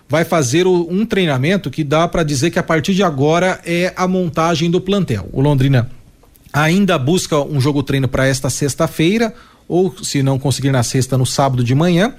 vai 0.09 0.25
fazer 0.25 0.65
um 0.65 1.05
treinamento 1.05 1.69
que 1.69 1.83
dá 1.83 2.07
para 2.07 2.23
dizer 2.23 2.49
que 2.49 2.57
a 2.57 2.63
partir 2.63 2.95
de 2.95 3.03
agora 3.03 3.61
é 3.63 3.93
a 3.95 4.07
montagem 4.07 4.69
do 4.71 4.81
plantel. 4.81 5.29
O 5.31 5.39
Londrina 5.39 5.89
ainda 6.51 6.97
busca 6.97 7.39
um 7.39 7.61
jogo 7.61 7.83
treino 7.83 8.07
para 8.07 8.25
esta 8.25 8.49
sexta-feira, 8.49 9.31
ou 9.67 9.95
se 10.03 10.23
não 10.23 10.39
conseguir 10.39 10.71
na 10.71 10.81
sexta, 10.81 11.15
no 11.15 11.27
sábado 11.27 11.63
de 11.63 11.75
manhã, 11.75 12.15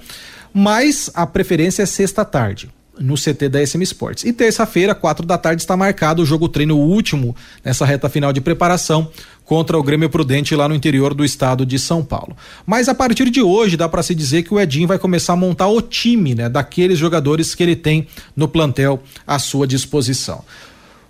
mas 0.53 1.11
a 1.13 1.27
preferência 1.27 1.83
é 1.83 1.85
sexta 1.85 2.23
tarde 2.23 2.69
no 2.97 3.15
CT 3.15 3.49
da 3.49 3.65
SM 3.65 3.81
Sports. 3.83 4.23
E 4.23 4.31
terça-feira, 4.31 4.95
quatro 4.95 5.25
da 5.25 5.37
tarde, 5.37 5.61
está 5.61 5.75
marcado 5.75 6.21
o 6.21 6.25
jogo 6.25 6.47
treino 6.47 6.77
último 6.77 7.35
nessa 7.63 7.85
reta 7.85 8.07
final 8.07 8.31
de 8.31 8.39
preparação 8.39 9.09
contra 9.51 9.77
o 9.77 9.83
Grêmio 9.83 10.09
Prudente 10.09 10.55
lá 10.55 10.69
no 10.69 10.73
interior 10.73 11.13
do 11.13 11.25
estado 11.25 11.65
de 11.65 11.77
São 11.77 12.05
Paulo. 12.05 12.37
Mas 12.65 12.87
a 12.87 12.95
partir 12.95 13.29
de 13.29 13.41
hoje 13.41 13.75
dá 13.75 13.89
para 13.89 14.01
se 14.01 14.15
dizer 14.15 14.43
que 14.43 14.53
o 14.53 14.57
Edinho 14.57 14.87
vai 14.87 14.97
começar 14.97 15.33
a 15.33 15.35
montar 15.35 15.67
o 15.67 15.81
time, 15.81 16.33
né, 16.33 16.47
daqueles 16.47 16.97
jogadores 16.97 17.53
que 17.53 17.61
ele 17.61 17.75
tem 17.75 18.07
no 18.33 18.47
plantel 18.47 19.03
à 19.27 19.37
sua 19.37 19.67
disposição. 19.67 20.41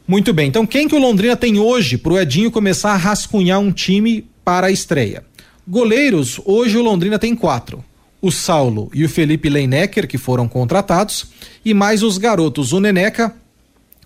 Muito 0.08 0.34
bem, 0.34 0.48
então 0.48 0.66
quem 0.66 0.88
que 0.88 0.96
o 0.96 1.00
Londrina 1.00 1.36
tem 1.36 1.60
hoje 1.60 2.00
para 2.00 2.14
o 2.14 2.20
Edinho 2.20 2.50
começar 2.50 2.94
a 2.94 2.98
rascunhar 2.98 3.60
um 3.60 3.72
time 3.72 4.26
para 4.44 4.66
a 4.66 4.72
estreia? 4.72 5.24
Goleiros, 5.68 6.42
hoje 6.44 6.80
o 6.80 6.82
Londrina 6.82 7.20
tem 7.20 7.36
quatro. 7.36 7.86
O 8.20 8.32
Saulo 8.32 8.90
e 8.92 9.06
o 9.06 9.10
Felipe 9.10 9.50
Leinecker, 9.50 10.08
que 10.08 10.18
foram 10.18 10.48
contratados, 10.48 11.28
e 11.64 11.76
mais 11.76 12.02
os 12.02 12.18
garotos, 12.18 12.74
o 12.74 12.80
Neneca, 12.80 13.36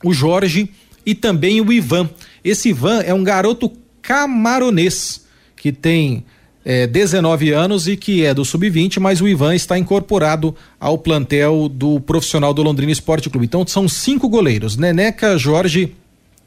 o 0.03 0.13
Jorge 0.13 0.69
e 1.05 1.15
também 1.15 1.61
o 1.61 1.71
Ivan. 1.71 2.09
Esse 2.43 2.67
Ivan 2.67 2.99
é 2.99 3.13
um 3.13 3.23
garoto 3.23 3.71
camaronês, 4.07 5.25
que 5.55 5.71
tem 5.71 6.23
é, 6.63 6.87
19 6.87 7.51
anos 7.51 7.87
e 7.87 7.95
que 7.95 8.25
é 8.25 8.33
do 8.33 8.43
sub-20, 8.43 8.99
mas 8.99 9.21
o 9.21 9.27
Ivan 9.27 9.53
está 9.55 9.77
incorporado 9.77 10.55
ao 10.79 10.97
plantel 10.97 11.69
do 11.69 11.99
profissional 11.99 12.53
do 12.53 12.63
Londrina 12.63 12.91
Esporte 12.91 13.29
Clube. 13.29 13.45
Então 13.45 13.65
são 13.67 13.87
cinco 13.87 14.27
goleiros: 14.29 14.77
Neneca, 14.77 15.37
Jorge, 15.37 15.95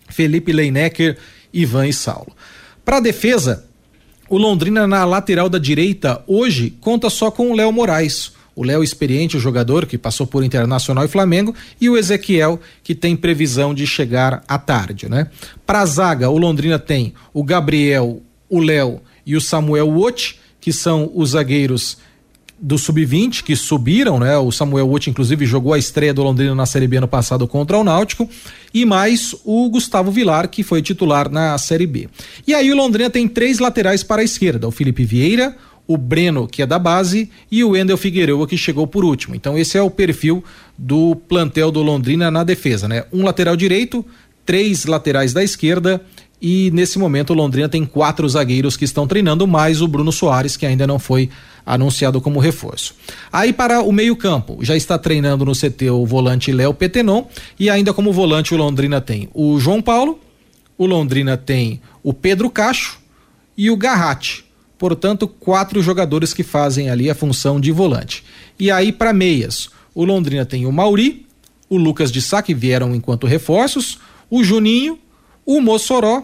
Felipe 0.09 0.52
Leinecker, 0.52 1.16
Ivan 1.52 1.86
e 1.86 1.92
Saulo. 1.92 2.32
Para 2.84 2.98
a 2.98 3.00
defesa, 3.00 3.64
o 4.28 4.38
Londrina 4.38 4.86
na 4.86 5.04
lateral 5.04 5.48
da 5.48 5.59
direita 5.59 6.22
hoje 6.26 6.74
conta 6.80 7.09
só 7.11 7.30
com 7.30 7.50
o 7.50 7.54
Léo 7.54 7.72
Moraes 7.72 8.32
o 8.59 8.64
Léo 8.64 8.82
experiente, 8.82 9.36
o 9.36 9.40
jogador 9.40 9.86
que 9.86 9.96
passou 9.96 10.26
por 10.26 10.42
Internacional 10.42 11.04
e 11.04 11.09
Flamengo, 11.09 11.54
e 11.80 11.88
o 11.88 11.96
Ezequiel, 11.96 12.59
que 12.82 12.92
tem 12.92 13.14
previsão 13.14 13.72
de 13.72 13.86
chegar 13.86 14.42
à 14.48 14.59
tarde, 14.59 15.09
né? 15.09 15.28
Para 15.64 15.82
a 15.82 15.86
zaga, 15.86 16.28
o 16.28 16.36
Londrina 16.36 16.76
tem 16.76 17.14
o 17.32 17.44
Gabriel, 17.44 18.20
o 18.50 18.59
Léo 18.59 19.00
e 19.24 19.36
o 19.36 19.40
Samuel 19.40 19.88
Wot, 19.88 20.40
que 20.61 20.72
são 20.72 21.09
os 21.14 21.30
zagueiros 21.30 21.98
do 22.61 22.76
sub-20 22.76 23.44
que 23.44 23.54
subiram, 23.54 24.18
né? 24.18 24.36
O 24.36 24.50
Samuel 24.50 24.88
Wot 24.88 25.09
inclusive 25.09 25.46
jogou 25.46 25.72
a 25.72 25.78
estreia 25.78 26.12
do 26.12 26.24
Londrina 26.24 26.52
na 26.52 26.66
Série 26.66 26.88
B 26.88 26.96
ano 26.96 27.06
passado 27.06 27.46
contra 27.46 27.78
o 27.78 27.84
Náutico 27.84 28.28
e 28.74 28.84
mais 28.84 29.36
o 29.44 29.70
Gustavo 29.70 30.11
Vilar 30.11 30.48
que 30.48 30.64
foi 30.64 30.82
titular 30.82 31.30
na 31.30 31.56
Série 31.59 31.86
B. 31.86 32.09
E 32.44 32.52
aí 32.52 32.72
o 32.72 32.76
Londrina 32.76 33.09
tem 33.09 33.28
três 33.28 33.61
laterais 33.61 34.02
para 34.02 34.22
a 34.22 34.24
esquerda, 34.24 34.66
o 34.66 34.72
Felipe 34.72 35.04
Vieira, 35.04 35.56
o 35.89 35.97
Breno, 35.97 36.47
que 36.47 36.62
é 36.62 36.66
da 36.66 36.78
base, 36.78 37.28
e 37.51 37.64
o 37.64 37.70
Wendel 37.70 37.97
Figueiredo, 37.97 38.47
que 38.47 38.57
chegou 38.57 38.86
por 38.86 39.05
último. 39.05 39.34
Então, 39.34 39.59
esse 39.59 39.76
é 39.76 39.82
o 39.82 39.91
perfil 39.91 40.45
do 40.76 41.16
plantel 41.16 41.72
do 41.72 41.82
Londrina 41.82 42.30
na 42.30 42.45
defesa, 42.45 42.86
né? 42.86 43.05
Um 43.12 43.24
lateral 43.24 43.57
direito, 43.57 44.05
três 44.45 44.84
laterais 44.84 45.32
da 45.32 45.43
esquerda 45.43 46.01
e 46.41 46.70
nesse 46.70 46.99
momento 46.99 47.30
o 47.30 47.34
Londrina 47.34 47.68
tem 47.68 47.84
quatro 47.84 48.28
zagueiros 48.28 48.76
que 48.76 48.84
estão 48.84 49.07
treinando, 49.07 49.47
mais 49.47 49.82
o 49.82 49.89
Bruno 49.89 50.12
Soares, 50.12 50.57
que 50.57 50.64
ainda 50.64 50.86
não 50.86 50.99
foi 50.99 51.28
anunciado 51.66 52.20
como 52.20 52.39
reforço. 52.39 52.95
Aí 53.32 53.53
para 53.53 53.82
o 53.82 53.93
meio-campo, 53.93 54.59
já 54.62 54.76
está 54.76 54.97
treinando 54.97 55.45
no 55.45 55.53
CT 55.53 55.91
o 55.91 56.07
volante 56.07 56.53
Léo 56.53 56.72
Petenon 56.72 57.24
e 57.59 57.68
ainda 57.68 57.93
como 57.93 58.12
volante 58.12 58.55
o 58.55 58.57
Londrina 58.57 59.01
tem 59.01 59.28
o 59.34 59.59
João 59.59 59.82
Paulo, 59.82 60.20
o 60.76 60.86
Londrina 60.86 61.36
tem 61.36 61.80
o 62.03 62.14
Pedro 62.14 62.49
Cacho 62.49 62.99
e 63.57 63.70
o 63.70 63.76
Garratti. 63.76 64.45
Portanto, 64.79 65.26
quatro 65.26 65.83
jogadores 65.83 66.33
que 66.33 66.43
fazem 66.43 66.89
ali 66.89 67.11
a 67.11 67.14
função 67.14 67.61
de 67.61 67.72
volante. 67.72 68.24
E 68.59 68.70
aí, 68.70 68.93
para 68.93 69.12
meias, 69.12 69.68
o 69.95 70.05
Londrina 70.05 70.47
tem 70.47 70.64
o 70.64 70.72
Mauri, 70.72 71.26
o 71.68 71.76
Lucas 71.76 72.12
de 72.12 72.22
Sá, 72.22 72.41
que 72.41 72.55
vieram 72.55 72.95
enquanto 72.95 73.26
reforços, 73.26 73.99
o 74.31 74.45
Juninho, 74.45 74.99
o 75.45 75.61
Mossoró, 75.61 76.22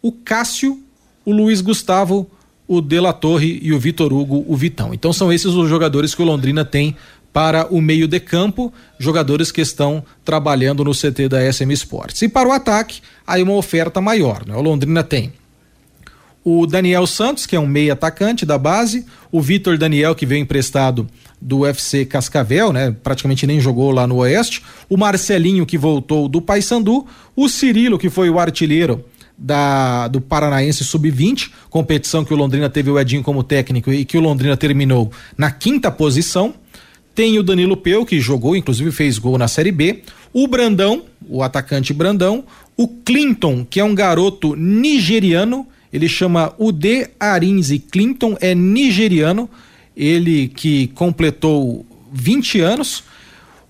o 0.00 0.12
Cássio, 0.12 0.80
o 1.24 1.32
Luiz 1.32 1.60
Gustavo, 1.60 2.30
o 2.66 2.80
De 2.80 3.00
La 3.00 3.12
Torre 3.12 3.58
e 3.62 3.72
o 3.72 3.78
Vitor 3.78 4.12
Hugo, 4.12 4.44
o 4.46 4.56
Vitão. 4.56 4.92
Então 4.94 5.12
são 5.12 5.32
esses 5.32 5.54
os 5.54 5.68
jogadores 5.68 6.14
que 6.14 6.22
o 6.22 6.24
Londrina 6.24 6.64
tem 6.64 6.94
para 7.32 7.66
o 7.72 7.80
meio 7.80 8.06
de 8.06 8.20
campo, 8.20 8.72
jogadores 8.98 9.50
que 9.50 9.60
estão 9.60 10.04
trabalhando 10.24 10.84
no 10.84 10.92
CT 10.92 11.28
da 11.28 11.52
SM 11.52 11.70
Sports. 11.72 12.22
E 12.22 12.28
para 12.28 12.48
o 12.48 12.52
ataque, 12.52 13.00
aí 13.26 13.42
uma 13.42 13.54
oferta 13.54 14.00
maior. 14.00 14.46
Né? 14.46 14.54
O 14.54 14.60
Londrina 14.60 15.02
tem 15.02 15.32
o 16.50 16.66
Daniel 16.66 17.06
Santos, 17.06 17.44
que 17.44 17.54
é 17.54 17.60
um 17.60 17.66
meia 17.66 17.92
atacante 17.92 18.46
da 18.46 18.56
base, 18.56 19.04
o 19.30 19.38
Vitor 19.38 19.76
Daniel, 19.76 20.14
que 20.14 20.24
veio 20.24 20.40
emprestado 20.40 21.06
do 21.38 21.58
UFC 21.58 22.06
Cascavel, 22.06 22.72
né? 22.72 22.96
Praticamente 23.02 23.46
nem 23.46 23.60
jogou 23.60 23.90
lá 23.90 24.06
no 24.06 24.16
Oeste, 24.16 24.62
o 24.88 24.96
Marcelinho, 24.96 25.66
que 25.66 25.76
voltou 25.76 26.26
do 26.26 26.40
Paysandu, 26.40 27.06
o 27.36 27.50
Cirilo, 27.50 27.98
que 27.98 28.08
foi 28.08 28.30
o 28.30 28.38
artilheiro 28.38 29.04
da, 29.36 30.08
do 30.08 30.22
Paranaense 30.22 30.84
Sub-20, 30.84 31.50
competição 31.68 32.24
que 32.24 32.32
o 32.32 32.36
Londrina 32.36 32.70
teve 32.70 32.90
o 32.90 32.98
Edinho 32.98 33.22
como 33.22 33.42
técnico 33.42 33.92
e 33.92 34.06
que 34.06 34.16
o 34.16 34.20
Londrina 34.20 34.56
terminou 34.56 35.12
na 35.36 35.50
quinta 35.50 35.90
posição. 35.90 36.54
Tem 37.14 37.38
o 37.38 37.42
Danilo 37.42 37.76
Peu, 37.76 38.06
que 38.06 38.18
jogou, 38.20 38.56
inclusive 38.56 38.90
fez 38.90 39.18
gol 39.18 39.36
na 39.36 39.48
Série 39.48 39.72
B. 39.72 40.02
O 40.32 40.48
Brandão, 40.48 41.02
o 41.28 41.42
atacante 41.42 41.92
Brandão. 41.92 42.44
O 42.74 42.88
Clinton, 42.88 43.66
que 43.68 43.80
é 43.80 43.84
um 43.84 43.94
garoto 43.94 44.56
nigeriano, 44.56 45.66
ele 45.92 46.08
chama 46.08 46.54
Ude 46.58 47.08
Arinze 47.18 47.78
Clinton, 47.78 48.36
é 48.40 48.54
nigeriano, 48.54 49.48
ele 49.96 50.48
que 50.48 50.88
completou 50.88 51.84
20 52.12 52.60
anos. 52.60 53.04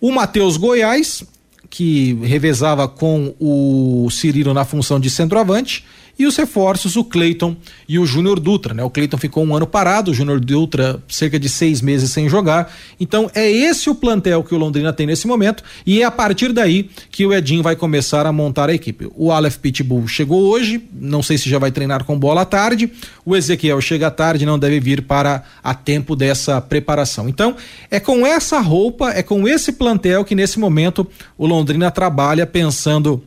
O 0.00 0.12
Matheus 0.12 0.56
Goiás, 0.56 1.24
que 1.70 2.14
revezava 2.22 2.88
com 2.88 3.34
o 3.38 4.08
Cirilo 4.10 4.54
na 4.54 4.64
função 4.64 4.98
de 5.00 5.10
centroavante, 5.10 5.84
e 6.18 6.26
os 6.26 6.36
reforços, 6.36 6.96
o 6.96 7.04
Cleiton 7.04 7.56
e 7.88 7.98
o 7.98 8.04
Júnior 8.04 8.40
Dutra, 8.40 8.74
né? 8.74 8.82
O 8.82 8.90
Cleiton 8.90 9.16
ficou 9.16 9.44
um 9.44 9.54
ano 9.54 9.66
parado, 9.66 10.10
o 10.10 10.14
Júnior 10.14 10.40
Dutra 10.40 11.02
cerca 11.08 11.38
de 11.38 11.48
seis 11.48 11.80
meses 11.80 12.10
sem 12.10 12.28
jogar. 12.28 12.74
Então 12.98 13.30
é 13.34 13.48
esse 13.48 13.88
o 13.88 13.94
plantel 13.94 14.42
que 14.42 14.54
o 14.54 14.58
Londrina 14.58 14.92
tem 14.92 15.06
nesse 15.06 15.26
momento 15.26 15.62
e 15.86 16.02
é 16.02 16.04
a 16.04 16.10
partir 16.10 16.52
daí 16.52 16.90
que 17.10 17.24
o 17.24 17.32
Edinho 17.32 17.62
vai 17.62 17.76
começar 17.76 18.26
a 18.26 18.32
montar 18.32 18.68
a 18.68 18.74
equipe. 18.74 19.08
O 19.14 19.30
Aleph 19.30 19.56
Pitbull 19.56 20.08
chegou 20.08 20.42
hoje, 20.42 20.82
não 20.92 21.22
sei 21.22 21.38
se 21.38 21.48
já 21.48 21.58
vai 21.58 21.70
treinar 21.70 22.04
com 22.04 22.18
bola 22.18 22.42
à 22.42 22.44
tarde. 22.44 22.90
O 23.24 23.36
Ezequiel 23.36 23.80
chega 23.80 24.08
à 24.08 24.10
tarde, 24.10 24.44
não 24.44 24.58
deve 24.58 24.80
vir 24.80 25.02
para 25.02 25.44
a 25.62 25.74
tempo 25.74 26.16
dessa 26.16 26.60
preparação. 26.60 27.28
Então 27.28 27.54
é 27.90 28.00
com 28.00 28.26
essa 28.26 28.58
roupa, 28.58 29.10
é 29.10 29.22
com 29.22 29.46
esse 29.46 29.72
plantel 29.72 30.24
que 30.24 30.34
nesse 30.34 30.58
momento 30.58 31.06
o 31.36 31.46
Londrina 31.46 31.90
trabalha 31.90 32.46
pensando 32.46 33.22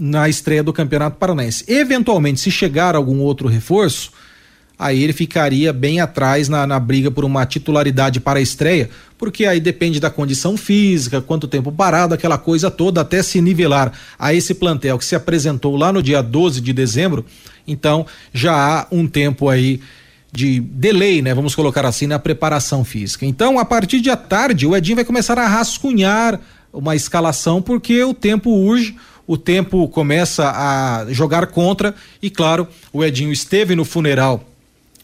na 0.00 0.28
estreia 0.28 0.62
do 0.62 0.72
Campeonato 0.72 1.18
Paranaense. 1.18 1.64
Eventualmente, 1.68 2.40
se 2.40 2.50
chegar 2.50 2.96
algum 2.96 3.20
outro 3.20 3.46
reforço, 3.46 4.10
aí 4.78 5.02
ele 5.02 5.12
ficaria 5.12 5.74
bem 5.74 6.00
atrás 6.00 6.48
na, 6.48 6.66
na 6.66 6.80
briga 6.80 7.10
por 7.10 7.22
uma 7.22 7.44
titularidade 7.44 8.18
para 8.18 8.38
a 8.38 8.42
estreia, 8.42 8.88
porque 9.18 9.44
aí 9.44 9.60
depende 9.60 10.00
da 10.00 10.08
condição 10.08 10.56
física, 10.56 11.20
quanto 11.20 11.46
tempo 11.46 11.70
parado, 11.70 12.14
aquela 12.14 12.38
coisa 12.38 12.70
toda, 12.70 13.02
até 13.02 13.22
se 13.22 13.42
nivelar 13.42 13.92
a 14.18 14.32
esse 14.32 14.54
plantel 14.54 14.98
que 14.98 15.04
se 15.04 15.14
apresentou 15.14 15.76
lá 15.76 15.92
no 15.92 16.02
dia 16.02 16.22
12 16.22 16.62
de 16.62 16.72
dezembro. 16.72 17.26
Então, 17.68 18.06
já 18.32 18.54
há 18.54 18.86
um 18.90 19.06
tempo 19.06 19.50
aí 19.50 19.82
de 20.32 20.60
delay, 20.60 21.20
né? 21.20 21.34
Vamos 21.34 21.54
colocar 21.54 21.84
assim, 21.84 22.06
na 22.06 22.18
preparação 22.18 22.84
física. 22.84 23.26
Então, 23.26 23.58
a 23.58 23.64
partir 23.64 24.00
de 24.00 24.08
à 24.08 24.16
tarde, 24.16 24.66
o 24.66 24.74
Edinho 24.74 24.96
vai 24.96 25.04
começar 25.04 25.38
a 25.38 25.46
rascunhar 25.46 26.40
uma 26.72 26.96
escalação, 26.96 27.60
porque 27.60 28.02
o 28.04 28.14
tempo 28.14 28.50
urge 28.50 28.96
o 29.30 29.38
tempo 29.38 29.86
começa 29.86 30.50
a 30.50 31.06
jogar 31.10 31.46
contra 31.46 31.94
e 32.20 32.28
claro, 32.28 32.66
o 32.92 33.04
Edinho 33.04 33.30
esteve 33.30 33.76
no 33.76 33.84
funeral 33.84 34.42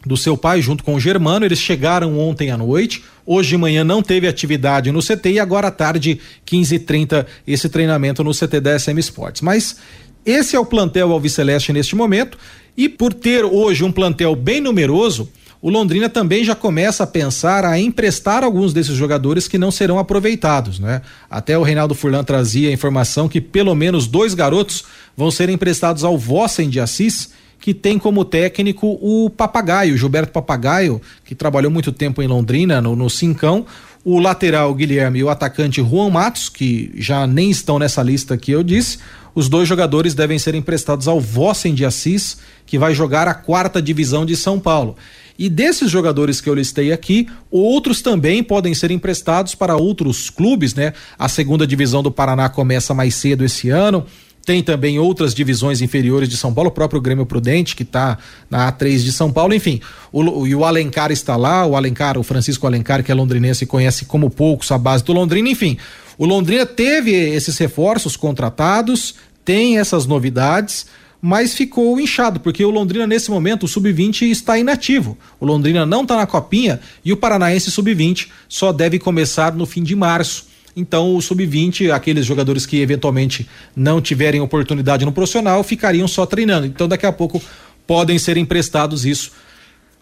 do 0.05 0.17
seu 0.17 0.35
pai 0.35 0.61
junto 0.61 0.83
com 0.83 0.95
o 0.95 0.99
Germano, 0.99 1.45
eles 1.45 1.59
chegaram 1.59 2.19
ontem 2.19 2.51
à 2.51 2.57
noite, 2.57 3.05
hoje 3.25 3.51
de 3.51 3.57
manhã 3.57 3.85
não 3.85 4.03
teve 4.03 4.27
atividade 4.27 4.91
no 4.91 4.99
CT 4.99 5.31
e 5.31 5.39
agora 5.39 5.69
à 5.69 5.71
tarde 5.71 6.19
15h30 6.45 7.25
esse 7.47 7.69
treinamento 7.69 8.21
no 8.21 8.33
CT 8.33 8.59
da 8.59 8.77
SM 8.77 8.99
Sports. 8.99 9.39
Mas 9.39 9.77
esse 10.25 10.57
é 10.57 10.59
o 10.59 10.65
plantel 10.65 11.13
Alviceleste 11.13 11.71
neste 11.71 11.95
momento. 11.95 12.37
E 12.75 12.89
por 12.89 13.13
ter 13.13 13.45
hoje 13.45 13.85
um 13.85 13.93
plantel 13.93 14.35
bem 14.35 14.59
numeroso, 14.59 15.29
o 15.61 15.69
Londrina 15.69 16.07
também 16.07 16.43
já 16.43 16.53
começa 16.53 17.03
a 17.03 17.07
pensar 17.07 17.65
a 17.65 17.79
emprestar 17.79 18.43
alguns 18.43 18.73
desses 18.73 18.95
jogadores 18.95 19.47
que 19.47 19.57
não 19.57 19.71
serão 19.71 19.97
aproveitados, 19.97 20.79
né? 20.79 21.01
Até 21.29 21.57
o 21.57 21.63
Reinaldo 21.63 21.95
Furlan 21.95 22.23
trazia 22.23 22.69
a 22.69 22.73
informação 22.73 23.27
que 23.27 23.41
pelo 23.41 23.73
menos 23.73 24.05
dois 24.05 24.33
garotos 24.33 24.83
vão 25.15 25.31
ser 25.31 25.49
emprestados 25.49 26.03
ao 26.03 26.17
Vossen 26.17 26.69
de 26.69 26.79
Assis, 26.79 27.31
que 27.59 27.73
tem 27.73 27.97
como 27.97 28.23
técnico 28.23 28.99
o 29.01 29.31
Papagaio, 29.31 29.97
Gilberto 29.97 30.31
Papagaio, 30.31 31.01
que 31.25 31.33
trabalhou 31.33 31.71
muito 31.71 31.91
tempo 31.91 32.21
em 32.21 32.27
Londrina, 32.27 32.79
no, 32.79 32.95
no 32.95 33.09
Cincão, 33.09 33.65
o 34.05 34.19
lateral 34.19 34.73
Guilherme 34.75 35.19
e 35.19 35.23
o 35.23 35.29
atacante 35.29 35.81
Juan 35.81 36.11
Matos, 36.11 36.49
que 36.49 36.91
já 36.95 37.25
nem 37.25 37.49
estão 37.49 37.79
nessa 37.79 38.03
lista 38.03 38.37
que 38.37 38.51
eu 38.51 38.63
disse. 38.63 38.99
Os 39.33 39.49
dois 39.49 39.67
jogadores 39.67 40.13
devem 40.13 40.39
ser 40.39 40.55
emprestados 40.55 41.07
ao 41.07 41.19
Vossen 41.19 41.73
de 41.73 41.83
Assis, 41.83 42.37
que 42.65 42.77
vai 42.77 42.93
jogar 42.93 43.27
a 43.27 43.33
quarta 43.33 43.81
divisão 43.81 44.25
de 44.25 44.35
São 44.35 44.59
Paulo. 44.59 44.95
E 45.37 45.49
desses 45.49 45.91
jogadores 45.91 46.41
que 46.41 46.49
eu 46.49 46.55
listei 46.55 46.91
aqui, 46.91 47.27
outros 47.51 48.01
também 48.01 48.43
podem 48.43 48.73
ser 48.73 48.89
emprestados 48.89 49.53
para 49.53 49.75
outros 49.75 50.29
clubes, 50.29 50.73
né? 50.73 50.93
A 51.17 51.29
segunda 51.29 51.67
divisão 51.67 52.01
do 52.01 52.11
Paraná 52.11 52.49
começa 52.49 52.93
mais 52.93 53.15
cedo 53.15 53.45
esse 53.45 53.69
ano. 53.69 54.05
Tem 54.43 54.63
também 54.63 54.97
outras 54.97 55.35
divisões 55.35 55.81
inferiores 55.81 56.29
de 56.29 56.37
São 56.37 56.53
Paulo, 56.53 56.69
o 56.69 56.73
próprio 56.73 57.01
Grêmio 57.01 57.25
Prudente, 57.25 57.75
que 57.75 57.83
está 57.83 58.17
na 58.49 58.71
A3 58.71 58.99
de 58.99 59.11
São 59.11 59.31
Paulo, 59.31 59.53
enfim. 59.53 59.81
O, 60.11 60.47
e 60.47 60.55
o 60.55 60.63
Alencar 60.63 61.11
está 61.11 61.35
lá, 61.35 61.65
o 61.65 61.75
Alencar, 61.75 62.17
o 62.17 62.23
Francisco 62.23 62.65
Alencar, 62.65 63.03
que 63.03 63.11
é 63.11 63.13
londrinense, 63.15 63.65
conhece 63.65 64.05
como 64.05 64.29
poucos 64.29 64.71
a 64.71 64.77
base 64.77 65.03
do 65.03 65.11
Londrina, 65.11 65.49
enfim. 65.49 65.77
O 66.17 66.25
Londrina 66.25 66.65
teve 66.65 67.11
esses 67.11 67.57
reforços 67.57 68.15
contratados, 68.15 69.15
tem 69.43 69.77
essas 69.77 70.05
novidades 70.05 70.85
mas 71.21 71.53
ficou 71.53 71.99
inchado, 71.99 72.39
porque 72.39 72.63
o 72.63 72.69
Londrina, 72.69 73.07
nesse 73.07 73.31
momento, 73.31 73.63
o 73.63 73.67
sub-20 73.67 74.23
está 74.29 74.57
inativo. 74.57 75.17
O 75.39 75.45
Londrina 75.45 75.85
não 75.85 76.03
está 76.03 76.15
na 76.15 76.27
copinha 76.27 76.79
e 77.03 77.11
o 77.11 77.17
Paranaense 77.17 77.71
sub-20 77.71 78.27
só 78.47 78.71
deve 78.71 78.99
começar 78.99 79.53
no 79.53 79.65
fim 79.65 79.83
de 79.83 79.95
março. 79.95 80.45
Então, 80.75 81.15
o 81.15 81.21
sub-20, 81.21 81.91
aqueles 81.91 82.25
jogadores 82.25 82.65
que 82.65 82.79
eventualmente 82.79 83.49
não 83.75 83.99
tiverem 83.99 84.39
oportunidade 84.41 85.05
no 85.05 85.11
profissional, 85.11 85.63
ficariam 85.63 86.07
só 86.07 86.25
treinando. 86.25 86.67
Então, 86.67 86.87
daqui 86.87 87.05
a 87.05 87.11
pouco 87.11 87.41
podem 87.87 88.19
ser 88.19 88.37
emprestados 88.37 89.03
isso 89.03 89.31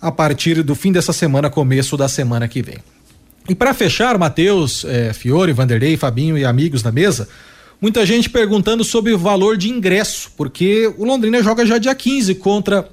a 0.01 0.11
partir 0.11 0.61
do 0.63 0.76
fim 0.76 0.91
dessa 0.91 1.13
semana, 1.13 1.49
começo 1.49 1.95
da 1.95 2.09
semana 2.09 2.47
que 2.47 2.61
vem. 2.61 2.78
E 3.47 3.55
para 3.55 3.74
fechar, 3.74 4.18
Matheus, 4.18 4.84
eh, 4.86 5.13
Fiore, 5.13 5.53
Vanderlei, 5.53 5.95
Fabinho 5.95 6.38
e 6.38 6.43
amigos 6.43 6.82
da 6.82 6.91
mesa, 6.91 7.30
Muita 7.82 8.06
gente 8.06 8.30
perguntando 8.30 8.84
sobre 8.84 9.12
o 9.12 9.18
valor 9.18 9.58
de 9.58 9.70
ingresso, 9.70 10.32
porque 10.38 10.92
o 10.98 11.04
Londrina 11.04 11.44
joga 11.44 11.66
já 11.66 11.78
dia 11.78 11.94
15 11.94 12.36
contra 12.36 12.90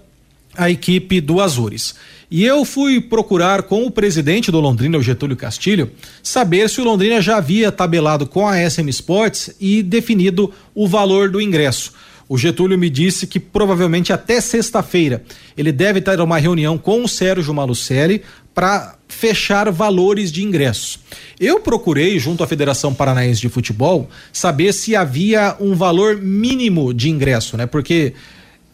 a 0.56 0.70
equipe 0.70 1.20
do 1.20 1.40
Azures. 1.40 1.94
E 2.30 2.44
eu 2.44 2.64
fui 2.64 3.00
procurar 3.00 3.62
com 3.62 3.84
o 3.84 3.90
presidente 3.90 4.50
do 4.50 4.58
Londrina, 4.58 4.98
o 4.98 5.02
Getúlio 5.02 5.36
Castilho, 5.36 5.90
saber 6.22 6.68
se 6.68 6.80
o 6.80 6.84
Londrina 6.84 7.20
já 7.20 7.36
havia 7.36 7.70
tabelado 7.70 8.26
com 8.26 8.46
a 8.48 8.58
SM 8.68 8.88
Sports 8.88 9.54
e 9.60 9.82
definido 9.82 10.52
o 10.74 10.88
valor 10.88 11.30
do 11.30 11.40
ingresso. 11.40 11.92
O 12.28 12.38
Getúlio 12.38 12.78
me 12.78 12.88
disse 12.88 13.26
que 13.26 13.38
provavelmente 13.38 14.12
até 14.12 14.40
sexta-feira 14.40 15.22
ele 15.56 15.70
deve 15.70 16.00
ter 16.00 16.18
uma 16.20 16.38
reunião 16.38 16.78
com 16.78 17.04
o 17.04 17.08
Sérgio 17.08 17.52
Malucelli 17.52 18.22
para 18.54 18.94
fechar 19.12 19.70
valores 19.70 20.32
de 20.32 20.42
ingresso. 20.42 20.98
Eu 21.38 21.60
procurei, 21.60 22.18
junto 22.18 22.42
à 22.42 22.46
Federação 22.46 22.94
Paranaense 22.94 23.40
de 23.40 23.48
Futebol, 23.48 24.08
saber 24.32 24.72
se 24.72 24.96
havia 24.96 25.54
um 25.60 25.74
valor 25.74 26.16
mínimo 26.16 26.94
de 26.94 27.10
ingresso, 27.10 27.56
né? 27.56 27.66
Porque 27.66 28.14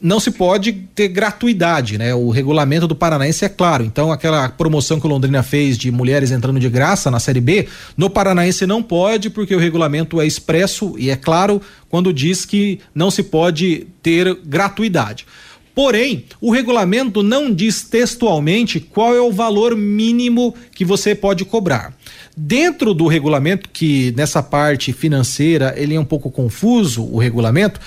não 0.01 0.21
se 0.21 0.31
pode 0.31 0.73
ter 0.95 1.09
gratuidade, 1.09 1.99
né? 1.99 2.15
O 2.15 2.31
regulamento 2.31 2.87
do 2.87 2.95
Paranaense 2.95 3.45
é 3.45 3.49
claro. 3.49 3.85
Então, 3.85 4.13
aquela 4.13 4.49
promoção 4.49 5.01
que 5.01 5.07
o 5.07 5.11
Londrina 5.11 5.43
fez 5.43 5.77
de 5.77 5.91
mulheres 5.91 6.31
entrando 6.31 6.61
de 6.61 6.69
graça 6.69 7.11
na 7.11 7.19
Série 7.19 7.41
B, 7.41 7.67
no 7.97 8.09
Paranaense 8.09 8.65
não 8.65 8.81
pode, 8.81 9.29
porque 9.29 9.57
o 9.57 9.59
regulamento 9.59 10.21
é 10.21 10.27
expresso 10.27 10.95
e 10.97 11.11
é 11.11 11.17
claro 11.17 11.61
quando 11.89 12.13
diz 12.13 12.45
que 12.45 12.79
não 12.95 13.11
se 13.11 13.25
pode 13.25 13.89
ter 14.01 14.39
gratuidade. 14.45 15.27
Porém, 15.75 16.25
o 16.41 16.51
regulamento 16.51 17.23
não 17.23 17.53
diz 17.53 17.83
textualmente 17.83 18.81
qual 18.81 19.15
é 19.15 19.21
o 19.21 19.33
valor 19.33 19.77
mínimo 19.77 20.55
que 20.75 20.85
você 20.85 21.15
pode 21.15 21.45
cobrar. 21.45 21.95
Dentro 22.37 22.95
do 22.95 23.07
regulamento, 23.07 23.69
que 23.73 24.13
nessa 24.17 24.43
parte 24.43 24.93
financeira 24.93 25.75
ele 25.77 25.95
é 25.95 26.01
um 26.01 26.05
pouco 26.05 26.31
confuso, 26.31 27.05
o 27.05 27.19
regulamento, 27.19 27.81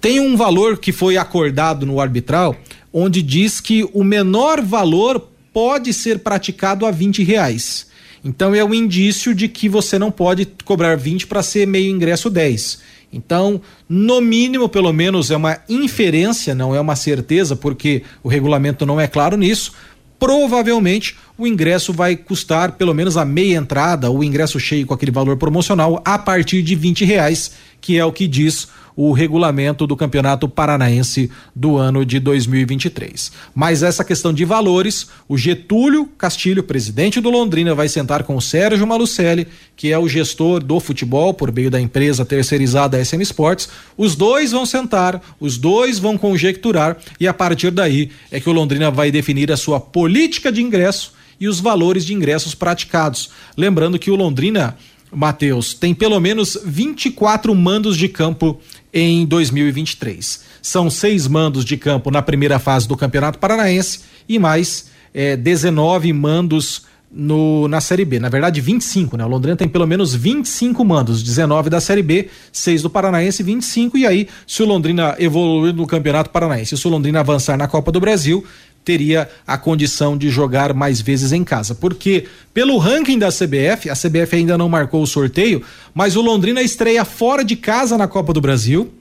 tem 0.00 0.18
um 0.18 0.36
valor 0.36 0.78
que 0.78 0.90
foi 0.90 1.16
acordado 1.16 1.86
no 1.86 2.00
arbitral, 2.00 2.56
onde 2.92 3.22
diz 3.22 3.60
que 3.60 3.88
o 3.92 4.02
menor 4.02 4.60
valor 4.60 5.28
pode 5.52 5.92
ser 5.92 6.18
praticado 6.18 6.84
a 6.84 6.90
20 6.90 7.22
reais. 7.22 7.86
Então 8.24 8.54
é 8.54 8.64
um 8.64 8.72
indício 8.72 9.34
de 9.34 9.48
que 9.48 9.68
você 9.68 9.98
não 9.98 10.10
pode 10.10 10.46
cobrar 10.64 10.96
20 10.96 11.26
para 11.26 11.42
ser 11.42 11.66
meio 11.66 11.90
ingresso 11.90 12.30
10. 12.30 12.80
Então, 13.12 13.60
no 13.88 14.20
mínimo, 14.20 14.68
pelo 14.68 14.92
menos, 14.92 15.30
é 15.30 15.36
uma 15.36 15.58
inferência, 15.68 16.54
não 16.54 16.74
é 16.74 16.80
uma 16.80 16.96
certeza, 16.96 17.54
porque 17.54 18.02
o 18.22 18.28
regulamento 18.28 18.86
não 18.86 18.98
é 18.98 19.06
claro 19.06 19.36
nisso. 19.36 19.72
Provavelmente 20.18 21.16
o 21.36 21.46
ingresso 21.46 21.92
vai 21.92 22.16
custar 22.16 22.72
pelo 22.72 22.94
menos 22.94 23.16
a 23.16 23.24
meia 23.24 23.56
entrada, 23.56 24.10
o 24.10 24.22
ingresso 24.22 24.60
cheio 24.60 24.86
com 24.86 24.94
aquele 24.94 25.10
valor 25.10 25.36
promocional, 25.36 26.00
a 26.04 26.16
partir 26.18 26.62
de 26.62 26.74
20 26.74 27.04
reais, 27.04 27.52
que 27.80 27.98
é 27.98 28.04
o 28.04 28.12
que 28.12 28.28
diz 28.28 28.64
o 28.64 28.81
regulamento 29.12 29.86
do 29.86 29.96
Campeonato 29.96 30.48
Paranaense 30.48 31.30
do 31.54 31.76
ano 31.76 32.04
de 32.04 32.20
2023. 32.20 33.32
Mas 33.54 33.82
essa 33.82 34.04
questão 34.04 34.32
de 34.32 34.44
valores, 34.44 35.08
o 35.28 35.38
Getúlio 35.38 36.06
Castilho, 36.18 36.62
presidente 36.62 37.20
do 37.20 37.30
Londrina, 37.30 37.74
vai 37.74 37.88
sentar 37.88 38.22
com 38.24 38.36
o 38.36 38.42
Sérgio 38.42 38.86
Malucelli, 38.86 39.48
que 39.76 39.90
é 39.90 39.98
o 39.98 40.08
gestor 40.08 40.62
do 40.62 40.78
futebol 40.78 41.32
por 41.32 41.50
meio 41.52 41.70
da 41.70 41.80
empresa 41.80 42.24
terceirizada 42.24 43.02
SM 43.02 43.22
Sports. 43.22 43.68
Os 43.96 44.14
dois 44.14 44.52
vão 44.52 44.66
sentar, 44.66 45.20
os 45.40 45.56
dois 45.56 45.98
vão 45.98 46.18
conjecturar 46.18 46.98
e 47.18 47.26
a 47.26 47.34
partir 47.34 47.70
daí 47.70 48.10
é 48.30 48.38
que 48.38 48.50
o 48.50 48.52
Londrina 48.52 48.90
vai 48.90 49.10
definir 49.10 49.50
a 49.50 49.56
sua 49.56 49.80
política 49.80 50.52
de 50.52 50.62
ingresso 50.62 51.14
e 51.40 51.48
os 51.48 51.58
valores 51.58 52.04
de 52.04 52.14
ingressos 52.14 52.54
praticados. 52.54 53.30
Lembrando 53.56 53.98
que 53.98 54.10
o 54.10 54.16
Londrina 54.16 54.76
Matheus, 55.14 55.74
tem 55.74 55.94
pelo 55.94 56.18
menos 56.18 56.58
24 56.64 57.54
mandos 57.54 57.96
de 57.96 58.08
campo 58.08 58.58
em 58.92 59.24
2023. 59.26 60.44
São 60.60 60.90
seis 60.90 61.26
mandos 61.26 61.64
de 61.64 61.76
campo 61.76 62.10
na 62.10 62.22
primeira 62.22 62.58
fase 62.58 62.86
do 62.86 62.96
Campeonato 62.96 63.38
Paranaense 63.38 64.00
e 64.28 64.38
mais 64.38 64.90
é, 65.14 65.36
19 65.36 66.12
mandos 66.12 66.82
no, 67.12 67.68
na 67.68 67.80
Série 67.80 68.04
B. 68.04 68.18
Na 68.18 68.28
verdade, 68.28 68.60
25, 68.60 69.16
né? 69.16 69.24
O 69.24 69.28
Londrina 69.28 69.56
tem 69.56 69.68
pelo 69.68 69.86
menos 69.86 70.14
25 70.14 70.84
mandos, 70.84 71.22
19 71.22 71.68
da 71.68 71.80
Série 71.80 72.02
B, 72.02 72.28
6 72.50 72.82
do 72.82 72.90
Paranaense, 72.90 73.42
25. 73.42 73.98
E 73.98 74.06
aí, 74.06 74.28
se 74.46 74.62
o 74.62 74.66
Londrina 74.66 75.14
evoluir 75.18 75.74
no 75.74 75.86
Campeonato 75.86 76.30
Paranaense, 76.30 76.76
se 76.76 76.86
o 76.86 76.90
Londrina 76.90 77.20
avançar 77.20 77.56
na 77.56 77.68
Copa 77.68 77.92
do 77.92 78.00
Brasil, 78.00 78.44
teria 78.84 79.28
a 79.46 79.56
condição 79.56 80.16
de 80.16 80.28
jogar 80.28 80.74
mais 80.74 81.00
vezes 81.00 81.32
em 81.32 81.44
casa. 81.44 81.74
Porque, 81.74 82.26
pelo 82.52 82.78
ranking 82.78 83.18
da 83.18 83.28
CBF, 83.28 83.88
a 83.90 83.94
CBF 83.94 84.36
ainda 84.36 84.58
não 84.58 84.68
marcou 84.68 85.02
o 85.02 85.06
sorteio, 85.06 85.62
mas 85.94 86.16
o 86.16 86.20
Londrina 86.20 86.62
estreia 86.62 87.04
fora 87.04 87.44
de 87.44 87.56
casa 87.56 87.96
na 87.96 88.08
Copa 88.08 88.32
do 88.32 88.40
Brasil 88.40 88.92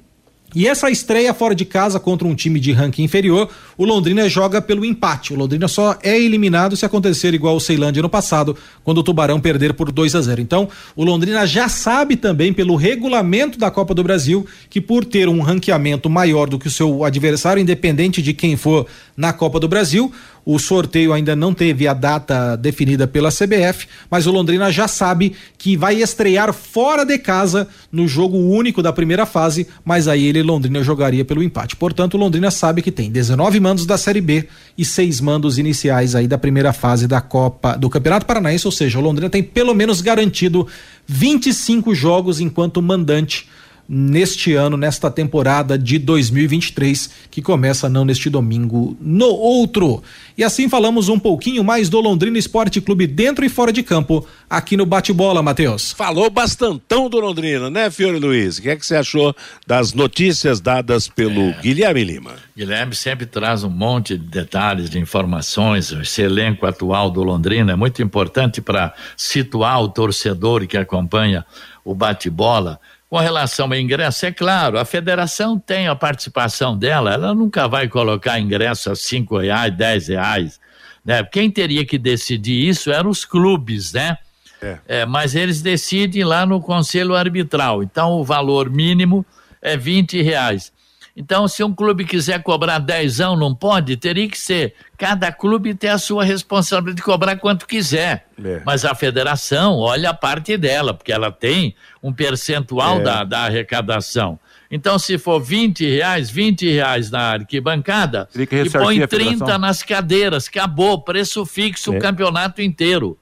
e 0.53 0.67
essa 0.67 0.89
estreia 0.89 1.33
fora 1.33 1.55
de 1.55 1.63
casa 1.63 1.99
contra 1.99 2.27
um 2.27 2.35
time 2.35 2.59
de 2.59 2.73
ranking 2.73 3.03
inferior, 3.03 3.49
o 3.77 3.85
Londrina 3.85 4.27
joga 4.27 4.61
pelo 4.61 4.83
empate. 4.83 5.33
O 5.33 5.37
Londrina 5.37 5.67
só 5.67 5.97
é 6.03 6.19
eliminado 6.19 6.75
se 6.75 6.85
acontecer 6.85 7.33
igual 7.33 7.55
o 7.55 7.59
Ceilândia 7.59 8.01
no 8.01 8.09
passado, 8.09 8.57
quando 8.83 8.97
o 8.97 9.03
Tubarão 9.03 9.39
perder 9.39 9.73
por 9.73 9.91
2 9.91 10.13
a 10.13 10.21
0. 10.21 10.41
Então, 10.41 10.67
o 10.95 11.05
Londrina 11.05 11.47
já 11.47 11.69
sabe 11.69 12.17
também 12.17 12.51
pelo 12.51 12.75
regulamento 12.75 13.57
da 13.57 13.71
Copa 13.71 13.93
do 13.93 14.03
Brasil 14.03 14.45
que 14.69 14.81
por 14.81 15.05
ter 15.05 15.29
um 15.29 15.41
ranqueamento 15.41 16.09
maior 16.09 16.49
do 16.49 16.59
que 16.59 16.67
o 16.67 16.71
seu 16.71 17.05
adversário, 17.05 17.61
independente 17.61 18.21
de 18.21 18.33
quem 18.33 18.57
for 18.57 18.85
na 19.15 19.31
Copa 19.31 19.59
do 19.59 19.69
Brasil, 19.69 20.11
o 20.45 20.57
sorteio 20.57 21.13
ainda 21.13 21.35
não 21.35 21.53
teve 21.53 21.87
a 21.87 21.93
data 21.93 22.55
definida 22.55 23.07
pela 23.07 23.29
CBF, 23.29 23.87
mas 24.09 24.25
o 24.25 24.31
Londrina 24.31 24.71
já 24.71 24.87
sabe 24.87 25.35
que 25.57 25.77
vai 25.77 26.01
estrear 26.01 26.53
fora 26.53 27.05
de 27.05 27.17
casa 27.17 27.67
no 27.91 28.07
jogo 28.07 28.37
único 28.37 28.81
da 28.81 28.91
primeira 28.91 29.25
fase, 29.25 29.67
mas 29.85 30.07
aí 30.07 30.25
ele 30.25 30.41
Londrina 30.41 30.83
jogaria 30.83 31.23
pelo 31.23 31.43
empate. 31.43 31.75
Portanto, 31.75 32.15
o 32.15 32.17
Londrina 32.17 32.49
sabe 32.49 32.81
que 32.81 32.91
tem 32.91 33.11
19 33.11 33.59
mandos 33.59 33.85
da 33.85 33.97
Série 33.97 34.21
B 34.21 34.47
e 34.77 34.83
seis 34.83 35.21
mandos 35.21 35.57
iniciais 35.57 36.15
aí 36.15 36.27
da 36.27 36.37
primeira 36.37 36.73
fase 36.73 37.07
da 37.07 37.21
Copa 37.21 37.77
do 37.77 37.89
Campeonato 37.89 38.25
Paranaense, 38.25 38.67
ou 38.67 38.71
seja, 38.71 38.99
o 38.99 39.01
Londrina 39.01 39.29
tem 39.29 39.43
pelo 39.43 39.73
menos 39.73 40.01
garantido 40.01 40.67
25 41.07 41.93
jogos 41.93 42.39
enquanto 42.39 42.81
mandante 42.81 43.47
neste 43.93 44.53
ano, 44.53 44.77
nesta 44.77 45.11
temporada 45.11 45.77
de 45.77 45.99
2023, 45.99 47.09
que 47.29 47.41
começa 47.41 47.89
não 47.89 48.05
neste 48.05 48.29
domingo, 48.29 48.95
no 49.01 49.25
outro. 49.25 50.01
E 50.37 50.45
assim 50.45 50.69
falamos 50.69 51.09
um 51.09 51.19
pouquinho 51.19 51.61
mais 51.61 51.89
do 51.89 51.99
Londrina 51.99 52.37
Esporte 52.37 52.79
Clube 52.79 53.05
dentro 53.05 53.43
e 53.43 53.49
fora 53.49 53.73
de 53.73 53.83
campo, 53.83 54.25
aqui 54.49 54.77
no 54.77 54.85
Bate-Bola, 54.85 55.43
Matheus. 55.43 55.91
Falou 55.91 56.29
bastantão 56.29 57.09
do 57.09 57.19
Londrina, 57.19 57.69
né, 57.69 57.91
Fiore 57.91 58.17
Luiz? 58.17 58.59
O 58.59 58.61
que 58.61 58.69
é 58.69 58.77
que 58.77 58.85
você 58.85 58.95
achou 58.95 59.35
das 59.67 59.91
notícias 59.91 60.61
dadas 60.61 61.09
pelo 61.09 61.49
é, 61.49 61.59
Guilherme 61.61 62.05
Lima? 62.05 62.35
Guilherme 62.55 62.95
sempre 62.95 63.25
traz 63.25 63.61
um 63.65 63.69
monte 63.69 64.17
de 64.17 64.25
detalhes, 64.25 64.89
de 64.89 64.99
informações, 64.99 65.91
esse 65.91 66.21
elenco 66.21 66.65
atual 66.65 67.11
do 67.11 67.23
Londrina 67.23 67.73
é 67.73 67.75
muito 67.75 68.01
importante 68.01 68.61
para 68.61 68.93
situar 69.17 69.81
o 69.81 69.89
torcedor 69.89 70.65
que 70.65 70.77
acompanha 70.77 71.45
o 71.83 71.93
bate-bola 71.93 72.79
com 73.11 73.17
relação 73.17 73.65
ao 73.65 73.75
ingresso, 73.75 74.25
é 74.25 74.31
claro, 74.31 74.79
a 74.79 74.85
federação 74.85 75.59
tem 75.59 75.85
a 75.85 75.93
participação 75.93 76.77
dela, 76.77 77.13
ela 77.13 77.35
nunca 77.35 77.67
vai 77.67 77.89
colocar 77.89 78.39
ingresso 78.39 78.89
a 78.89 78.95
cinco 78.95 79.37
reais, 79.37 79.75
dez 79.75 80.07
reais, 80.07 80.61
né? 81.03 81.21
Quem 81.21 81.51
teria 81.51 81.85
que 81.85 81.97
decidir 81.97 82.69
isso 82.69 82.89
eram 82.89 83.09
os 83.09 83.25
clubes, 83.25 83.91
né? 83.91 84.17
É. 84.61 84.77
É, 84.87 85.05
mas 85.05 85.35
eles 85.35 85.61
decidem 85.61 86.23
lá 86.23 86.45
no 86.45 86.61
conselho 86.61 87.13
arbitral. 87.13 87.83
Então 87.83 88.11
o 88.11 88.23
valor 88.23 88.69
mínimo 88.69 89.25
é 89.61 89.75
vinte 89.75 90.21
reais. 90.21 90.71
Então, 91.15 91.47
se 91.47 91.63
um 91.63 91.73
clube 91.73 92.05
quiser 92.05 92.41
cobrar 92.41 92.79
dezão, 92.79 93.35
não 93.35 93.53
pode? 93.53 93.97
Teria 93.97 94.27
que 94.29 94.37
ser. 94.37 94.73
Cada 94.97 95.31
clube 95.31 95.73
tem 95.73 95.89
a 95.89 95.97
sua 95.97 96.23
responsabilidade 96.23 96.97
de 96.97 97.03
cobrar 97.03 97.35
quanto 97.35 97.67
quiser. 97.67 98.27
É. 98.43 98.61
Mas 98.65 98.85
a 98.85 98.95
federação 98.95 99.77
olha 99.77 100.11
a 100.11 100.13
parte 100.13 100.55
dela, 100.57 100.93
porque 100.93 101.11
ela 101.11 101.31
tem 101.31 101.75
um 102.01 102.13
percentual 102.13 102.99
é. 102.99 103.03
da, 103.03 103.23
da 103.23 103.39
arrecadação. 103.41 104.39
Então, 104.69 104.97
se 104.97 105.17
for 105.17 105.41
20 105.41 105.85
reais, 105.85 106.29
20 106.29 106.71
reais 106.71 107.11
na 107.11 107.33
arquibancada 107.33 108.29
e 108.33 108.69
põe 108.69 109.05
30 109.05 109.57
nas 109.57 109.83
cadeiras, 109.83 110.47
acabou, 110.47 111.01
preço 111.01 111.45
fixo 111.45 111.93
é. 111.93 111.97
o 111.97 111.99
campeonato 111.99 112.61
inteiro. 112.61 113.17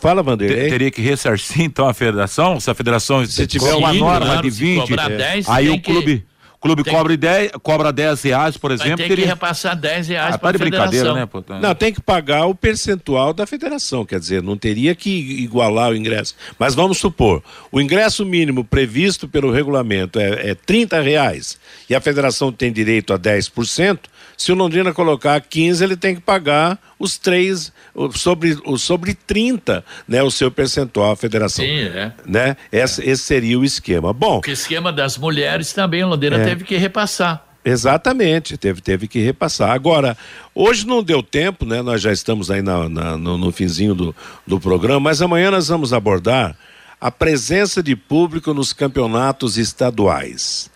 Fala, 0.00 0.22
Vanderlei. 0.22 0.68
Teria 0.68 0.90
que 0.90 1.00
ressarcir 1.00 1.62
então 1.62 1.88
a 1.88 1.94
federação? 1.94 2.58
Se 2.58 2.70
a 2.70 2.74
federação 2.74 3.24
se 3.24 3.46
tiver 3.46 3.72
uma 3.74 3.94
norma 3.94 4.42
de 4.42 4.50
20, 4.50 4.80
cobrar 4.80 5.08
10, 5.08 5.48
aí 5.48 5.70
o 5.70 5.80
clube. 5.80 6.18
Que 6.18 6.33
clube 6.64 6.82
tem 6.82 6.94
cobra, 6.94 7.16
10, 7.16 7.50
cobra 7.62 7.92
10 7.92 8.22
reais, 8.22 8.56
por 8.56 8.70
exemplo. 8.70 8.96
Tem 8.96 9.08
teria... 9.08 9.24
que 9.24 9.30
repassar 9.30 9.76
10 9.76 10.08
reais 10.08 10.34
ah, 10.34 10.38
para 10.38 10.48
a 10.48 10.52
tá 10.52 10.58
brincadeira, 10.58 11.12
né? 11.12 11.26
Pô? 11.26 11.44
Não, 11.60 11.74
tem 11.74 11.92
que 11.92 12.00
pagar 12.00 12.46
o 12.46 12.54
percentual 12.54 13.34
da 13.34 13.46
federação, 13.46 14.06
quer 14.06 14.18
dizer, 14.18 14.42
não 14.42 14.56
teria 14.56 14.94
que 14.94 15.10
igualar 15.10 15.90
o 15.90 15.96
ingresso. 15.96 16.34
Mas 16.58 16.74
vamos 16.74 16.96
supor, 16.96 17.42
o 17.70 17.80
ingresso 17.80 18.24
mínimo 18.24 18.64
previsto 18.64 19.28
pelo 19.28 19.52
regulamento 19.52 20.18
é, 20.18 20.50
é 20.50 20.54
30 20.54 21.00
reais 21.02 21.58
e 21.88 21.94
a 21.94 22.00
federação 22.00 22.50
tem 22.50 22.72
direito 22.72 23.12
a 23.12 23.18
10%, 23.18 23.98
se 24.36 24.52
o 24.52 24.54
Londrina 24.54 24.92
colocar 24.92 25.40
15, 25.40 25.82
ele 25.82 25.96
tem 25.96 26.14
que 26.14 26.20
pagar 26.20 26.78
os 26.98 27.18
três, 27.18 27.72
sobre, 28.14 28.56
sobre 28.78 29.14
30, 29.14 29.84
né, 30.06 30.22
o 30.22 30.30
seu 30.30 30.50
percentual, 30.50 31.12
a 31.12 31.16
federação. 31.16 31.64
Sim, 31.64 31.84
é. 31.84 32.12
Né? 32.26 32.56
Esse, 32.72 33.02
é. 33.02 33.10
esse 33.10 33.22
seria 33.22 33.58
o 33.58 33.64
esquema. 33.64 34.12
Bom. 34.12 34.40
O 34.46 34.50
esquema 34.50 34.92
das 34.92 35.16
mulheres 35.16 35.72
também, 35.72 36.02
o 36.04 36.08
Londrina 36.08 36.36
é. 36.36 36.44
teve 36.44 36.64
que 36.64 36.76
repassar. 36.76 37.44
Exatamente, 37.64 38.58
teve, 38.58 38.82
teve 38.82 39.08
que 39.08 39.20
repassar. 39.20 39.70
Agora, 39.70 40.16
hoje 40.54 40.86
não 40.86 41.02
deu 41.02 41.22
tempo, 41.22 41.64
né? 41.64 41.80
Nós 41.80 42.02
já 42.02 42.12
estamos 42.12 42.50
aí 42.50 42.60
na, 42.60 42.90
na, 42.90 43.16
no, 43.16 43.38
no 43.38 43.50
finzinho 43.50 43.94
do, 43.94 44.14
do 44.46 44.60
programa, 44.60 45.00
mas 45.00 45.22
amanhã 45.22 45.50
nós 45.50 45.68
vamos 45.68 45.94
abordar 45.94 46.54
a 47.00 47.10
presença 47.10 47.82
de 47.82 47.96
público 47.96 48.52
nos 48.52 48.74
campeonatos 48.74 49.56
estaduais. 49.56 50.70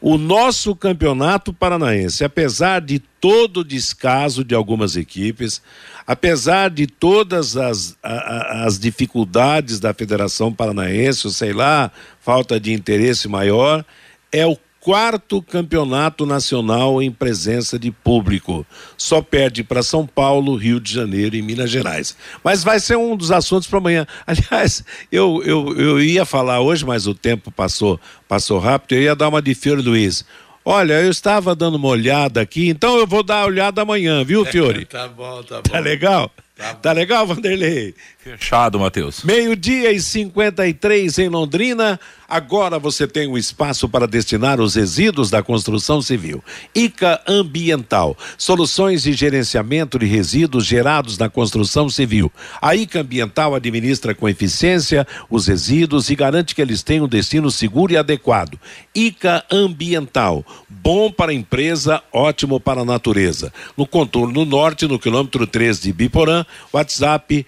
O 0.00 0.16
nosso 0.16 0.74
campeonato 0.74 1.52
paranaense, 1.52 2.24
apesar 2.24 2.80
de 2.80 2.98
todo 2.98 3.58
o 3.58 3.64
descaso 3.64 4.42
de 4.42 4.54
algumas 4.54 4.96
equipes, 4.96 5.60
apesar 6.06 6.70
de 6.70 6.86
todas 6.86 7.56
as, 7.56 7.96
a, 8.02 8.64
as 8.64 8.78
dificuldades 8.78 9.78
da 9.78 9.92
Federação 9.92 10.52
Paranaense, 10.52 11.30
sei 11.34 11.52
lá, 11.52 11.92
falta 12.18 12.58
de 12.58 12.72
interesse 12.72 13.28
maior, 13.28 13.84
é 14.32 14.46
o 14.46 14.56
quarto 14.80 15.42
campeonato 15.42 16.24
nacional 16.24 17.02
em 17.02 17.12
presença 17.12 17.78
de 17.78 17.90
público. 17.90 18.66
Só 18.96 19.20
perde 19.20 19.62
para 19.62 19.82
São 19.82 20.06
Paulo, 20.06 20.56
Rio 20.56 20.80
de 20.80 20.92
Janeiro 20.92 21.36
e 21.36 21.42
Minas 21.42 21.70
Gerais. 21.70 22.16
Mas 22.42 22.64
vai 22.64 22.80
ser 22.80 22.96
um 22.96 23.14
dos 23.14 23.30
assuntos 23.30 23.68
para 23.68 23.78
amanhã. 23.78 24.06
Aliás, 24.26 24.82
eu, 25.12 25.42
eu, 25.44 25.78
eu 25.78 26.02
ia 26.02 26.24
falar 26.24 26.60
hoje, 26.60 26.84
mas 26.84 27.06
o 27.06 27.14
tempo 27.14 27.50
passou, 27.50 28.00
passou 28.26 28.58
rápido. 28.58 28.94
Eu 28.98 29.02
ia 29.02 29.14
dar 29.14 29.28
uma 29.28 29.42
de 29.42 29.54
Fiore 29.54 29.82
Luiz. 29.82 30.24
Olha, 30.64 31.00
eu 31.00 31.10
estava 31.10 31.54
dando 31.54 31.76
uma 31.76 31.88
olhada 31.88 32.40
aqui, 32.40 32.68
então 32.68 32.98
eu 32.98 33.06
vou 33.06 33.22
dar 33.22 33.40
uma 33.40 33.46
olhada 33.46 33.82
amanhã, 33.82 34.22
viu, 34.22 34.44
Fiore? 34.46 34.84
tá 34.84 35.08
bom, 35.08 35.42
tá 35.42 35.56
bom. 35.56 35.62
Tá 35.62 35.78
legal? 35.78 36.30
Tá, 36.60 36.74
tá 36.74 36.92
legal, 36.92 37.26
Vanderlei? 37.26 37.94
Fechado, 38.18 38.78
Matheus. 38.78 39.24
Meio-dia 39.24 39.92
e 39.92 39.98
53 39.98 41.18
em 41.20 41.28
Londrina. 41.30 41.98
Agora 42.28 42.78
você 42.78 43.08
tem 43.08 43.26
um 43.26 43.36
espaço 43.36 43.88
para 43.88 44.06
destinar 44.06 44.60
os 44.60 44.74
resíduos 44.74 45.30
da 45.30 45.42
construção 45.42 46.02
civil. 46.02 46.44
ICA 46.74 47.18
Ambiental. 47.26 48.16
Soluções 48.36 49.02
de 49.02 49.14
gerenciamento 49.14 49.98
de 49.98 50.04
resíduos 50.04 50.66
gerados 50.66 51.16
na 51.16 51.30
construção 51.30 51.88
civil. 51.88 52.30
A 52.60 52.76
ICA 52.76 53.00
Ambiental 53.00 53.54
administra 53.54 54.14
com 54.14 54.28
eficiência 54.28 55.06
os 55.30 55.46
resíduos 55.46 56.10
e 56.10 56.14
garante 56.14 56.54
que 56.54 56.60
eles 56.60 56.82
tenham 56.82 57.06
um 57.06 57.08
destino 57.08 57.50
seguro 57.50 57.94
e 57.94 57.96
adequado. 57.96 58.60
ICA 58.94 59.42
Ambiental. 59.50 60.44
Bom 60.68 61.10
para 61.10 61.32
a 61.32 61.34
empresa, 61.34 62.02
ótimo 62.12 62.60
para 62.60 62.82
a 62.82 62.84
natureza. 62.84 63.52
No 63.76 63.86
contorno 63.86 64.44
norte, 64.44 64.86
no 64.86 64.98
quilômetro 64.98 65.46
3 65.46 65.80
de 65.80 65.92
Biporã, 65.92 66.44
WhatsApp 66.72 67.44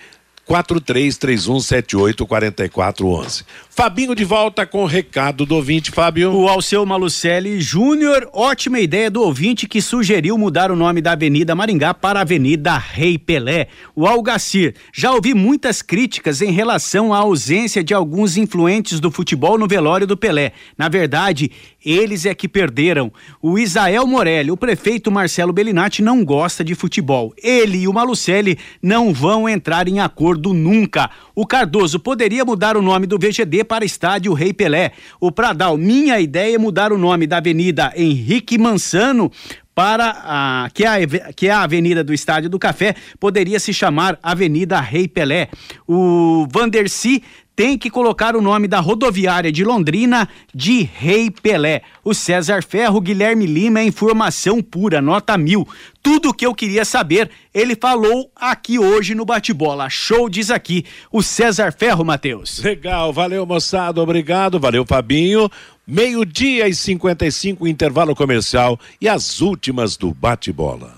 4331784411. 0.52 3.44
Fabinho 3.70 4.14
de 4.14 4.22
volta 4.22 4.66
com 4.66 4.82
o 4.82 4.86
recado 4.86 5.46
do 5.46 5.54
ouvinte, 5.54 5.90
Fábio. 5.90 6.34
O 6.34 6.46
Alceu 6.46 6.84
Malucelli 6.84 7.58
Júnior, 7.58 8.28
ótima 8.34 8.78
ideia 8.78 9.10
do 9.10 9.22
ouvinte 9.22 9.66
que 9.66 9.80
sugeriu 9.80 10.36
mudar 10.36 10.70
o 10.70 10.76
nome 10.76 11.00
da 11.00 11.12
Avenida 11.12 11.54
Maringá 11.54 11.94
para 11.94 12.20
Avenida 12.20 12.76
Rei 12.76 13.16
Pelé. 13.16 13.68
O 13.96 14.06
Algacir, 14.06 14.74
já 14.92 15.12
ouvi 15.12 15.32
muitas 15.32 15.80
críticas 15.80 16.42
em 16.42 16.50
relação 16.50 17.14
à 17.14 17.18
ausência 17.18 17.82
de 17.82 17.94
alguns 17.94 18.36
influentes 18.36 19.00
do 19.00 19.10
futebol 19.10 19.56
no 19.56 19.66
velório 19.66 20.06
do 20.06 20.18
Pelé. 20.18 20.52
Na 20.76 20.90
verdade, 20.90 21.50
eles 21.82 22.26
é 22.26 22.34
que 22.34 22.46
perderam. 22.46 23.10
O 23.40 23.58
Isael 23.58 24.06
Morelli, 24.06 24.50
o 24.50 24.56
prefeito 24.56 25.10
Marcelo 25.10 25.52
Bellinati 25.52 26.02
não 26.02 26.22
gosta 26.22 26.62
de 26.62 26.74
futebol. 26.74 27.32
Ele 27.42 27.78
e 27.78 27.88
o 27.88 27.92
Malucelli 27.92 28.58
não 28.82 29.14
vão 29.14 29.48
entrar 29.48 29.88
em 29.88 29.98
acordo 29.98 30.41
nunca. 30.50 31.10
O 31.34 31.46
Cardoso 31.46 32.00
poderia 32.00 32.44
mudar 32.44 32.76
o 32.76 32.82
nome 32.82 33.06
do 33.06 33.18
VGD 33.18 33.64
para 33.64 33.84
Estádio 33.84 34.32
Rei 34.32 34.52
Pelé. 34.52 34.92
O 35.20 35.30
Pradal, 35.30 35.76
minha 35.76 36.18
ideia 36.18 36.54
é 36.54 36.58
mudar 36.58 36.92
o 36.92 36.98
nome 36.98 37.26
da 37.26 37.36
Avenida 37.36 37.92
Henrique 37.94 38.56
Mansano 38.56 39.30
para 39.74 40.10
a 40.24 40.70
que, 40.72 40.84
é 40.84 40.88
a 40.88 41.32
que 41.32 41.48
é 41.48 41.50
a 41.50 41.62
Avenida 41.62 42.04
do 42.04 42.12
Estádio 42.12 42.50
do 42.50 42.58
Café 42.58 42.94
poderia 43.18 43.58
se 43.58 43.72
chamar 43.72 44.18
Avenida 44.22 44.80
Rei 44.80 45.08
Pelé. 45.08 45.48
O 45.88 46.46
Vanderci 46.50 47.22
tem 47.54 47.76
que 47.76 47.90
colocar 47.90 48.34
o 48.34 48.40
nome 48.40 48.66
da 48.66 48.80
rodoviária 48.80 49.52
de 49.52 49.64
Londrina 49.64 50.28
de 50.54 50.82
Rei 50.82 51.30
Pelé. 51.30 51.82
O 52.04 52.14
César 52.14 52.62
Ferro, 52.62 53.00
Guilherme 53.00 53.46
Lima 53.46 53.80
é 53.80 53.84
informação 53.84 54.62
pura, 54.62 55.00
nota 55.00 55.36
mil. 55.36 55.66
Tudo 56.02 56.30
o 56.30 56.34
que 56.34 56.46
eu 56.46 56.54
queria 56.54 56.84
saber, 56.84 57.30
ele 57.54 57.76
falou 57.76 58.30
aqui 58.34 58.78
hoje 58.78 59.14
no 59.14 59.24
bate-bola. 59.24 59.88
Show 59.88 60.28
diz 60.28 60.50
aqui 60.50 60.84
o 61.10 61.22
César 61.22 61.72
Ferro, 61.72 62.04
Matheus. 62.04 62.58
Legal, 62.60 63.12
valeu 63.12 63.46
moçada, 63.46 64.00
obrigado, 64.00 64.58
valeu 64.58 64.84
Fabinho. 64.86 65.50
Meio-dia 65.86 66.68
e 66.68 66.74
55, 66.74 67.66
intervalo 67.66 68.14
comercial 68.14 68.78
e 69.00 69.08
as 69.08 69.40
últimas 69.40 69.96
do 69.96 70.14
bate-bola. 70.14 70.94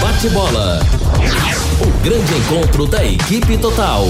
Bate-bola. 0.00 0.80
Grande 2.02 2.34
encontro 2.34 2.84
da 2.84 3.04
equipe 3.06 3.56
total. 3.58 4.04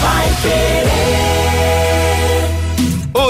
Vai 0.00 0.77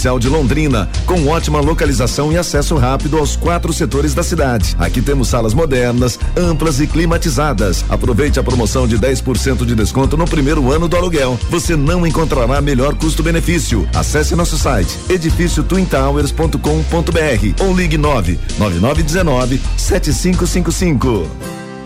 comercial 0.00 0.18
de 0.18 0.30
Londrina, 0.30 0.88
com 1.04 1.26
ótima 1.26 1.60
localização 1.60 2.32
e 2.32 2.38
acesso 2.38 2.74
rápido 2.76 3.18
aos 3.18 3.36
quatro 3.36 3.70
setores 3.70 4.14
da 4.14 4.22
cidade. 4.22 4.74
Aqui 4.78 5.02
temos 5.02 5.28
salas 5.28 5.52
modernas, 5.52 6.18
amplas 6.34 6.80
e 6.80 6.86
climatizadas. 6.86 7.84
Aproveite 7.86 8.40
a 8.40 8.42
promoção 8.42 8.88
de 8.88 8.98
10% 8.98 9.66
de 9.66 9.74
desconto 9.74 10.16
no 10.16 10.24
primeiro 10.24 10.72
ano 10.72 10.88
do 10.88 10.96
aluguel. 10.96 11.38
Você 11.50 11.76
não 11.76 12.06
encontrará 12.06 12.62
melhor 12.62 12.94
custo-benefício. 12.94 13.86
Acesse 13.94 14.34
nosso 14.34 14.56
site 14.56 14.96
edifício 15.10 15.62
twintowers.com.br 15.62 17.62
ou 17.62 17.76
ligue 17.76 17.98
9 17.98 18.38
9919 18.58 19.60
7555. 19.76 21.26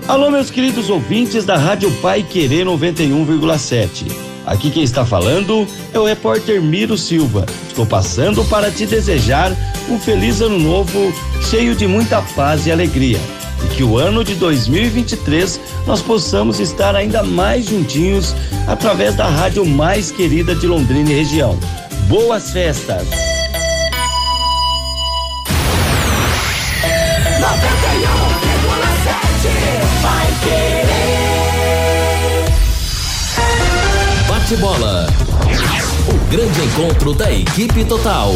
Alô, 0.06 0.30
meus 0.30 0.50
queridos 0.50 0.88
ouvintes 0.88 1.44
da 1.44 1.56
Rádio 1.56 1.90
Pai 2.00 2.22
Querer 2.22 2.64
91,7. 2.64 4.33
Aqui 4.46 4.70
quem 4.70 4.82
está 4.82 5.06
falando 5.06 5.66
é 5.92 5.98
o 5.98 6.04
repórter 6.04 6.60
Miro 6.60 6.98
Silva. 6.98 7.46
Estou 7.66 7.86
passando 7.86 8.44
para 8.44 8.70
te 8.70 8.86
desejar 8.86 9.52
um 9.88 9.98
feliz 9.98 10.40
ano 10.40 10.58
novo, 10.58 11.12
cheio 11.50 11.74
de 11.74 11.86
muita 11.86 12.20
paz 12.36 12.66
e 12.66 12.72
alegria. 12.72 13.18
E 13.64 13.74
que 13.74 13.82
o 13.82 13.96
ano 13.96 14.22
de 14.22 14.34
2023 14.34 15.60
nós 15.86 16.02
possamos 16.02 16.60
estar 16.60 16.94
ainda 16.94 17.22
mais 17.22 17.66
juntinhos 17.66 18.34
através 18.66 19.14
da 19.14 19.26
rádio 19.26 19.64
mais 19.64 20.10
querida 20.10 20.54
de 20.54 20.66
Londrina 20.66 21.10
e 21.10 21.14
região. 21.14 21.58
Boas 22.08 22.50
festas! 22.50 23.33
Bate-bola. 34.44 35.06
O 36.06 36.30
grande 36.30 36.60
encontro 36.60 37.14
da 37.14 37.32
equipe 37.32 37.82
total. 37.86 38.30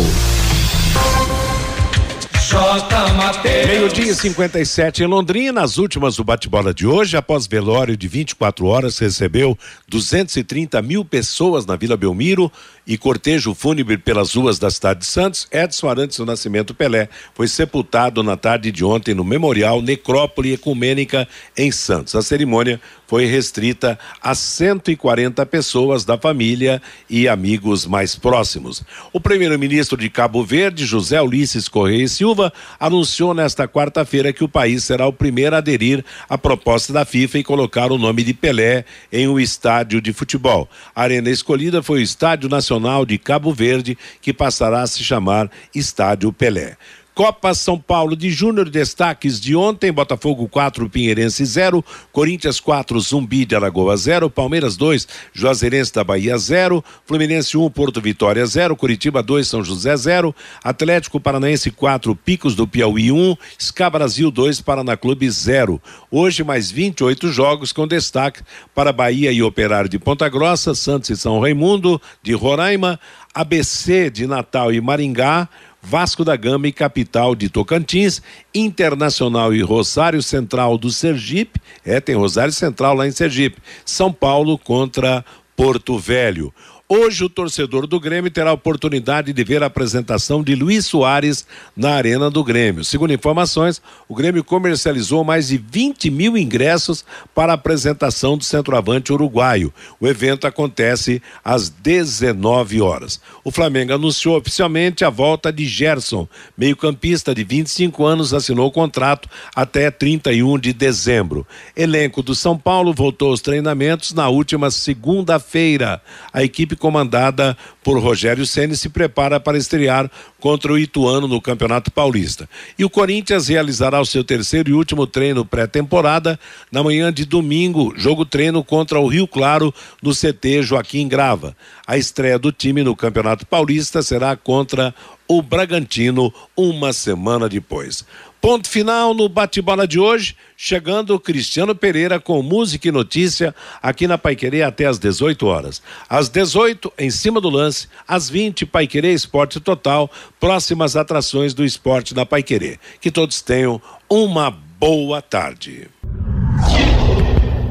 Meio-dia 3.67 4.15
57 4.15 5.03
em 5.03 5.07
Londrina, 5.07 5.61
as 5.61 5.77
últimas 5.77 6.17
do 6.17 6.25
bate-bola 6.25 6.73
de 6.73 6.87
hoje, 6.87 7.15
após 7.15 7.47
velório 7.47 7.95
de 7.95 8.09
24 8.09 8.65
horas, 8.65 8.99
recebeu 8.99 9.57
230 9.87 10.81
mil 10.81 11.05
pessoas 11.05 11.67
na 11.67 11.77
Vila 11.77 11.95
Belmiro 11.95 12.51
e 12.89 12.97
cortejo 12.97 13.55
fúnebre 13.55 13.99
pelas 13.99 14.33
ruas 14.33 14.59
da 14.59 14.71
cidade 14.71 15.01
de 15.01 15.07
Santos. 15.07 15.47
Edson 15.53 15.91
Arantes 15.91 16.17
do 16.17 16.25
Nascimento 16.25 16.75
Pelé 16.75 17.11
foi 17.35 17.47
sepultado 17.47 18.23
na 18.23 18.35
tarde 18.35 18.73
de 18.73 18.83
ontem 18.83 19.15
no 19.15 19.23
Memorial 19.23 19.83
Necrópole 19.83 20.55
Ecumênica 20.55 21.29
em 21.55 21.71
Santos. 21.71 22.15
A 22.15 22.23
cerimônia 22.23 22.81
foi 23.07 23.27
restrita 23.27 23.99
a 24.23 24.35
140 24.35 25.45
pessoas 25.47 26.05
da 26.05 26.17
família 26.17 26.81
e 27.09 27.29
amigos 27.29 27.87
mais 27.87 28.15
próximos. 28.17 28.83
O 29.13 29.21
primeiro-ministro 29.21 29.97
de 29.97 30.09
Cabo 30.09 30.43
Verde, 30.43 30.87
José 30.87 31.21
Ulisses 31.21 31.69
Correia 31.69 32.09
Silva, 32.09 32.53
anunciou 32.81 33.35
nesta 33.35 33.69
quarta-feira 33.69 34.33
que 34.33 34.45
o 34.45 34.49
país 34.49 34.85
será 34.85 35.07
o 35.07 35.13
primeiro 35.13 35.55
a 35.55 35.59
aderir 35.59 36.05
à 36.29 36.39
proposta 36.39 36.93
da 36.93 37.05
FIFA 37.05 37.39
e 37.39 37.45
colocar 37.45 37.93
o 37.93 37.99
nome 37.99 38.23
de 38.23 38.33
Pelé 38.33 38.85
em 39.13 39.29
um 39.29 39.39
estádio 39.39 40.01
de 40.01 40.13
futebol. 40.13 40.69
A 40.95 41.03
arena 41.03 41.29
escolhida 41.29 41.83
foi 41.83 42.01
o 42.01 42.03
Estádio 42.03 42.49
Nacional 42.49 42.78
de 43.05 43.19
Cabo 43.19 43.53
Verde, 43.53 43.97
que 44.21 44.33
passará 44.33 44.83
a 44.83 44.87
se 44.87 45.03
chamar 45.03 45.51
Estádio 45.75 46.33
Pelé. 46.33 46.77
Copa 47.19 47.53
São 47.53 47.77
Paulo 47.77 48.15
de 48.15 48.31
Júnior, 48.31 48.71
destaques 48.71 49.41
de 49.41 49.57
ontem: 49.57 49.91
Botafogo 49.91 50.47
4, 50.47 50.89
Pinheirense 50.89 51.45
0, 51.45 51.85
Corinthians 52.13 52.61
4, 52.61 53.01
Zumbi 53.01 53.45
de 53.45 53.57
Alagoas 53.57 54.03
0, 54.03 54.31
Palmeiras 54.31 54.77
2, 54.77 55.09
Juazeirense 55.33 55.93
da 55.93 56.05
Bahia 56.05 56.39
0, 56.39 56.85
Fluminense 57.05 57.59
1, 57.59 57.71
Porto 57.71 58.01
Vitória 58.01 58.47
0, 58.47 58.77
Curitiba 58.77 59.21
2, 59.21 59.49
São 59.49 59.65
José 59.65 59.97
0, 59.97 60.33
Atlético 60.63 61.19
Paranaense 61.19 61.73
4, 61.73 62.15
Picos 62.15 62.55
do 62.55 62.69
Piauí 62.69 63.11
1, 63.11 63.37
Sca 63.59 63.91
Brasil 63.91 64.31
2, 64.31 64.61
Paraná 64.61 64.97
Clube 64.97 65.29
0. 65.29 65.83
Hoje 66.13 66.45
mais 66.45 66.71
28 66.71 67.33
jogos 67.33 67.73
com 67.73 67.89
destaque 67.89 68.43
para 68.73 68.93
Bahia 68.93 69.33
e 69.33 69.43
Operário 69.43 69.91
de 69.91 69.99
Ponta 69.99 70.29
Grossa, 70.29 70.73
Santos 70.73 71.11
e 71.11 71.17
São 71.17 71.41
Raimundo 71.41 72.01
de 72.23 72.33
Roraima, 72.33 73.01
ABC 73.35 74.09
de 74.09 74.25
Natal 74.25 74.73
e 74.73 74.81
Maringá, 74.81 75.49
Vasco 75.83 76.25
da 76.25 76.37
Gama 76.37 76.69
e 76.69 76.73
capital 76.73 77.35
de 77.35 77.49
Tocantins, 77.49 78.21
Internacional 78.55 79.55
e 79.55 79.63
Rosário 79.63 80.23
Central 80.23 80.77
do 80.77 80.91
Sergipe, 80.91 81.61
é, 81.85 82.01
tem 82.01 82.15
Rosário 82.15 82.53
Central 82.53 82.95
lá 82.95 83.07
em 83.07 83.13
Sergipe, 83.13 83.63
São 83.85 84.13
Paulo 84.13 84.59
contra 84.59 85.25
Porto 85.57 85.99
Velho. 85.99 86.53
Hoje 86.91 87.23
o 87.23 87.29
torcedor 87.29 87.87
do 87.87 88.01
Grêmio 88.01 88.31
terá 88.31 88.49
a 88.49 88.55
oportunidade 88.55 89.31
de 89.31 89.45
ver 89.45 89.63
a 89.63 89.67
apresentação 89.67 90.43
de 90.43 90.55
Luiz 90.55 90.87
Soares 90.87 91.47
na 91.77 91.91
Arena 91.91 92.31
do 92.31 92.43
Grêmio. 92.43 92.83
Segundo 92.83 93.13
informações, 93.13 93.83
o 94.09 94.15
Grêmio 94.15 94.43
comercializou 94.43 95.23
mais 95.23 95.49
de 95.49 95.59
20 95.59 96.11
mil 96.11 96.35
ingressos 96.35 97.05
para 97.35 97.53
a 97.53 97.57
apresentação 97.57 98.39
do 98.39 98.45
centroavante 98.45 99.13
uruguaio. 99.13 99.71
O 100.01 100.09
evento 100.09 100.47
acontece 100.47 101.21
às 101.45 101.69
19 101.69 102.81
horas. 102.81 103.21
O 103.45 103.51
Flamengo 103.51 103.93
anunciou 103.93 104.39
oficialmente 104.39 105.05
a 105.05 105.11
volta 105.11 105.53
de 105.53 105.67
Gerson, 105.67 106.27
meio-campista 106.57 107.35
de 107.35 107.45
25 107.45 108.03
anos, 108.07 108.33
assinou 108.33 108.67
o 108.67 108.73
contrato 108.73 109.29
até 109.55 109.91
31 109.91 110.59
de 110.59 110.73
dezembro. 110.73 111.47
Elenco 111.77 112.23
do 112.23 112.35
São 112.35 112.57
Paulo 112.57 112.95
voltou 112.95 113.29
aos 113.29 113.43
treinamentos 113.43 114.15
na 114.15 114.31
última 114.31 114.71
segunda-feira. 114.71 116.01
A 116.33 116.43
equipe 116.43 116.78
comandada 116.79 117.57
por 117.83 117.99
Rogério 117.99 118.47
Ceni 118.47 118.77
se 118.77 118.89
prepara 118.89 119.39
para 119.41 119.59
estrear 119.59 120.11
contra 120.41 120.73
o 120.73 120.79
Ituano 120.79 121.27
no 121.27 121.41
Campeonato 121.41 121.91
Paulista. 121.91 122.49
E 122.79 122.85
o 122.85 122.91
Corinthians 122.91 123.49
realizará 123.49 124.01
o 124.01 124.07
seu 124.07 124.23
terceiro 124.25 124.71
e 124.71 124.73
último 124.73 125.07
treino 125.07 125.45
pré-temporada 125.45 126.39
na 126.71 126.83
manhã 126.83 127.13
de 127.13 127.25
domingo, 127.25 127.93
jogo 127.97 128.25
treino 128.25 128.63
contra 128.63 129.01
o 129.01 129.09
Rio 129.09 129.27
Claro 129.27 129.75
no 130.03 130.13
CT 130.15 130.63
Joaquim 130.63 131.09
Grava. 131.09 131.57
A 131.87 131.99
estreia 131.99 132.39
do 132.39 132.53
time 132.53 132.83
no 132.83 132.95
Campeonato 132.95 133.45
Paulista 133.47 134.03
será 134.03 134.37
contra 134.37 134.95
o 135.27 135.43
Bragantino 135.43 136.33
uma 136.57 136.93
semana 136.93 137.49
depois. 137.49 138.05
Ponto 138.41 138.69
final 138.69 139.15
no 139.15 139.29
bate-bola 139.29 139.87
de 139.87 139.99
hoje, 139.99 140.37
chegando 140.57 141.19
Cristiano 141.19 141.75
Pereira 141.75 142.21
com 142.21 142.41
música 142.41 142.87
e 142.87 142.93
notícia 142.93 143.55
aqui 143.83 144.07
na 144.07 144.17
Paiquerê 144.17 144.63
até 144.63 144.87
às 144.87 144.99
18 144.99 145.45
horas. 145.47 145.83
Às 146.09 146.29
18, 146.29 146.93
em 146.97 147.11
cima 147.11 147.41
do 147.41 147.51
lance, 147.51 147.89
às 148.07 148.31
20, 148.31 148.65
Paiquerê 148.65 149.13
Esporte 149.13 149.59
Total, 149.59 150.09
próximas 150.39 150.95
atrações 150.95 151.53
do 151.53 151.65
esporte 151.65 152.15
na 152.15 152.25
Paiquerê. 152.25 152.79
Que 153.01 153.11
todos 153.11 153.43
tenham 153.43 153.83
uma 154.09 154.51
boa 154.51 155.21
tarde. 155.21 155.89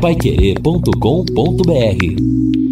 Paiquerê.com.br 0.02 2.67